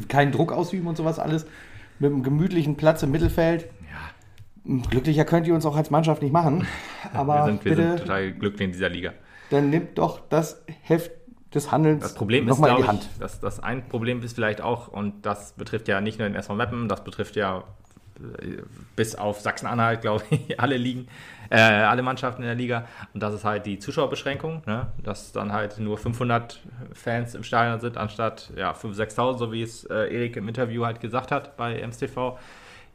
keinen 0.08 0.32
Druck 0.32 0.52
ausüben 0.52 0.86
und 0.86 0.96
sowas 0.96 1.18
alles. 1.18 1.46
Mit 1.98 2.12
einem 2.12 2.22
gemütlichen 2.22 2.76
Platz 2.76 3.02
im 3.02 3.10
Mittelfeld. 3.10 3.68
Glücklicher 4.90 5.24
könnt 5.24 5.46
ihr 5.46 5.54
uns 5.54 5.66
auch 5.66 5.76
als 5.76 5.90
Mannschaft 5.90 6.22
nicht 6.22 6.32
machen. 6.32 6.66
Aber 7.12 7.34
wir, 7.34 7.44
sind, 7.46 7.64
wir 7.64 7.76
bitte, 7.76 7.88
sind 7.90 8.00
total 8.00 8.32
glücklich 8.32 8.62
in 8.62 8.72
dieser 8.72 8.88
Liga. 8.88 9.12
dann 9.50 9.70
nimmt 9.70 9.98
doch 9.98 10.20
das 10.28 10.64
Heft 10.82 11.12
des 11.54 11.70
Handelns 11.70 12.02
Das 12.02 12.14
Problem 12.14 12.44
ist, 12.48 12.50
nochmal 12.50 12.70
in 12.70 12.76
die 12.76 12.82
glaube 12.82 12.98
ich, 12.98 13.02
Hand. 13.06 13.20
dass 13.20 13.40
das 13.40 13.60
ein 13.60 13.88
Problem 13.88 14.22
ist 14.22 14.34
vielleicht 14.34 14.60
auch, 14.60 14.88
und 14.88 15.24
das 15.26 15.52
betrifft 15.52 15.86
ja 15.88 16.00
nicht 16.00 16.18
nur 16.18 16.28
den 16.28 16.34
SV 16.34 16.54
Meppen, 16.54 16.88
das 16.88 17.04
betrifft 17.04 17.36
ja 17.36 17.64
äh, 18.18 18.62
bis 18.96 19.14
auf 19.14 19.40
Sachsen-Anhalt, 19.40 20.00
glaube 20.00 20.24
ich, 20.30 20.58
alle 20.60 20.76
Ligen, 20.76 21.08
äh, 21.50 21.58
alle 21.58 22.02
Mannschaften 22.02 22.42
in 22.42 22.48
der 22.48 22.56
Liga. 22.56 22.86
Und 23.12 23.22
das 23.22 23.34
ist 23.34 23.44
halt 23.44 23.66
die 23.66 23.78
Zuschauerbeschränkung, 23.78 24.62
ne? 24.66 24.86
dass 25.02 25.32
dann 25.32 25.52
halt 25.52 25.78
nur 25.78 25.98
500 25.98 26.60
Fans 26.92 27.34
im 27.34 27.44
Stadion 27.44 27.80
sind, 27.80 27.96
anstatt 27.96 28.50
ja, 28.56 28.72
5.000, 28.72 29.14
6.000, 29.14 29.38
so 29.38 29.52
wie 29.52 29.62
es 29.62 29.84
äh, 29.84 30.14
Erik 30.14 30.36
im 30.36 30.48
Interview 30.48 30.84
halt 30.84 31.00
gesagt 31.00 31.30
hat 31.30 31.56
bei 31.56 31.78
MSTV. 31.78 32.38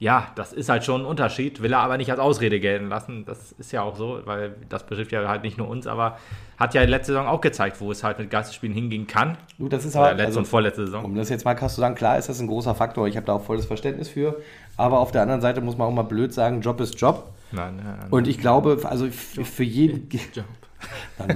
Ja, 0.01 0.27
das 0.35 0.53
ist 0.53 0.69
halt 0.69 0.85
schon 0.85 1.01
ein 1.01 1.05
Unterschied, 1.05 1.62
will 1.62 1.73
er 1.73 1.79
aber 1.79 1.97
nicht 1.97 2.09
als 2.09 2.21
Ausrede 2.21 2.62
gelten 2.62 2.88
lassen. 2.88 3.25
Das 3.25 3.51
ist 3.51 3.73
ja 3.73 3.81
auch 3.81 3.97
so, 3.97 4.21
weil 4.23 4.55
das 4.69 4.85
betrifft 4.85 5.12
ja 5.12 5.27
halt 5.27 5.43
nicht 5.43 5.57
nur 5.57 5.67
uns, 5.67 5.88
aber 5.88 6.17
hat 6.57 6.73
ja 6.73 6.81
letzte 6.83 7.12
Saison 7.12 7.27
auch 7.27 7.41
gezeigt, 7.41 7.81
wo 7.81 7.91
es 7.91 8.01
halt 8.01 8.17
mit 8.17 8.29
Geisterspielen 8.29 8.73
hingehen 8.73 9.07
kann. 9.07 9.38
Du, 9.57 9.67
das 9.67 9.83
ist 9.83 9.97
aber, 9.97 10.12
letzte 10.12 10.25
also, 10.27 10.39
und 10.39 10.45
vorletzte 10.45 10.85
Saison. 10.85 11.03
um 11.03 11.15
das 11.15 11.27
jetzt 11.27 11.43
mal 11.43 11.53
krass 11.53 11.75
zu 11.75 11.81
sagen, 11.81 11.95
klar 11.95 12.17
ist 12.17 12.29
das 12.29 12.39
ein 12.39 12.47
großer 12.47 12.75
Faktor. 12.75 13.09
Ich 13.09 13.17
habe 13.17 13.25
da 13.25 13.33
auch 13.33 13.43
volles 13.43 13.65
Verständnis 13.65 14.07
für. 14.07 14.41
Aber 14.77 14.99
auf 14.99 15.12
der 15.12 15.21
anderen 15.21 15.41
Seite 15.41 15.59
muss 15.59 15.77
man 15.77 15.89
auch 15.89 15.93
mal 15.93 16.03
blöd 16.03 16.33
sagen, 16.33 16.62
Job 16.62 16.79
ist 16.79 16.99
Job. 16.99 17.33
Nein, 17.51 17.77
nein, 17.77 18.07
Und 18.09 18.27
ich 18.27 18.38
glaube, 18.38 18.79
also 18.83 19.07
für 19.09 19.63
jeden. 19.63 20.07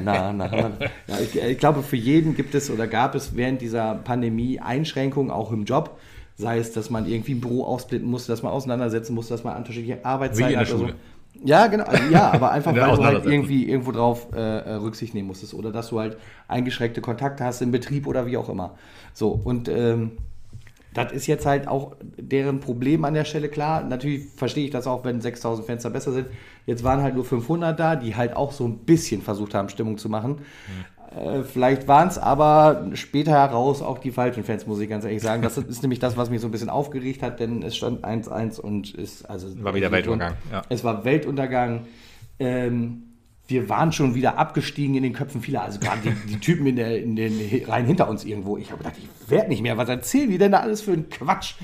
Na, 0.03 0.31
na, 0.31 0.47
na. 0.49 0.71
Ja, 1.07 1.19
ich, 1.21 1.35
ich 1.35 1.57
glaube, 1.57 1.83
für 1.83 1.97
jeden 1.97 2.33
gibt 2.35 2.55
es 2.55 2.71
oder 2.71 2.87
gab 2.87 3.13
es 3.13 3.35
während 3.35 3.61
dieser 3.61 3.95
Pandemie 3.95 4.59
Einschränkungen 4.61 5.31
auch 5.31 5.51
im 5.51 5.65
Job. 5.65 5.99
Sei 6.35 6.57
es, 6.57 6.71
dass 6.71 6.89
man 6.89 7.05
irgendwie 7.05 7.33
ein 7.33 7.41
Büro 7.41 7.65
aufsplitten 7.65 8.09
musste, 8.09 8.31
dass 8.31 8.41
man 8.41 8.53
auseinandersetzen 8.53 9.13
musste, 9.13 9.33
dass 9.33 9.43
man 9.43 9.57
unterschiedliche 9.57 10.03
Arbeitszeiten 10.05 10.57
hat 10.57 10.69
oder 10.69 10.77
Schule. 10.77 10.93
So. 10.93 11.45
Ja, 11.45 11.67
genau. 11.67 11.83
Also, 11.83 12.03
ja, 12.09 12.31
aber 12.31 12.51
einfach, 12.53 12.73
weil 12.73 12.95
du 12.95 13.03
halt 13.03 13.25
irgendwie 13.25 13.67
irgendwo 13.69 13.91
drauf 13.91 14.27
äh, 14.33 14.39
äh, 14.39 14.73
Rücksicht 14.75 15.13
nehmen 15.13 15.27
musstest. 15.27 15.53
Oder 15.53 15.71
dass 15.71 15.89
du 15.89 15.99
halt 15.99 16.17
eingeschränkte 16.47 17.01
Kontakte 17.01 17.43
hast 17.43 17.61
im 17.61 17.71
Betrieb 17.71 18.07
oder 18.07 18.25
wie 18.25 18.37
auch 18.37 18.49
immer. 18.49 18.75
So, 19.13 19.29
und 19.43 19.67
ähm, 19.67 20.11
Das 20.93 21.11
ist 21.11 21.27
jetzt 21.27 21.45
halt 21.45 21.67
auch 21.67 21.95
deren 22.17 22.59
Problem 22.59 23.05
an 23.05 23.13
der 23.13 23.25
Stelle, 23.25 23.49
klar. 23.49 23.83
Natürlich 23.83 24.27
verstehe 24.35 24.65
ich 24.65 24.71
das 24.71 24.87
auch, 24.87 25.03
wenn 25.03 25.21
6000 25.21 25.65
Fenster 25.65 25.89
besser 25.89 26.11
sind. 26.11 26.27
Jetzt 26.65 26.83
waren 26.83 27.01
halt 27.01 27.15
nur 27.15 27.25
500 27.25 27.79
da, 27.79 27.95
die 27.95 28.15
halt 28.15 28.35
auch 28.35 28.51
so 28.51 28.65
ein 28.65 28.79
bisschen 28.79 29.21
versucht 29.21 29.53
haben, 29.53 29.69
Stimmung 29.69 29.97
zu 29.97 30.09
machen. 30.09 30.37
Mhm. 30.37 31.43
vielleicht 31.43 31.87
waren 31.87 32.07
es 32.07 32.17
aber 32.17 32.89
später 32.93 33.31
heraus 33.31 33.81
auch 33.81 33.99
die 33.99 34.11
falschen 34.11 34.43
Fans, 34.43 34.65
muss 34.65 34.79
ich 34.79 34.89
ganz 34.89 35.03
ehrlich 35.03 35.21
sagen. 35.21 35.41
Das 35.43 35.57
ist 35.57 35.81
nämlich 35.81 35.99
das, 35.99 36.17
was 36.17 36.29
mich 36.29 36.41
so 36.41 36.47
ein 36.47 36.51
bisschen 36.51 36.69
aufgeregt 36.69 37.21
hat, 37.21 37.39
denn 37.39 37.61
es 37.63 37.75
stand 37.75 38.03
1-1 38.03 38.59
und 38.59 38.93
ist 38.95 39.29
also. 39.29 39.47
War 39.63 39.75
wieder 39.75 39.91
Weltuntergang. 39.91 40.37
Ja. 40.51 40.63
Es 40.69 40.83
war 40.83 41.05
Weltuntergang. 41.05 41.85
Ähm, 42.39 43.12
wir 43.47 43.67
waren 43.69 43.91
schon 43.91 44.15
wieder 44.15 44.37
abgestiegen 44.37 44.95
in 44.95 45.03
den 45.03 45.13
Köpfen 45.13 45.41
vieler, 45.41 45.63
also 45.63 45.79
gerade 45.79 45.99
die, 46.01 46.33
die, 46.33 46.39
Typen 46.39 46.65
in, 46.65 46.77
der, 46.77 47.01
in 47.01 47.15
den 47.15 47.65
Reihen 47.65 47.85
hinter 47.85 48.09
uns 48.09 48.23
irgendwo. 48.23 48.57
Ich 48.57 48.71
habe 48.71 48.77
gedacht, 48.83 48.95
ich 48.97 49.29
werde 49.29 49.49
nicht 49.49 49.61
mehr. 49.61 49.77
Was 49.77 49.89
erzählen 49.89 50.29
die 50.29 50.37
denn 50.37 50.53
da 50.53 50.59
alles 50.59 50.81
für 50.81 50.93
einen 50.93 51.09
Quatsch? 51.09 51.55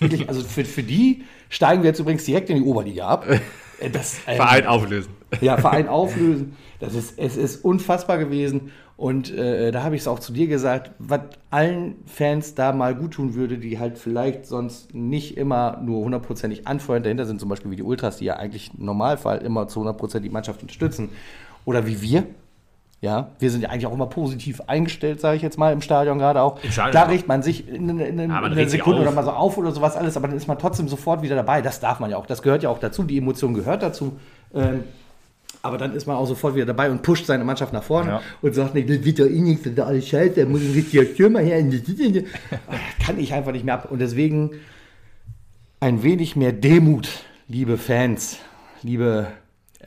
Wirklich, 0.00 0.28
also 0.28 0.42
für, 0.42 0.64
für 0.64 0.82
die 0.82 1.24
steigen 1.50 1.82
wir 1.82 1.88
jetzt 1.88 2.00
übrigens 2.00 2.24
direkt 2.24 2.48
in 2.48 2.56
die 2.56 2.62
Oberliga 2.62 3.06
ab. 3.06 3.26
Äh, 3.80 3.90
das, 3.90 4.18
ähm, 4.26 4.36
Verein 4.36 4.66
auflösen. 4.66 5.12
Ja, 5.40 5.56
Verein 5.56 5.88
auflösen. 5.88 6.56
Das 6.80 6.94
ist, 6.94 7.18
es 7.18 7.36
ist 7.36 7.64
unfassbar 7.64 8.18
gewesen. 8.18 8.72
Und 8.96 9.30
äh, 9.30 9.72
da 9.72 9.82
habe 9.82 9.94
ich 9.94 10.02
es 10.02 10.08
auch 10.08 10.20
zu 10.20 10.32
dir 10.32 10.46
gesagt, 10.46 10.90
was 10.98 11.20
allen 11.50 11.96
Fans 12.06 12.54
da 12.54 12.72
mal 12.72 12.94
gut 12.94 13.12
tun 13.12 13.34
würde, 13.34 13.58
die 13.58 13.78
halt 13.78 13.98
vielleicht 13.98 14.46
sonst 14.46 14.94
nicht 14.94 15.36
immer 15.36 15.78
nur 15.82 16.02
hundertprozentig 16.02 16.66
anfeuern. 16.66 17.02
Dahinter 17.02 17.26
sind 17.26 17.38
zum 17.38 17.50
Beispiel 17.50 17.70
wie 17.70 17.76
die 17.76 17.82
Ultras, 17.82 18.16
die 18.16 18.24
ja 18.24 18.36
eigentlich 18.36 18.70
im 18.78 18.86
Normalfall 18.86 19.38
immer 19.38 19.68
zu 19.68 19.82
100% 19.82 20.20
die 20.20 20.30
Mannschaft 20.30 20.62
unterstützen. 20.62 21.10
Oder 21.66 21.86
wie 21.86 22.00
wir. 22.00 22.24
Ja, 23.06 23.28
wir 23.38 23.52
sind 23.52 23.60
ja 23.60 23.68
eigentlich 23.68 23.86
auch 23.86 23.92
immer 23.92 24.06
positiv 24.06 24.62
eingestellt, 24.66 25.20
sage 25.20 25.36
ich 25.36 25.42
jetzt 25.42 25.58
mal, 25.58 25.72
im 25.72 25.80
Stadion 25.80 26.18
gerade 26.18 26.42
auch. 26.42 26.58
Stadion 26.68 26.92
da 26.92 27.02
riecht 27.04 27.28
man 27.28 27.40
sich 27.40 27.68
in, 27.68 27.88
in, 27.88 28.00
in, 28.00 28.18
in 28.18 28.30
einer 28.32 28.68
Sekunde 28.68 29.02
oder 29.02 29.12
mal 29.12 29.22
so 29.22 29.30
auf 29.30 29.56
oder 29.58 29.70
sowas 29.70 29.94
alles, 29.94 30.16
aber 30.16 30.26
dann 30.26 30.36
ist 30.36 30.48
man 30.48 30.58
trotzdem 30.58 30.88
sofort 30.88 31.22
wieder 31.22 31.36
dabei. 31.36 31.62
Das 31.62 31.78
darf 31.78 32.00
man 32.00 32.10
ja 32.10 32.16
auch. 32.16 32.26
Das 32.26 32.42
gehört 32.42 32.64
ja 32.64 32.68
auch 32.68 32.80
dazu. 32.80 33.04
Die 33.04 33.16
Emotion 33.16 33.54
gehört 33.54 33.84
dazu. 33.84 34.18
Ähm, 34.52 34.82
aber 35.62 35.78
dann 35.78 35.94
ist 35.94 36.06
man 36.06 36.16
auch 36.16 36.26
sofort 36.26 36.56
wieder 36.56 36.66
dabei 36.66 36.90
und 36.90 37.02
pusht 37.02 37.26
seine 37.26 37.44
Mannschaft 37.44 37.72
nach 37.72 37.84
vorne 37.84 38.10
ja. 38.10 38.22
und 38.42 38.56
sagt 38.56 38.74
nicht, 38.74 38.90
das 38.90 39.04
wird 39.04 39.20
doch 39.20 39.26
eh 39.26 39.40
nichts, 39.40 39.62
das 39.62 39.74
ist 39.74 39.80
alles 39.80 40.08
scheiße, 40.08 40.40
da 40.40 40.46
muss 40.46 40.62
ein 40.62 40.72
richtiger 40.72 41.04
Stürmer 41.04 41.40
her. 41.40 41.62
Kann 43.06 43.20
ich 43.20 43.32
einfach 43.32 43.52
nicht 43.52 43.64
mehr 43.64 43.74
ab. 43.74 43.88
Und 43.88 44.00
deswegen 44.00 44.50
ein 45.78 46.02
wenig 46.02 46.34
mehr 46.34 46.52
Demut, 46.52 47.08
liebe 47.46 47.78
Fans, 47.78 48.38
liebe 48.82 49.28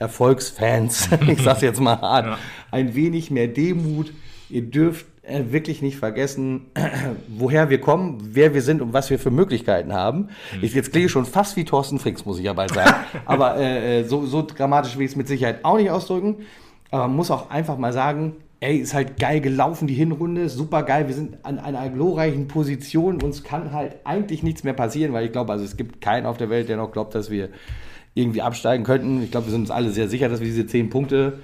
Erfolgsfans, 0.00 1.10
ich 1.28 1.42
sag's 1.42 1.60
jetzt 1.60 1.80
mal 1.80 2.00
hart, 2.00 2.26
ja. 2.26 2.38
ein 2.70 2.94
wenig 2.94 3.30
mehr 3.30 3.48
Demut. 3.48 4.12
Ihr 4.48 4.62
dürft 4.62 5.06
äh, 5.22 5.44
wirklich 5.50 5.82
nicht 5.82 5.98
vergessen, 5.98 6.70
woher 7.28 7.68
wir 7.68 7.80
kommen, 7.80 8.18
wer 8.32 8.54
wir 8.54 8.62
sind 8.62 8.80
und 8.80 8.94
was 8.94 9.10
wir 9.10 9.18
für 9.18 9.30
Möglichkeiten 9.30 9.92
haben. 9.92 10.30
Mhm. 10.56 10.62
Ich, 10.62 10.74
jetzt 10.74 10.90
klinge 10.90 11.06
ich 11.06 11.12
schon 11.12 11.26
fast 11.26 11.56
wie 11.56 11.64
Thorsten 11.64 11.98
Fricks, 11.98 12.24
muss 12.24 12.38
ich 12.38 12.46
ja 12.46 12.54
bald 12.54 12.72
sagen. 12.72 12.94
Aber 13.26 13.58
äh, 13.58 14.00
äh, 14.00 14.04
so, 14.04 14.24
so 14.24 14.42
dramatisch 14.42 14.96
will 14.96 15.04
ich 15.04 15.12
es 15.12 15.16
mit 15.16 15.28
Sicherheit 15.28 15.64
auch 15.64 15.76
nicht 15.76 15.90
ausdrücken. 15.90 16.46
Aber 16.90 17.06
man 17.06 17.16
muss 17.16 17.30
auch 17.30 17.50
einfach 17.50 17.76
mal 17.76 17.92
sagen, 17.92 18.36
ey, 18.60 18.78
ist 18.78 18.94
halt 18.94 19.18
geil 19.20 19.40
gelaufen, 19.40 19.86
die 19.86 19.94
Hinrunde, 19.94 20.48
super 20.48 20.82
geil. 20.82 21.08
Wir 21.08 21.14
sind 21.14 21.44
an 21.44 21.58
einer 21.58 21.88
glorreichen 21.90 22.48
Position. 22.48 23.22
Uns 23.22 23.44
kann 23.44 23.72
halt 23.72 23.96
eigentlich 24.04 24.42
nichts 24.42 24.64
mehr 24.64 24.72
passieren, 24.72 25.12
weil 25.12 25.26
ich 25.26 25.32
glaube, 25.32 25.52
also 25.52 25.64
es 25.64 25.76
gibt 25.76 26.00
keinen 26.00 26.24
auf 26.24 26.38
der 26.38 26.48
Welt, 26.48 26.70
der 26.70 26.78
noch 26.78 26.90
glaubt, 26.90 27.14
dass 27.14 27.30
wir 27.30 27.50
irgendwie 28.14 28.42
absteigen 28.42 28.84
könnten. 28.84 29.22
Ich 29.22 29.30
glaube, 29.30 29.46
wir 29.46 29.52
sind 29.52 29.62
uns 29.62 29.70
alle 29.70 29.90
sehr 29.90 30.08
sicher, 30.08 30.28
dass 30.28 30.40
wir 30.40 30.46
diese 30.46 30.66
zehn 30.66 30.90
Punkte 30.90 31.40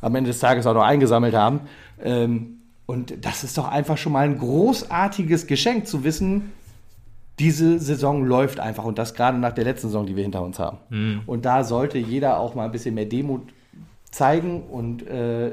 am 0.00 0.14
Ende 0.14 0.30
des 0.30 0.40
Tages 0.40 0.66
auch 0.66 0.74
noch 0.74 0.84
eingesammelt 0.84 1.34
haben. 1.34 1.60
Ähm, 2.02 2.58
und 2.86 3.24
das 3.24 3.44
ist 3.44 3.56
doch 3.56 3.68
einfach 3.68 3.98
schon 3.98 4.12
mal 4.12 4.24
ein 4.24 4.38
großartiges 4.38 5.46
Geschenk 5.46 5.86
zu 5.86 6.04
wissen, 6.04 6.52
diese 7.38 7.78
Saison 7.78 8.24
läuft 8.24 8.60
einfach 8.60 8.84
und 8.84 8.98
das 8.98 9.14
gerade 9.14 9.38
nach 9.38 9.52
der 9.52 9.64
letzten 9.64 9.88
Saison, 9.88 10.04
die 10.06 10.14
wir 10.14 10.22
hinter 10.22 10.42
uns 10.42 10.58
haben. 10.58 10.76
Mhm. 10.90 11.22
Und 11.26 11.46
da 11.46 11.64
sollte 11.64 11.98
jeder 11.98 12.38
auch 12.38 12.54
mal 12.54 12.66
ein 12.66 12.72
bisschen 12.72 12.94
mehr 12.94 13.06
Demut 13.06 13.48
zeigen 14.10 14.62
und 14.64 15.06
äh, 15.06 15.52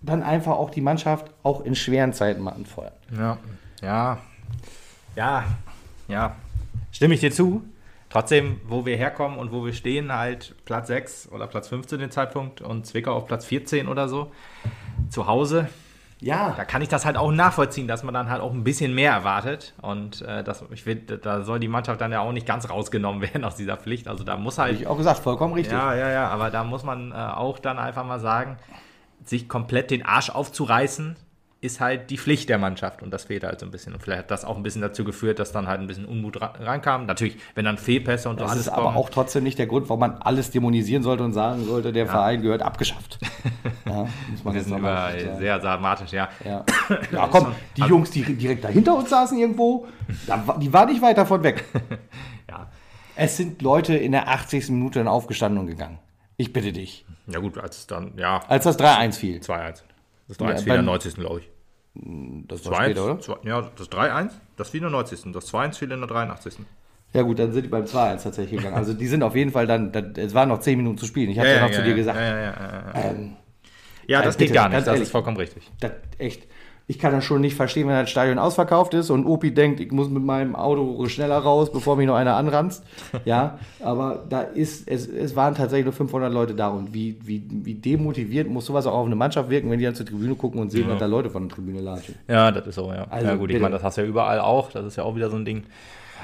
dann 0.00 0.22
einfach 0.22 0.52
auch 0.52 0.70
die 0.70 0.80
Mannschaft 0.80 1.32
auch 1.42 1.64
in 1.64 1.74
schweren 1.74 2.12
Zeiten 2.12 2.42
mal 2.42 2.52
anfeuern. 2.52 2.92
Ja, 3.16 3.38
ja, 3.82 4.18
ja, 5.16 5.44
ja. 6.06 6.36
Stimme 6.92 7.14
ich 7.14 7.20
dir 7.20 7.32
zu. 7.32 7.64
Trotzdem, 8.10 8.60
wo 8.66 8.86
wir 8.86 8.96
herkommen 8.96 9.38
und 9.38 9.52
wo 9.52 9.64
wir 9.64 9.72
stehen, 9.72 10.12
halt 10.12 10.54
Platz 10.64 10.88
6 10.88 11.30
oder 11.30 11.46
Platz 11.46 11.68
15 11.68 11.98
den 11.98 12.10
Zeitpunkt 12.10 12.60
und 12.60 12.86
Zwickau 12.86 13.14
auf 13.14 13.26
Platz 13.26 13.44
14 13.44 13.88
oder 13.88 14.08
so. 14.08 14.32
Zu 15.10 15.26
Hause 15.26 15.68
ja. 16.20 16.54
Da 16.56 16.64
kann 16.64 16.82
ich 16.82 16.88
das 16.88 17.04
halt 17.04 17.16
auch 17.16 17.30
nachvollziehen, 17.30 17.86
dass 17.86 18.02
man 18.02 18.14
dann 18.14 18.28
halt 18.28 18.40
auch 18.40 18.52
ein 18.52 18.64
bisschen 18.64 18.94
mehr 18.94 19.12
erwartet. 19.12 19.74
Und 19.80 20.22
äh, 20.22 20.42
das, 20.42 20.64
ich 20.72 20.86
will, 20.86 20.96
da 20.96 21.42
soll 21.42 21.60
die 21.60 21.68
Mannschaft 21.68 22.00
dann 22.00 22.12
ja 22.12 22.20
auch 22.20 22.32
nicht 22.32 22.46
ganz 22.46 22.68
rausgenommen 22.68 23.22
werden 23.32 23.44
aus 23.44 23.56
dieser 23.56 23.76
Pflicht. 23.76 24.08
Also 24.08 24.24
da 24.24 24.36
muss 24.36 24.58
halt. 24.58 24.72
Habe 24.74 24.82
ich 24.82 24.88
auch 24.88 24.96
gesagt, 24.96 25.20
vollkommen 25.20 25.54
richtig. 25.54 25.72
Ja, 25.72 25.94
ja, 25.94 26.10
ja. 26.10 26.28
Aber 26.28 26.50
da 26.50 26.64
muss 26.64 26.82
man 26.82 27.12
äh, 27.12 27.14
auch 27.14 27.58
dann 27.58 27.78
einfach 27.78 28.04
mal 28.04 28.20
sagen, 28.20 28.56
sich 29.24 29.48
komplett 29.48 29.90
den 29.90 30.04
Arsch 30.04 30.30
aufzureißen, 30.30 31.16
ist 31.60 31.80
halt 31.80 32.10
die 32.10 32.18
Pflicht 32.18 32.48
der 32.48 32.58
Mannschaft 32.58 33.02
und 33.02 33.10
das 33.10 33.24
fehlt 33.24 33.42
halt 33.42 33.58
so 33.58 33.66
ein 33.66 33.72
bisschen. 33.72 33.92
Und 33.92 34.00
vielleicht 34.00 34.20
hat 34.20 34.30
das 34.30 34.44
auch 34.44 34.56
ein 34.56 34.62
bisschen 34.62 34.80
dazu 34.80 35.02
geführt, 35.02 35.40
dass 35.40 35.50
dann 35.50 35.66
halt 35.66 35.80
ein 35.80 35.88
bisschen 35.88 36.04
Unmut 36.04 36.40
reinkam. 36.40 37.06
Natürlich, 37.06 37.36
wenn 37.56 37.64
dann 37.64 37.78
Fehlpässe 37.78 38.28
und 38.28 38.40
das 38.40 38.50
alles 38.50 38.66
ist 38.66 38.72
kommen, 38.72 38.86
aber 38.86 38.96
auch 38.96 39.10
trotzdem 39.10 39.42
nicht 39.42 39.58
der 39.58 39.66
Grund, 39.66 39.88
warum 39.88 40.00
man 40.00 40.14
alles 40.18 40.52
dämonisieren 40.52 41.02
sollte 41.02 41.24
und 41.24 41.32
sagen 41.32 41.64
sollte, 41.64 41.92
der 41.92 42.04
ja. 42.04 42.10
Verein 42.10 42.42
gehört 42.42 42.62
abgeschafft. 42.62 43.18
ja, 43.86 44.06
muss 44.30 44.44
man 44.44 44.78
über 44.78 45.12
sehr 45.38 45.58
dramatisch, 45.58 46.12
ja. 46.12 46.28
Ja, 46.44 46.64
ja 47.12 47.28
komm, 47.28 47.52
die 47.76 47.82
Jungs, 47.82 48.12
die 48.12 48.22
direkt 48.22 48.62
dahinter 48.62 48.96
uns 48.96 49.10
saßen 49.10 49.36
irgendwo, 49.36 49.88
die 50.60 50.72
waren 50.72 50.88
nicht 50.88 51.02
weit 51.02 51.18
davon 51.18 51.42
weg. 51.42 51.64
ja. 52.48 52.70
Es 53.16 53.36
sind 53.36 53.62
Leute 53.62 53.96
in 53.96 54.12
der 54.12 54.28
80. 54.28 54.70
Minute 54.70 55.00
dann 55.00 55.08
aufgestanden 55.08 55.58
und 55.58 55.66
gegangen. 55.66 55.98
Ich 56.36 56.52
bitte 56.52 56.70
dich. 56.70 57.04
Ja 57.26 57.40
gut, 57.40 57.58
als 57.58 57.88
dann, 57.88 58.12
ja. 58.16 58.42
Als 58.46 58.62
das 58.62 58.78
3-1 58.78 59.14
fiel. 59.14 59.40
2-1. 59.40 59.82
Das 60.28 60.38
3-1 60.38 60.58
fiel 60.58 60.68
in 60.68 60.74
der 60.74 60.82
90. 60.82 61.14
glaube 61.14 61.40
ich. 61.40 61.50
Das 62.46 62.64
war 62.66 62.84
später, 62.84 63.04
oder? 63.04 63.20
Zwei, 63.20 63.36
ja, 63.44 63.70
das 63.76 63.90
3-1, 63.90 64.30
das 64.56 64.68
fiel 64.70 64.78
in 64.78 64.84
der 64.84 64.92
90. 64.92 65.32
Das 65.32 65.52
2-1 65.52 65.74
fiel 65.74 65.90
in 65.90 66.00
der 66.00 66.08
83. 66.08 66.58
Ja 67.14 67.22
gut, 67.22 67.38
dann 67.38 67.52
sind 67.52 67.62
die 67.62 67.68
beim 67.68 67.84
2-1 67.84 68.22
tatsächlich 68.22 68.58
gegangen. 68.58 68.76
Also 68.76 68.92
die 68.92 69.06
sind 69.06 69.22
auf 69.22 69.34
jeden 69.34 69.50
Fall 69.50 69.66
dann, 69.66 69.92
dann 69.92 70.14
es 70.14 70.34
waren 70.34 70.50
noch 70.50 70.60
10 70.60 70.76
Minuten 70.76 70.98
zu 70.98 71.06
spielen. 71.06 71.30
Ich 71.30 71.38
habe 71.38 71.48
ja, 71.48 71.54
ja, 71.54 71.60
noch 71.62 71.70
ja, 71.70 71.76
zu 71.76 71.82
dir 71.82 71.94
gesagt. 71.94 72.18
Ja, 72.18 72.38
ja, 72.38 72.42
ja. 72.42 72.92
Ähm, 72.94 73.36
ja 74.06 74.22
das 74.22 74.36
geht 74.36 74.52
gar 74.52 74.68
nicht, 74.68 74.80
das 74.80 74.86
ehrlich, 74.86 75.02
ist 75.02 75.10
vollkommen 75.10 75.38
richtig. 75.38 75.70
Das, 75.80 75.92
echt, 76.18 76.46
ich 76.90 76.98
kann 76.98 77.12
das 77.12 77.22
schon 77.22 77.42
nicht 77.42 77.54
verstehen, 77.54 77.86
wenn 77.86 77.94
das 77.94 78.08
Stadion 78.08 78.38
ausverkauft 78.38 78.94
ist 78.94 79.10
und 79.10 79.26
Opi 79.26 79.52
denkt, 79.52 79.78
ich 79.78 79.92
muss 79.92 80.08
mit 80.08 80.24
meinem 80.24 80.56
Auto 80.56 81.06
schneller 81.08 81.36
raus, 81.36 81.70
bevor 81.70 81.96
mich 81.96 82.06
noch 82.06 82.16
einer 82.16 82.34
anranzt. 82.34 82.82
Ja, 83.24 83.58
aber 83.80 84.24
da 84.28 84.40
ist, 84.40 84.88
es, 84.88 85.06
es 85.06 85.36
waren 85.36 85.54
tatsächlich 85.54 85.84
nur 85.84 85.92
500 85.92 86.32
Leute 86.32 86.54
da 86.54 86.68
und 86.68 86.94
wie, 86.94 87.16
wie, 87.22 87.42
wie 87.50 87.74
demotiviert 87.74 88.48
muss 88.48 88.64
sowas 88.64 88.86
auch 88.86 88.94
auf 88.94 89.06
eine 89.06 89.16
Mannschaft 89.16 89.50
wirken, 89.50 89.70
wenn 89.70 89.78
die 89.78 89.84
dann 89.84 89.94
zur 89.94 90.06
Tribüne 90.06 90.34
gucken 90.34 90.60
und 90.60 90.70
sehen, 90.70 90.84
ja. 90.84 90.90
dass 90.90 91.00
da 91.00 91.06
Leute 91.06 91.28
von 91.28 91.46
der 91.46 91.54
Tribüne 91.54 91.80
latschen. 91.80 92.14
Ja, 92.26 92.50
das 92.50 92.66
ist 92.66 92.76
so, 92.76 92.90
ja. 92.90 93.06
Also, 93.10 93.26
ja 93.26 93.34
gut, 93.34 93.50
ich 93.50 93.60
meine, 93.60 93.74
das 93.74 93.82
hast 93.82 93.98
du 93.98 94.02
ja 94.02 94.06
überall 94.06 94.40
auch, 94.40 94.70
das 94.70 94.86
ist 94.86 94.96
ja 94.96 95.02
auch 95.02 95.14
wieder 95.14 95.28
so 95.28 95.36
ein 95.36 95.44
Ding. 95.44 95.64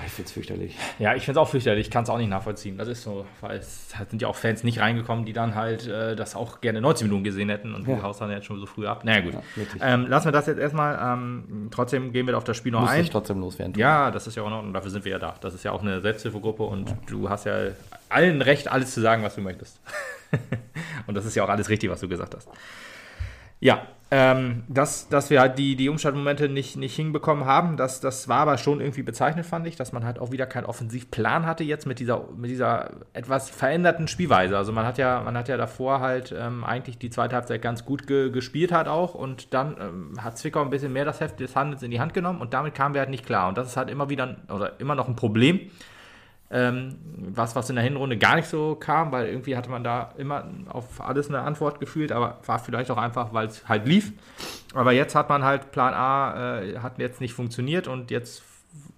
Ich 0.07 0.13
finde 0.13 0.27
es 0.27 0.33
fürchterlich. 0.33 0.77
Ja, 0.99 1.15
ich 1.15 1.25
finde 1.25 1.41
es 1.41 1.47
auch 1.47 1.49
fürchterlich. 1.49 1.87
Ich 1.87 1.91
kann 1.91 2.05
es 2.05 2.11
auch 2.11 2.19
nicht 2.19 2.29
nachvollziehen. 2.29 2.77
Das 2.77 2.89
ist 2.89 3.03
so, 3.03 3.27
weil 3.41 3.59
es 3.59 3.91
sind 4.11 4.21
ja 4.21 4.29
auch 4.29 4.37
Fans 4.37 4.65
nicht 4.65 4.81
reingekommen, 4.81 5.25
die 5.25 5.33
dann 5.33 5.55
halt 5.55 5.87
äh, 5.87 6.17
das 6.17 6.35
auch 6.35 6.61
gerne 6.61 6.81
90 6.81 7.07
Minuten 7.07 7.25
gesehen 7.25 7.49
hätten 7.49 7.75
und 7.75 7.87
ja. 7.87 8.03
haust 8.03 8.21
dann 8.21 8.31
jetzt 8.31 8.47
schon 8.47 8.59
so 8.59 8.67
früh 8.67 8.87
ab. 8.87 9.05
Naja, 9.05 9.21
gut. 9.21 9.35
Ja, 9.35 9.95
ähm, 9.95 10.07
lassen 10.09 10.27
wir 10.27 10.33
das 10.33 10.47
jetzt 10.47 10.59
erstmal. 10.59 10.99
Ähm, 11.01 11.69
trotzdem 11.71 12.13
gehen 12.13 12.27
wir 12.27 12.37
auf 12.37 12.45
das 12.45 12.57
Spiel 12.57 12.73
noch 12.73 12.81
Muss 12.81 12.91
ein. 12.91 13.03
Ich 13.03 13.11
trotzdem 13.11 13.41
loswerden. 13.41 13.75
Ja, 13.77 14.11
das 14.11 14.27
ist 14.27 14.37
ja 14.37 14.43
auch 14.43 14.51
noch, 14.51 14.63
und 14.63 14.73
dafür 14.73 14.91
sind 14.91 15.05
wir 15.05 15.13
ja 15.13 15.19
da. 15.19 15.37
Das 15.41 15.55
ist 15.55 15.65
ja 15.65 15.73
auch 15.73 15.83
eine 15.83 16.01
Selbsthilfegruppe 16.01 16.65
und 16.65 16.91
ja. 16.91 16.99
du 17.07 17.29
hast 17.29 17.47
ja 17.47 17.57
allen 18.09 18.43
Recht, 18.43 18.71
alles 18.71 18.93
zu 18.93 19.01
sagen, 19.01 19.23
was 19.23 19.35
du 19.35 19.41
möchtest. 19.41 19.81
und 21.07 21.15
das 21.15 21.25
ist 21.25 21.35
ja 21.35 21.45
auch 21.45 21.49
alles 21.49 21.69
richtig, 21.69 21.91
was 21.91 22.01
du 22.01 22.09
gesagt 22.09 22.35
hast. 22.35 22.49
Ja, 23.65 23.81
ähm, 24.11 24.65
dass, 24.69 25.09
dass 25.09 25.31
wir 25.31 25.41
halt 25.41 25.59
die, 25.59 25.75
die 25.75 25.89
Umschaltmomente 25.89 26.51
nicht, 26.51 26.77
nicht 26.77 26.95
hinbekommen 26.95 27.47
haben, 27.47 27.79
das, 27.79 27.99
das 27.99 28.29
war 28.29 28.41
aber 28.41 28.59
schon 28.59 28.83
irgendwie 28.83 29.03
bezeichnend, 29.03 29.47
fand 29.47 29.67
ich, 29.67 29.75
dass 29.75 29.91
man 29.91 30.05
halt 30.05 30.19
auch 30.19 30.33
wieder 30.33 30.45
keinen 30.45 30.67
Offensivplan 30.67 31.47
hatte 31.47 31.65
jetzt 31.65 31.87
mit 31.87 31.99
dieser, 31.99 32.29
mit 32.37 32.51
dieser 32.51 32.91
etwas 33.15 33.49
veränderten 33.49 34.07
Spielweise. 34.07 34.59
Also 34.59 34.71
man 34.71 34.85
hat 34.85 34.99
ja, 34.99 35.23
man 35.23 35.35
hat 35.35 35.49
ja 35.49 35.57
davor 35.57 36.01
halt 36.01 36.35
ähm, 36.39 36.63
eigentlich 36.63 36.99
die 36.99 37.09
zweite 37.09 37.37
Halbzeit 37.37 37.63
ganz 37.63 37.87
gut 37.87 38.07
ge 38.07 38.31
gespielt 38.31 38.71
hat 38.71 38.87
auch 38.87 39.15
und 39.15 39.55
dann 39.55 39.77
ähm, 39.81 40.23
hat 40.23 40.37
Zwickau 40.37 40.61
ein 40.61 40.69
bisschen 40.69 40.93
mehr 40.93 41.07
das 41.07 41.21
Heft 41.21 41.41
des 41.41 41.57
Handels 41.57 41.83
in 41.83 41.91
die 41.91 42.01
Hand 42.01 42.13
genommen 42.13 42.43
und 42.43 42.53
damit 42.53 42.75
kamen 42.75 42.93
wir 42.93 43.01
halt 43.01 43.11
nicht 43.11 43.25
klar. 43.25 43.49
Und 43.49 43.57
das 43.57 43.69
ist 43.69 43.79
halt 43.79 43.89
immer 43.89 44.11
wieder 44.11 44.37
oder 44.55 44.79
immer 44.79 44.95
noch 44.95 45.09
ein 45.09 45.17
Problem 45.17 45.71
ähm, 46.51 46.97
was, 47.35 47.57
was 47.57 47.71
in 47.71 47.77
der 47.77 47.85
Hinrunde 47.85 48.17
gar 48.17 48.37
nicht 48.37 48.49
so 48.49 48.75
kam, 48.75 49.13
weil 49.13 49.27
irgendwie 49.27 49.57
hatte 49.57 49.71
man 49.71 49.83
da 49.83 50.13
immer 50.19 50.47
auf 50.69 51.01
alles 51.01 51.29
eine 51.29 51.41
Antwort 51.41 51.81
gefühlt, 51.81 52.13
aber 52.13 52.39
war 52.47 52.59
vielleicht 52.59 52.91
auch 52.91 52.99
einfach, 52.99 53.33
weil 53.33 53.47
es 53.47 53.69
halt 53.69 53.87
lief. 53.87 54.13
Aber 54.75 54.93
jetzt 54.93 55.15
hat 55.15 55.29
man 55.29 55.43
halt 55.43 55.73
Plan 55.73 55.95
A, 55.95 56.61
äh, 56.61 56.79
hat 56.79 56.99
jetzt 56.99 57.21
nicht 57.21 57.33
funktioniert 57.33 57.89
und 57.89 58.11
jetzt 58.11 58.43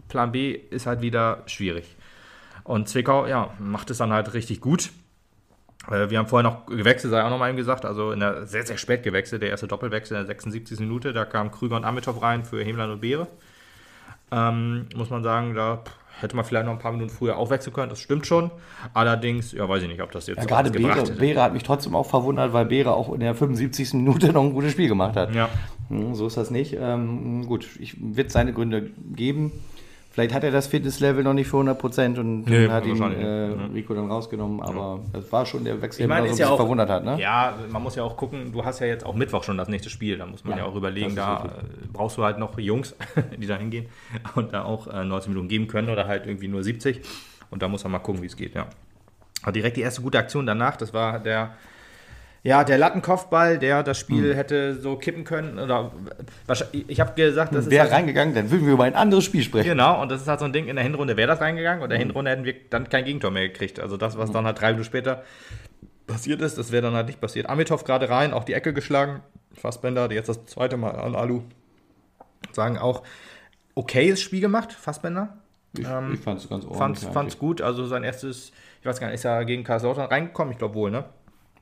Plan 0.09 0.33
B 0.33 0.53
ist 0.53 0.87
halt 0.87 1.01
wieder 1.01 1.43
schwierig. 1.47 1.97
Und 2.65 2.89
Zwickau, 2.89 3.27
ja, 3.27 3.51
macht 3.59 3.91
es 3.91 3.99
dann 3.99 4.13
halt 4.13 4.35
richtig 4.35 4.61
gut. 4.61 4.91
Äh, 5.89 6.11
wir 6.11 6.19
haben 6.19 6.27
vorher 6.27 6.51
noch 6.51 6.67
gewechselt, 6.67 7.13
sei 7.13 7.23
auch 7.23 7.31
noch 7.31 7.39
mal 7.39 7.49
eben 7.49 7.57
gesagt, 7.57 7.85
also 7.85 8.13
in 8.13 8.21
der 8.21 8.47
sehr, 8.47 8.67
sehr 8.67 8.77
spät 8.77 9.03
gewechselt, 9.03 9.43
der 9.43 9.51
erste 9.51 9.69
Doppelwechsel 9.69 10.17
in 10.17 10.23
der 10.23 10.27
76. 10.27 10.81
Minute, 10.81 11.13
da 11.13 11.25
kamen 11.25 11.51
Krüger 11.51 11.77
und 11.77 11.85
Amitov 11.85 12.21
rein 12.23 12.45
für 12.45 12.63
Hemland 12.63 12.93
und 12.93 13.01
Beere. 13.01 13.29
Ähm, 14.33 14.89
muss 14.97 15.11
man 15.11 15.23
sagen, 15.23 15.55
da 15.55 15.83
hätte 16.21 16.37
man 16.37 16.45
vielleicht 16.45 16.67
noch 16.67 16.73
ein 16.73 16.79
paar 16.79 16.93
Minuten 16.93 17.11
früher 17.11 17.37
aufwechseln 17.37 17.73
können, 17.75 17.91
das 17.91 18.01
stimmt 18.01 18.27
schon. 18.27 18.51
Allerdings, 18.95 19.53
ja, 19.53 19.69
weiß 19.69 19.83
ich 19.83 19.89
nicht, 19.89 20.03
ob 20.03 20.13
das 20.13 20.27
jetzt 20.27 20.37
Ja, 20.37 20.43
so 20.43 20.49
gerade 20.49 20.71
Beere. 20.71 21.03
Beere 21.13 21.43
hat 21.43 21.53
mich 21.53 21.63
trotzdem 21.63 21.95
auch 21.95 22.07
verwundert, 22.07 22.53
weil 22.53 22.67
Beere 22.67 22.95
auch 22.95 23.13
in 23.13 23.21
der 23.21 23.35
75. 23.35 23.95
Minute 23.95 24.29
noch 24.33 24.43
ein 24.43 24.53
gutes 24.53 24.73
Spiel 24.73 24.89
gemacht 24.89 25.17
hat. 25.17 25.35
Ja. 25.35 25.49
Hm, 25.89 26.15
So 26.15 26.27
ist 26.27 26.37
das 26.37 26.51
nicht. 26.51 26.77
Ähm, 26.81 27.47
gut, 27.47 27.69
ich 27.79 27.97
wird 28.01 28.31
seine 28.31 28.53
Gründe 28.53 28.91
geben. 29.15 29.53
Vielleicht 30.17 30.33
hat 30.33 30.45
er 30.45 30.51
das 30.51 30.67
Fitnesslevel 30.67 31.23
noch 31.23 31.35
nicht 31.35 31.47
für 31.47 31.59
100 31.59 31.79
Prozent 31.79 32.19
und 32.19 32.45
Nee, 32.47 32.69
hat 32.71 32.87
ihn 32.87 32.97
äh. 33.03 33.51
Ja. 33.51 33.67
Rico 33.67 33.93
dann 33.93 34.11
rausgenommen. 34.11 34.63
Aber 34.63 35.01
das 35.13 35.31
war 35.31 35.45
schon 35.45 35.63
der 35.63 35.83
Wechsel, 35.83 36.05
Ich 36.05 36.09
der 36.09 36.25
so 36.29 36.33
ein 36.33 36.37
ja 36.39 36.49
auch, 36.49 36.57
verwundert 36.57 36.89
hat. 36.89 37.05
Ne? 37.05 37.21
Ja, 37.21 37.55
man 37.69 37.83
muss 37.83 37.97
ja 37.97 38.03
auch 38.03 38.17
gucken, 38.17 38.51
du 38.51 38.65
hast 38.65 38.81
ja 38.81 38.87
jetzt 38.87 39.05
auch 39.05 39.15
Mittwoch 39.15 39.45
schon 39.45 39.59
das 39.59 39.69
nächste 39.69 39.91
Spiel. 39.91 40.17
Da 40.17 40.25
muss 40.25 40.43
man 40.43 40.53
Ja, 40.57 40.65
ja, 40.65 40.65
auch 40.65 40.75
überlegen, 40.75 41.15
da 41.15 41.43
richtig. 41.43 41.51
äh, 41.53 41.87
brauchst 41.93 42.17
du 42.17 42.25
halt 42.25 42.39
noch 42.39 42.59
Jungs, 42.59 42.97
die 43.39 43.47
da 43.47 43.57
hingehen 43.59 43.91
und 44.37 44.55
da 44.55 44.65
auch 44.65 44.87
äh, 44.87 45.05
90 45.05 45.29
Minuten 45.29 45.49
geben 45.49 45.67
können 45.67 45.91
oder 45.91 46.07
halt 46.07 46.25
irgendwie 46.27 46.49
nur 46.49 46.65
70. 46.65 47.03
Und 47.51 47.61
da 47.61 47.69
muss 47.69 47.85
man 47.85 47.93
mal 47.93 47.99
gucken, 47.99 48.23
wie 48.23 48.27
es 48.27 48.37
geht, 48.39 48.55
ja. 48.55 48.69
Aber 49.43 49.53
direkt 49.53 49.77
die 49.77 49.83
erste 49.83 50.01
gute 50.01 50.17
Aktion 50.19 50.47
danach, 50.47 50.77
das 50.79 50.95
war 50.95 51.19
der, 51.21 51.51
ja, 52.47 52.63
der 52.63 52.79
Lattenkopfball, 52.79 53.59
der 53.59 53.83
das 53.83 53.99
Spiel 53.99 54.31
Hm. 54.31 54.37
hätte 54.37 54.75
so 54.81 54.97
kippen 54.97 55.25
können. 55.25 55.59
Oder 55.59 55.91
ich 56.87 57.01
habe 57.01 57.13
gesagt, 57.15 57.53
das 57.55 57.65
ist 57.65 57.71
Wäre 57.73 57.85
halt, 57.85 57.93
reingegangen, 57.93 58.35
dann 58.35 58.51
würden 58.53 58.67
wir 58.67 58.75
über 58.75 58.85
ein 58.85 58.95
anderes 58.95 59.25
Spiel 59.25 59.43
sprechen. 59.43 59.69
Genau, 59.69 60.01
und 60.01 60.11
das 60.11 60.23
ist 60.23 60.29
halt 60.29 60.39
so 60.39 60.45
ein 60.47 60.53
Ding, 60.53 60.69
in 60.69 60.77
der 60.77 60.85
Hinrunde 60.85 61.17
wäre 61.17 61.27
das 61.27 61.41
reingegangen 61.41 61.81
und 61.83 61.87
in 61.87 61.91
der 61.91 61.99
Mhm. 61.99 62.11
Hinrunde 62.11 62.31
hätten 62.31 62.45
wir 62.45 62.55
dann 62.71 62.89
kein 62.89 63.05
Gegentor 63.05 63.33
mehr 63.33 63.49
gekriegt. 63.49 63.81
Also 63.81 63.97
das, 63.97 64.17
was 64.17 64.31
dann 64.31 64.45
halt 64.47 64.61
drei 64.61 64.69
Minuten 64.69 64.85
später 64.85 65.25
passiert 66.07 66.41
ist, 66.41 66.57
das 66.57 66.71
wäre 66.71 66.83
dann 66.83 66.95
halt 66.95 67.09
nicht 67.09 67.21
passiert. 67.21 67.49
Amitov 67.49 67.83
gerade 67.83 68.09
rein, 68.09 68.33
auch 68.33 68.45
die 68.45 68.53
Ecke 68.55 68.73
geschlagen. 68.73 69.23
Fassbender, 69.55 70.09
jetzt 70.13 70.29
das 70.29 70.45
zweite 70.47 70.77
Mal 70.77 70.93
an 70.93 71.17
Alu 71.17 71.43
sagen 72.53 72.79
auch, 72.79 73.03
okayes 73.75 74.21
Spiel 74.23 74.41
gemacht, 74.41 74.73
Fassbender. 74.73 75.37
Ich, 75.77 75.85
Ähm, 75.87 76.13
ich 76.15 76.21
fand 76.21 76.41
es 76.41 76.49
ganz 76.49 76.65
ordentlich. 76.65 76.79
Fand's 77.11 77.17
eigentlich. 77.17 77.39
gut, 77.39 77.61
also 77.61 77.87
sein 77.87 78.05
erstes, 78.05 78.53
ich 78.81 78.87
weiß 78.87 79.01
gar 79.01 79.09
nicht, 79.09 79.17
ist 79.17 79.25
er 79.25 79.45
gegen 79.45 79.65
Kaiserslautern 79.65 80.07
reingekommen? 80.07 80.53
Ich 80.53 80.59
glaube 80.59 80.75
wohl, 80.75 80.91
ne? 80.91 81.05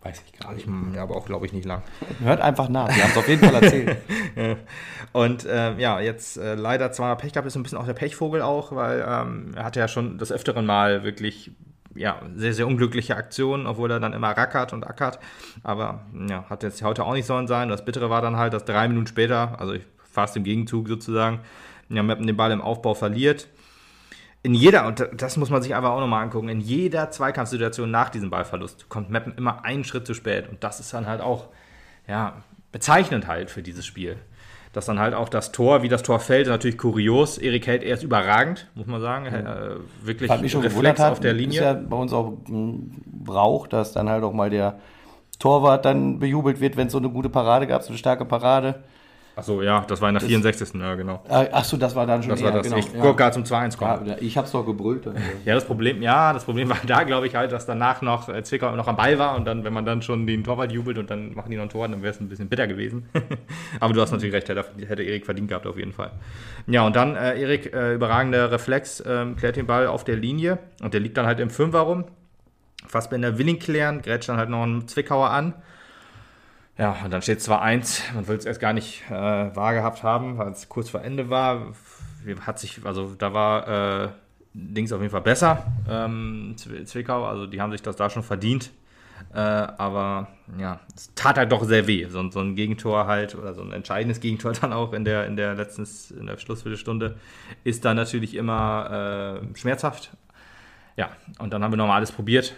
Weiß 0.05 0.23
ich 0.27 0.39
gar 0.39 0.53
nicht. 0.53 0.69
Ja, 0.95 1.03
aber 1.03 1.17
auch, 1.17 1.25
glaube 1.25 1.47
ich, 1.47 1.55
nicht 1.55 1.65
lang. 1.65 1.83
Hört 2.23 2.43
einfach 2.43 2.69
nach. 2.69 2.95
Wir 2.95 3.03
haben 3.03 3.11
es 3.11 3.17
auf 3.17 3.27
jeden 3.27 3.43
Fall 3.43 3.55
erzählt. 3.55 3.97
Und 5.13 5.47
ähm, 5.49 5.79
ja, 5.79 5.99
jetzt 5.99 6.37
äh, 6.37 6.55
leider 6.55 6.93
zweimal 6.93 7.17
Pech 7.17 7.33
gehabt, 7.33 7.47
ist 7.47 7.57
ein 7.57 7.63
bisschen 7.63 7.79
auch 7.79 7.87
der 7.87 7.95
Pechvogel 7.95 8.43
auch, 8.43 8.75
weil 8.75 9.03
ähm, 9.09 9.53
er 9.57 9.65
hatte 9.65 9.81
ja 9.81 9.89
schon 9.89 10.19
das 10.19 10.31
öfteren 10.31 10.67
Mal 10.67 11.05
wirklich 11.05 11.53
ja, 11.95 12.21
sehr, 12.35 12.53
sehr 12.53 12.67
unglückliche 12.67 13.17
Aktionen, 13.17 13.67
obwohl 13.67 13.91
er 13.91 14.01
dann 14.01 14.13
immer 14.13 14.31
rackert 14.31 14.75
und 14.75 14.87
ackert. 14.87 15.19
Aber 15.63 16.03
ja, 16.29 16.45
hat 16.51 16.63
jetzt 16.63 16.83
heute 16.83 17.05
auch 17.05 17.15
nicht 17.15 17.27
sollen 17.27 17.47
sein. 17.47 17.71
Das 17.71 17.85
Bittere 17.85 18.11
war 18.11 18.21
dann 18.21 18.37
halt, 18.37 18.53
dass 18.53 18.67
drei 18.67 18.89
Minuten 18.89 19.07
später, 19.07 19.59
also 19.59 19.75
fast 20.13 20.37
im 20.37 20.45
Gegenzug 20.45 20.89
sozusagen, 20.89 21.41
ja, 21.89 22.03
Meppen 22.03 22.27
den 22.27 22.37
Ball 22.37 22.53
im 22.53 22.61
Aufbau 22.61 22.93
verliert. 22.93 23.49
In 24.45 24.53
jeder, 24.53 24.86
und 24.86 25.09
das 25.16 25.38
muss 25.38 25.49
man 25.49 25.62
sich 25.62 25.74
einfach 25.74 25.90
auch 25.90 26.01
nochmal 26.01 26.22
angucken, 26.22 26.51
in 26.51 26.61
jeder 26.61 27.11
Zweikampfsituation 27.11 27.90
nach 27.90 28.11
diesem 28.11 28.28
Ballverlust 28.28 28.90
kommt 28.90 29.09
Meppen 29.09 29.32
immer 29.38 29.64
einen 29.64 29.84
Schritt 29.84 30.07
zu 30.07 30.12
spät. 30.12 30.51
Und 30.51 30.62
das 30.62 30.80
ist 30.80 30.92
dann 30.92 31.07
halt 31.07 31.22
auch, 31.22 31.49
ja, 32.07 32.42
bezeichnend 32.70 33.26
halt 33.26 33.51
für 33.51 33.62
dieses 33.62 33.86
Spiel. 33.86 34.16
Dass 34.74 34.84
dann 34.84 34.99
halt 34.99 35.14
auch 35.14 35.30
das 35.30 35.51
Tor, 35.51 35.82
wie 35.82 35.88
das 35.88 36.03
Tor 36.03 36.20
fällt, 36.20 36.47
ist 36.47 36.51
natürlich 36.51 36.76
kurios. 36.76 37.38
Erik 37.38 37.66
hält 37.66 37.82
erst 37.82 38.03
überragend, 38.03 38.68
muss 38.74 38.86
man 38.86 39.01
sagen. 39.01 39.24
Äh, 39.26 39.76
wirklich 40.03 40.28
Was 40.28 40.42
mich 40.42 40.53
schon 40.53 40.61
Reflex 40.61 41.01
hat, 41.01 41.12
auf 41.12 41.20
der 41.20 41.32
ist 41.32 41.38
Linie. 41.38 41.62
ja 41.62 41.72
bei 41.72 41.97
uns 41.97 42.12
auch 42.12 42.34
ein 42.47 43.03
Brauch, 43.07 43.66
dass 43.66 43.92
dann 43.92 44.11
halt 44.11 44.24
auch 44.24 44.34
mal 44.34 44.51
der 44.51 44.78
Torwart 45.38 45.86
dann 45.86 46.18
bejubelt 46.18 46.61
wird, 46.61 46.76
wenn 46.76 46.88
es 46.88 46.92
so 46.92 46.99
eine 46.99 47.09
gute 47.09 47.30
Parade 47.30 47.66
gab, 47.66 47.82
so 47.82 47.88
eine 47.88 47.99
starke 47.99 48.26
Parade. 48.26 48.82
Achso, 49.37 49.62
ja, 49.62 49.80
das 49.80 50.01
war 50.01 50.09
in 50.11 50.14
der 50.14 50.22
64. 50.22 50.74
Ja, 50.74 50.95
genau. 50.95 51.22
Äh, 51.28 51.51
Achso, 51.51 51.76
das 51.76 51.97
war 51.97 52.07
dann 52.07 52.22
schon 52.22 52.30
Das 52.30 52.43
war 52.43 52.51
eher, 52.51 52.59
das. 52.59 52.66
genau. 52.66 52.76
ich 52.76 52.93
ja. 52.93 53.12
gerade 53.12 53.32
zum 53.32 53.43
2-1 53.43 53.76
kommen. 53.76 54.07
Ja, 54.07 54.16
ich 54.20 54.39
hab's 54.39 54.53
doch 54.53 54.64
gebrüllt. 54.64 55.09
Ja, 55.45 55.55
das 55.55 55.64
Problem, 55.64 56.03
ja, 56.03 56.32
das 56.32 56.45
Problem 56.45 56.68
war 56.68 56.78
da, 56.87 57.03
glaube 57.03 57.26
ich, 57.26 57.35
halt, 57.35 57.51
dass 57.51 57.66
danach 57.66 58.01
noch 58.01 58.28
äh, 58.28 58.45
Zwickau 58.45 58.74
noch 58.76 58.87
am 58.87 58.97
Ball 58.97 59.18
war 59.18 59.35
und 59.35 59.45
dann, 59.45 59.64
wenn 59.64 59.72
man 59.72 59.85
dann 59.85 60.03
schon 60.03 60.26
den 60.26 60.45
Torwart 60.45 60.70
jubelt 60.70 60.99
und 60.99 61.11
dann 61.11 61.35
machen 61.35 61.51
die 61.51 61.57
noch 61.57 61.64
ein 61.64 61.68
Tor, 61.68 61.89
dann 61.89 62.03
wäre 62.03 62.12
es 62.12 62.20
ein 62.20 62.28
bisschen 62.28 62.49
bitter 62.49 62.68
gewesen. 62.68 63.09
Aber 63.80 63.93
du 63.93 64.01
hast 64.01 64.12
natürlich 64.12 64.35
recht, 64.35 64.49
hätte, 64.49 64.64
hätte 64.87 65.03
Erik 65.03 65.24
verdient 65.24 65.49
gehabt 65.49 65.66
auf 65.66 65.76
jeden 65.76 65.93
Fall. 65.93 66.12
Ja, 66.68 66.87
und 66.87 66.95
dann 66.95 67.16
äh, 67.16 67.41
Erik, 67.41 67.74
äh, 67.74 67.95
überragender 67.95 68.53
Reflex, 68.53 69.03
ähm, 69.05 69.35
klärt 69.37 69.57
den 69.57 69.66
Ball 69.66 69.89
auf 69.89 70.05
der 70.05 70.16
Linie 70.16 70.59
und 70.80 70.95
der 70.95 71.01
liegt 71.01 71.16
dann 71.16 71.26
halt 71.26 71.41
im 71.41 71.51
Fünfer 71.51 71.80
rum. 71.80 72.05
Fassbender 72.87 73.37
will 73.39 73.49
ihn 73.49 73.59
klären, 73.59 74.03
grätscht 74.03 74.28
dann 74.28 74.37
halt 74.37 74.51
noch 74.51 74.62
einen 74.62 74.87
Zwickauer 74.87 75.30
an. 75.30 75.55
Ja, 76.77 76.97
und 77.05 77.11
dann 77.12 77.22
steht 77.22 77.41
2-1. 77.41 78.03
Man 78.14 78.27
will 78.27 78.37
es 78.37 78.45
erst 78.47 78.61
gar 78.61 78.72
nicht 78.72 79.03
äh, 79.09 79.12
wahrgehabt 79.12 80.03
haben, 80.03 80.39
weil 80.39 80.51
es 80.51 80.68
kurz 80.68 80.91
vor 80.91 81.03
Ende 81.03 81.31
war. 81.31 81.72
Hat 82.41 82.59
sich, 82.59 82.85
also 82.85 83.14
da 83.16 83.33
war 83.35 84.05
äh, 84.05 84.09
Dings 84.55 84.93
auf 84.93 85.01
jeden 85.01 85.11
Fall 85.12 85.20
besser, 85.20 85.66
ähm, 85.89 86.55
Zw- 86.59 86.85
Zwickau. 86.85 87.27
Also 87.27 87.47
die 87.47 87.61
haben 87.61 87.70
sich 87.70 87.83
das 87.83 87.97
da 87.97 88.09
schon 88.11 88.22
verdient. 88.22 88.70
Äh, 89.33 89.39
aber 89.39 90.29
ja, 90.59 90.81
es 90.97 91.12
tat 91.14 91.39
halt 91.39 91.53
doch 91.53 91.64
sehr 91.64 91.87
weh. 91.87 92.07
So, 92.09 92.18
ein- 92.20 92.31
so 92.33 92.41
ein 92.41 92.57
Gegentor 92.57 93.07
halt 93.07 93.35
oder 93.37 93.55
so 93.55 93.62
ein 93.62 93.72
entscheidendes 93.72 94.20
Gegentor 94.20 94.53
dann 94.53 94.72
auch 94.72 94.93
in 94.95 95.05
der, 95.05 95.27
in 95.27 95.37
der 95.37 95.55
letzten 95.55 95.87
in 96.18 96.27
der 96.27 96.39
Schlussviertelstunde 96.39 97.16
ist 97.62 97.85
dann 97.85 97.97
natürlich 97.97 98.35
immer 98.35 99.41
äh, 99.53 99.57
schmerzhaft. 99.59 100.11
Ja, 100.97 101.11
und 101.39 101.53
dann 101.53 101.62
haben 101.62 101.72
wir 101.72 101.77
nochmal 101.77 101.97
alles 101.97 102.12
probiert. 102.12 102.55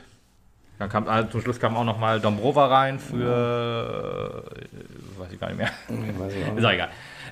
Dann 0.78 0.88
kam 0.88 1.08
also 1.08 1.28
zum 1.30 1.40
Schluss 1.40 1.58
kam 1.58 1.76
auch 1.76 1.84
nochmal 1.84 2.20
Dombrova 2.20 2.66
rein 2.66 2.98
für 2.98 4.44
äh, 4.54 5.20
weiß 5.20 5.32
ich 5.32 5.40
gar 5.40 5.48
nicht 5.48 5.58
mehr. 5.58 5.70
Auch 5.88 5.92
Ist 6.50 6.54
nicht. 6.54 6.64
auch 6.66 6.72
egal. 6.72 6.88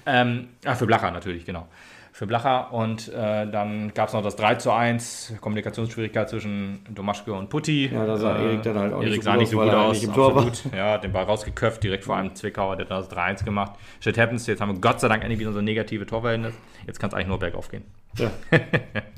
Ähm, 0.06 0.48
ah, 0.64 0.74
für 0.74 0.86
Blacher 0.86 1.10
natürlich, 1.10 1.44
genau. 1.44 1.66
Für 2.12 2.28
Blacher 2.28 2.72
und 2.72 3.08
äh, 3.08 3.50
dann 3.50 3.92
gab 3.92 4.06
es 4.06 4.14
noch 4.14 4.22
das 4.22 4.36
3 4.36 4.54
zu 4.54 4.70
1, 4.70 5.34
Kommunikationsschwierigkeit 5.40 6.28
zwischen 6.28 6.78
Domaschke 6.88 7.32
und 7.32 7.48
Putti. 7.50 7.90
Ja, 7.92 8.06
da 8.06 8.16
sah 8.16 8.36
Erik 8.36 8.62
dann 8.62 8.78
halt 8.78 8.92
auch 8.92 9.00
nicht 9.00 9.08
Erik 9.08 9.22
so 9.22 9.24
sah 9.24 9.32
gut 9.32 9.40
nicht 9.40 9.48
aus, 9.48 9.50
so 9.52 9.58
gut 9.58 9.74
aus. 9.74 9.86
eigentlich 9.88 10.04
im 10.04 10.14
Tor 10.14 10.34
war. 10.36 10.76
Ja, 10.76 10.98
den 10.98 11.12
Ball 11.12 11.24
rausgeköpft, 11.24 11.82
direkt 11.82 12.04
vor 12.04 12.16
einem 12.16 12.32
Zwickauer, 12.36 12.76
der 12.76 12.86
hat 12.88 12.92
das 12.92 13.10
3-1 13.10 13.44
gemacht. 13.44 13.72
Shit 13.98 14.16
happens, 14.16 14.46
jetzt 14.46 14.60
haben 14.60 14.72
wir 14.72 14.80
Gott 14.80 15.00
sei 15.00 15.08
Dank 15.08 15.22
endlich 15.22 15.40
wieder 15.40 15.52
so 15.52 15.60
negative 15.60 16.06
Torverhältnis. 16.06 16.54
Jetzt 16.86 17.00
kann 17.00 17.08
es 17.08 17.14
eigentlich 17.14 17.26
nur 17.26 17.40
bergauf 17.40 17.68
gehen. 17.68 17.82
Ja. 18.18 18.30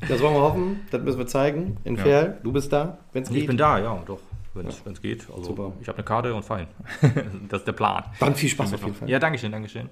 Das 0.08 0.20
wollen 0.22 0.34
wir 0.34 0.40
hoffen, 0.42 0.86
das 0.92 1.02
müssen 1.02 1.18
wir 1.18 1.26
zeigen. 1.26 1.78
In 1.82 1.96
Ja. 1.96 2.22
Du 2.24 2.52
bist 2.52 2.72
da, 2.72 2.98
wenn 3.12 3.24
es 3.24 3.30
Ich 3.30 3.34
geht. 3.38 3.46
bin 3.48 3.56
da, 3.56 3.78
ja, 3.80 4.00
doch, 4.06 4.20
wenn 4.54 4.66
es 4.68 5.02
geht. 5.02 5.26
Also, 5.30 5.42
Super. 5.42 5.72
ich 5.80 5.88
habe 5.88 5.98
eine 5.98 6.04
Karte 6.04 6.32
und 6.32 6.44
fein. 6.44 6.68
das 7.48 7.60
ist 7.62 7.66
der 7.66 7.72
Plan. 7.72 8.04
Dann 8.20 8.36
viel 8.36 8.48
Spaß 8.48 8.72
auf 8.74 8.82
jeden 8.82 8.94
Fall. 8.94 9.08
Ja, 9.10 9.18
Dankeschön, 9.18 9.50
Dankeschön. 9.50 9.88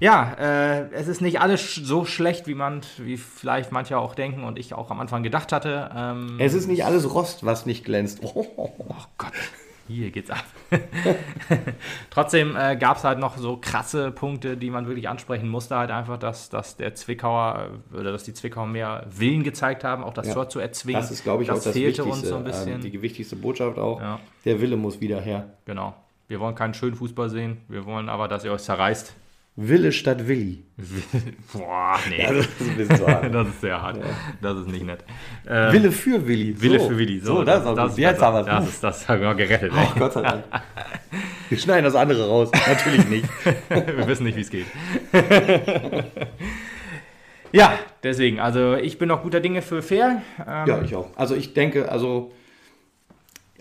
Ja, 0.00 0.32
äh, 0.38 0.90
es 0.92 1.08
ist 1.08 1.20
nicht 1.20 1.40
alles 1.40 1.74
so 1.74 2.04
schlecht, 2.06 2.46
wie 2.46 2.54
man, 2.54 2.80
wie 2.98 3.16
vielleicht 3.18 3.70
manche 3.70 3.98
auch 3.98 4.14
denken 4.14 4.44
und 4.44 4.58
ich 4.58 4.72
auch 4.74 4.90
am 4.90 4.98
Anfang 4.98 5.22
gedacht 5.22 5.52
hatte. 5.52 5.90
Ähm, 5.94 6.36
Es 6.40 6.54
ist 6.54 6.66
nicht 6.66 6.84
alles 6.86 7.12
Rost, 7.12 7.44
was 7.44 7.66
nicht 7.66 7.84
glänzt. 7.84 8.20
Oh, 8.34 8.46
oh 8.56 8.70
Gott, 9.18 9.32
hier 9.88 10.10
geht's 10.10 10.30
ab. 10.30 10.44
Trotzdem 12.10 12.56
äh, 12.56 12.76
gab 12.76 12.96
es 12.96 13.04
halt 13.04 13.18
noch 13.18 13.36
so 13.36 13.56
krasse 13.56 14.10
Punkte, 14.10 14.56
die 14.56 14.70
man 14.70 14.86
wirklich 14.86 15.08
ansprechen 15.08 15.48
musste. 15.48 15.76
Halt 15.76 15.90
einfach, 15.90 16.18
dass, 16.18 16.48
dass 16.50 16.76
der 16.76 16.94
Zwickauer 16.94 17.70
äh, 17.92 17.96
oder 17.96 18.12
dass 18.12 18.24
die 18.24 18.32
Zwickauer 18.34 18.66
mehr 18.66 19.06
Willen 19.10 19.42
gezeigt 19.42 19.84
haben, 19.84 20.02
auch 20.02 20.14
das 20.14 20.28
Ja. 20.28 20.34
Tor 20.34 20.48
zu 20.48 20.58
erzwingen. 20.60 21.00
Das 21.00 21.10
ist, 21.10 21.22
glaube 21.24 21.42
ich, 21.42 21.50
auch 21.50 21.54
das 21.54 21.68
fehlte 21.68 22.04
uns 22.04 22.22
so 22.22 22.36
ein 22.36 22.44
bisschen. 22.44 22.74
ähm, 22.74 22.80
die 22.80 23.02
wichtigste 23.02 23.36
Botschaft 23.36 23.78
auch. 23.78 24.00
Ja. 24.00 24.20
Der 24.44 24.60
Wille 24.60 24.76
muss 24.76 25.00
wieder 25.00 25.20
her. 25.20 25.50
Genau. 25.64 25.94
Wir 26.28 26.40
wollen 26.40 26.54
keinen 26.54 26.74
schönen 26.74 26.94
Fußball 26.96 27.28
sehen. 27.28 27.58
Wir 27.68 27.84
wollen 27.84 28.08
aber, 28.08 28.28
dass 28.28 28.44
ihr 28.44 28.52
euch 28.52 28.62
zerreißt. 28.62 29.14
Wille 29.56 29.92
statt 29.92 30.26
Willi. 30.26 30.64
Boah, 31.52 31.96
nee. 32.10 32.22
Ja, 32.22 32.32
das 32.32 32.46
ist 32.46 32.60
ein 32.60 32.76
bisschen 32.76 33.06
hart. 33.06 33.24
Das 33.32 33.46
ist 33.48 33.60
sehr 33.60 33.80
hart. 33.80 34.00
Das 34.42 34.58
ist 34.58 34.68
nicht 34.68 34.84
nett. 34.84 35.04
Ähm, 35.48 35.72
Wille 35.72 35.92
für 35.92 36.26
Willi. 36.26 36.60
Wille 36.60 36.80
so. 36.80 36.88
für 36.88 36.98
Willi. 36.98 37.20
So, 37.20 37.44
das 37.44 37.60
ist 37.60 37.66
auch 37.66 37.88
gut. 37.88 37.98
Jetzt 37.98 38.20
das, 38.20 38.22
haben 38.22 38.34
wir 38.46 38.52
das, 38.52 38.64
es. 38.64 38.70
ist, 38.70 38.84
das 38.84 39.08
haben 39.08 39.20
wir 39.20 39.34
gerettet. 39.34 39.72
Oh, 39.74 39.98
Gott 39.98 40.12
sei 40.14 40.22
Dank. 40.22 40.44
Wir 41.50 41.58
schneiden 41.58 41.84
das 41.84 41.94
andere 41.94 42.26
raus. 42.26 42.50
Natürlich 42.66 43.06
nicht. 43.06 43.28
ey. 43.68 43.86
Wir 43.96 44.06
wissen 44.08 44.24
nicht, 44.24 44.36
wie 44.36 44.40
es 44.40 44.50
geht. 44.50 44.66
ja, 47.52 47.78
deswegen. 48.02 48.40
Also 48.40 48.74
ich 48.76 48.98
bin 48.98 49.08
noch 49.08 49.22
guter 49.22 49.40
Dinge 49.40 49.60
für 49.62 49.82
fair. 49.82 50.22
Ähm, 50.38 50.66
Ja, 50.66 50.82
ich 50.82 50.96
auch. 50.96 51.10
Also 51.16 51.36
ich 51.36 51.52
denke, 51.54 51.92
also, 51.92 52.32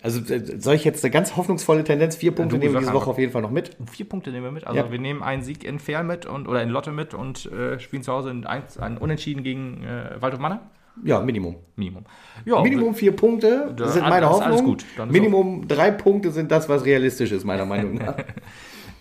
also 0.03 0.19
äh, 0.33 0.59
soll 0.59 0.75
ich 0.75 0.83
jetzt 0.83 1.03
eine 1.03 1.11
ganz 1.11 1.35
hoffnungsvolle 1.35 1.83
Tendenz? 1.83 2.15
Vier 2.17 2.33
Punkte 2.35 2.57
nehmen 2.57 2.73
wir 2.73 2.79
diese. 2.81 2.93
Woche 2.93 3.09
auf 3.09 3.17
jeden 3.17 3.31
Fall 3.31 3.41
noch 3.41 3.49
mit. 3.49 3.75
Vier 3.91 4.07
Punkte 4.07 4.29
nehmen 4.31 4.43
wir 4.43 4.51
mit. 4.51 4.67
Also 4.67 4.77
Ja. 4.79 4.91
wir 4.91 4.99
nehmen 4.99 5.23
einen 5.23 5.41
Sieg 5.41 5.63
in 5.63 5.79
Fair 5.79 6.03
mit 6.03 6.25
und 6.27 6.47
oder 6.47 6.61
in 6.61 6.69
Lotte 6.69 6.91
mit 6.91 7.13
und 7.15 7.51
äh, 7.51 7.79
spielen 7.79 8.03
zu 8.03 8.11
Hause 8.13 8.29
in 8.29 8.45
eins, 8.45 8.77
ein 8.77 8.97
Unentschieden 8.99 9.43
gegen 9.43 9.83
äh, 9.83 10.21
Waldhof 10.21 10.39
Manne. 10.39 10.59
Ja, 11.03 11.19
Minimum. 11.21 11.55
Minimum. 11.75 12.03
Ja, 12.45 12.61
Minimum 12.61 12.93
vier 12.93 13.15
Punkte 13.15 13.73
Da- 13.75 13.87
sind 13.87 14.07
meine 14.07 14.29
Hoffnung. 14.29 14.47
alles 14.47 14.63
gut. 14.63 14.85
Minimum 15.09 15.67
drei 15.67 15.89
Punkte 15.89 16.29
sind 16.29 16.51
das, 16.51 16.69
was 16.69 16.85
realistisch 16.85 17.31
ist, 17.31 17.45
meiner 17.45 17.65
Meinung 17.65 17.95
nach. 17.95 18.15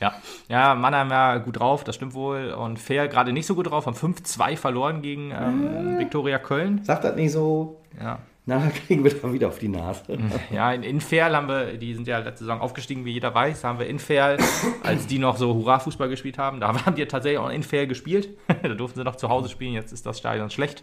Ja, 0.01 0.15
ja 0.49 0.75
Mannheim 0.75 1.11
ja 1.11 1.39
gut 1.39 1.61
drauf, 1.61 1.85
das 1.85 1.95
stimmt 1.95 2.15
wohl. 2.15 2.51
Und 2.59 2.81
Fair 2.81 3.07
gerade 3.07 3.33
nicht 3.33 3.47
so 3.47 3.55
gut 3.55 3.71
drauf, 3.71 3.87
haben 3.87 3.95
5-2 3.95 4.57
verloren 4.57 5.01
gegen 5.01 5.31
ähm, 5.31 5.97
Viktoria 6.01 6.39
Köln. 6.39 6.81
Sag 6.83 7.03
das 7.03 7.15
nicht 7.15 7.31
so. 7.31 7.81
Ja. 8.01 8.19
Nachher 8.45 8.71
kriegen 8.87 9.05
wir 9.05 9.15
da 9.15 9.33
wieder 9.33 9.49
auf 9.49 9.59
die 9.61 9.69
Nase. 9.69 10.03
Ja, 10.53 10.73
in 10.73 10.83
Inferl 10.83 11.37
haben 11.37 11.49
wir, 11.49 11.77
die 11.79 11.95
sind 11.95 12.09
ja 12.09 12.19
letzte 12.19 12.45
Saison 12.45 12.61
aufgestiegen, 12.61 13.05
wie 13.05 13.13
jeder 13.13 13.33
weiß, 13.35 13.63
haben 13.63 13.79
wir 13.79 13.87
Inferl, 13.87 14.39
als 14.83 15.07
die 15.07 15.19
noch 15.19 15.37
so 15.37 15.55
Hurra-Fußball 15.55 16.09
gespielt 16.09 16.39
haben, 16.39 16.59
da 16.61 16.75
haben 16.87 16.97
die 16.97 17.07
tatsächlich 17.07 17.39
auch 17.39 17.49
in 17.49 17.57
Inferl 17.57 17.87
gespielt. 17.87 18.31
da 18.63 18.69
durften 18.71 18.99
sie 18.99 19.05
noch 19.05 19.17
zu 19.17 19.29
Hause 19.29 19.49
spielen, 19.49 19.75
jetzt 19.75 19.93
ist 19.93 20.05
das 20.07 20.19
Stadion 20.19 20.51
schlecht. 20.51 20.83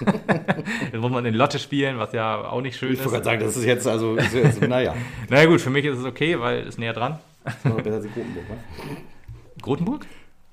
jetzt 0.00 1.00
muss 1.00 1.10
man 1.12 1.24
in 1.24 1.34
Lotte 1.34 1.58
spielen, 1.58 1.98
was 1.98 2.12
ja 2.12 2.42
auch 2.44 2.60
nicht 2.60 2.76
schön 2.76 2.92
Ich 2.94 2.98
wollte 2.98 3.06
ist. 3.08 3.12
gerade 3.12 3.24
sagen, 3.24 3.40
das 3.40 3.56
ist 3.56 3.64
jetzt, 3.64 3.86
also, 3.86 4.16
ist 4.16 4.34
jetzt, 4.34 4.60
naja. 4.60 4.94
Naja 5.28 5.46
gut, 5.46 5.60
für 5.60 5.70
mich 5.70 5.84
ist 5.84 5.98
es 5.98 6.04
okay, 6.04 6.40
weil 6.40 6.66
es 6.66 6.78
näher 6.78 6.92
dran. 6.92 7.18
Das 7.44 7.54
ist 7.54 7.76
besser 7.76 7.96
als 7.96 8.04
in 8.04 8.12
Grotenburg, 8.12 8.48
wa? 8.48 8.56
Grotenburg? 9.62 10.06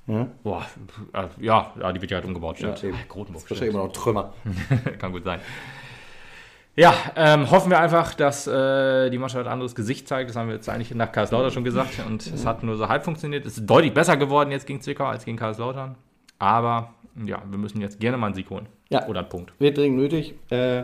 Ja. 0.08 0.28
Boah, 0.44 0.66
äh, 1.14 1.28
ja, 1.40 1.72
ja, 1.80 1.92
die 1.92 2.02
wird 2.02 2.12
ja 2.12 2.18
halt 2.18 2.26
umgebaut, 2.26 2.58
stimmt. 2.58 2.82
Ja. 2.82 2.90
Grotenburg, 3.08 3.44
Das 3.44 3.44
ist 3.44 3.50
wahrscheinlich 3.52 3.76
immer 3.76 3.84
noch 3.86 3.94
Trümmer. 3.94 4.34
Kann 5.00 5.12
gut 5.12 5.24
sein. 5.24 5.40
Ja, 6.80 6.94
ähm, 7.18 7.52
hoffen 7.52 7.70
wir 7.70 7.78
einfach, 7.78 8.14
dass 8.14 8.48
äh, 8.48 9.10
die 9.10 9.18
Mannschaft 9.18 9.46
ein 9.46 9.52
anderes 9.52 9.76
Gesicht 9.76 10.08
zeigt. 10.08 10.30
Das 10.30 10.38
haben 10.38 10.48
wir 10.48 10.56
jetzt 10.56 10.70
eigentlich 10.70 10.96
nach 10.96 11.12
Karlslautern 11.12 11.52
schon 11.52 11.66
gesagt. 11.66 12.00
Und 12.08 12.26
es 12.26 12.46
hat 12.46 12.64
nur 12.64 12.78
so 12.78 12.88
halb 12.88 13.04
funktioniert. 13.04 13.46
Es 13.46 13.58
ist 13.58 13.66
deutlich 13.66 13.94
besser 13.94 14.16
geworden 14.16 14.50
jetzt 14.52 14.66
gegen 14.66 14.80
Zwickau 14.80 15.04
als 15.04 15.26
gegen 15.26 15.36
Karlslautern. 15.36 15.96
Aber 16.38 16.94
ja, 17.26 17.44
wir 17.50 17.58
müssen 17.58 17.82
jetzt 17.82 18.00
gerne 18.00 18.16
mal 18.16 18.28
einen 18.28 18.36
Sieg 18.36 18.50
holen. 18.50 18.68
Ja. 18.88 19.06
Oder 19.08 19.20
einen 19.20 19.30
Punkt. 19.30 19.52
Wird 19.60 19.78
dringend 19.78 20.00
nötig. 20.00 20.36
Äh, 20.52 20.84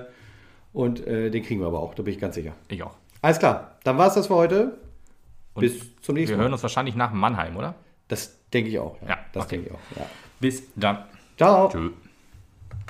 und 0.74 1.08
äh, 1.08 1.30
den 1.30 1.44
kriegen 1.44 1.62
wir 1.62 1.68
aber 1.68 1.80
auch, 1.80 1.96
da 1.96 2.04
bin 2.04 2.14
ich 2.14 2.20
ganz 2.20 2.36
sicher. 2.36 2.52
Ich 2.68 2.84
auch. 2.84 2.98
Alles 3.22 3.40
klar, 3.40 3.78
dann 3.86 3.98
war 3.98 4.08
es 4.08 4.16
das 4.16 4.28
für 4.28 4.36
heute. 4.36 4.78
Und 5.54 5.62
Bis 5.62 6.02
zum 6.02 6.16
nächsten 6.16 6.34
wir 6.34 6.38
Mal. 6.38 6.44
hören 6.44 6.54
uns 6.54 6.62
wahrscheinlich 6.62 6.96
nach 6.98 7.14
Mannheim, 7.14 7.56
oder? 7.56 7.74
Das 8.10 8.38
denke 8.52 8.70
ich 8.70 8.80
auch. 8.80 8.98
Ja, 9.08 9.18
das 9.32 9.46
okay. 9.46 9.56
denke 9.56 9.70
ich 9.70 9.76
auch. 9.76 9.98
Ja. 9.98 10.06
Bis 10.42 10.64
dann. 10.76 11.06
Ciao. 11.38 11.70
Tschö. 11.70 11.92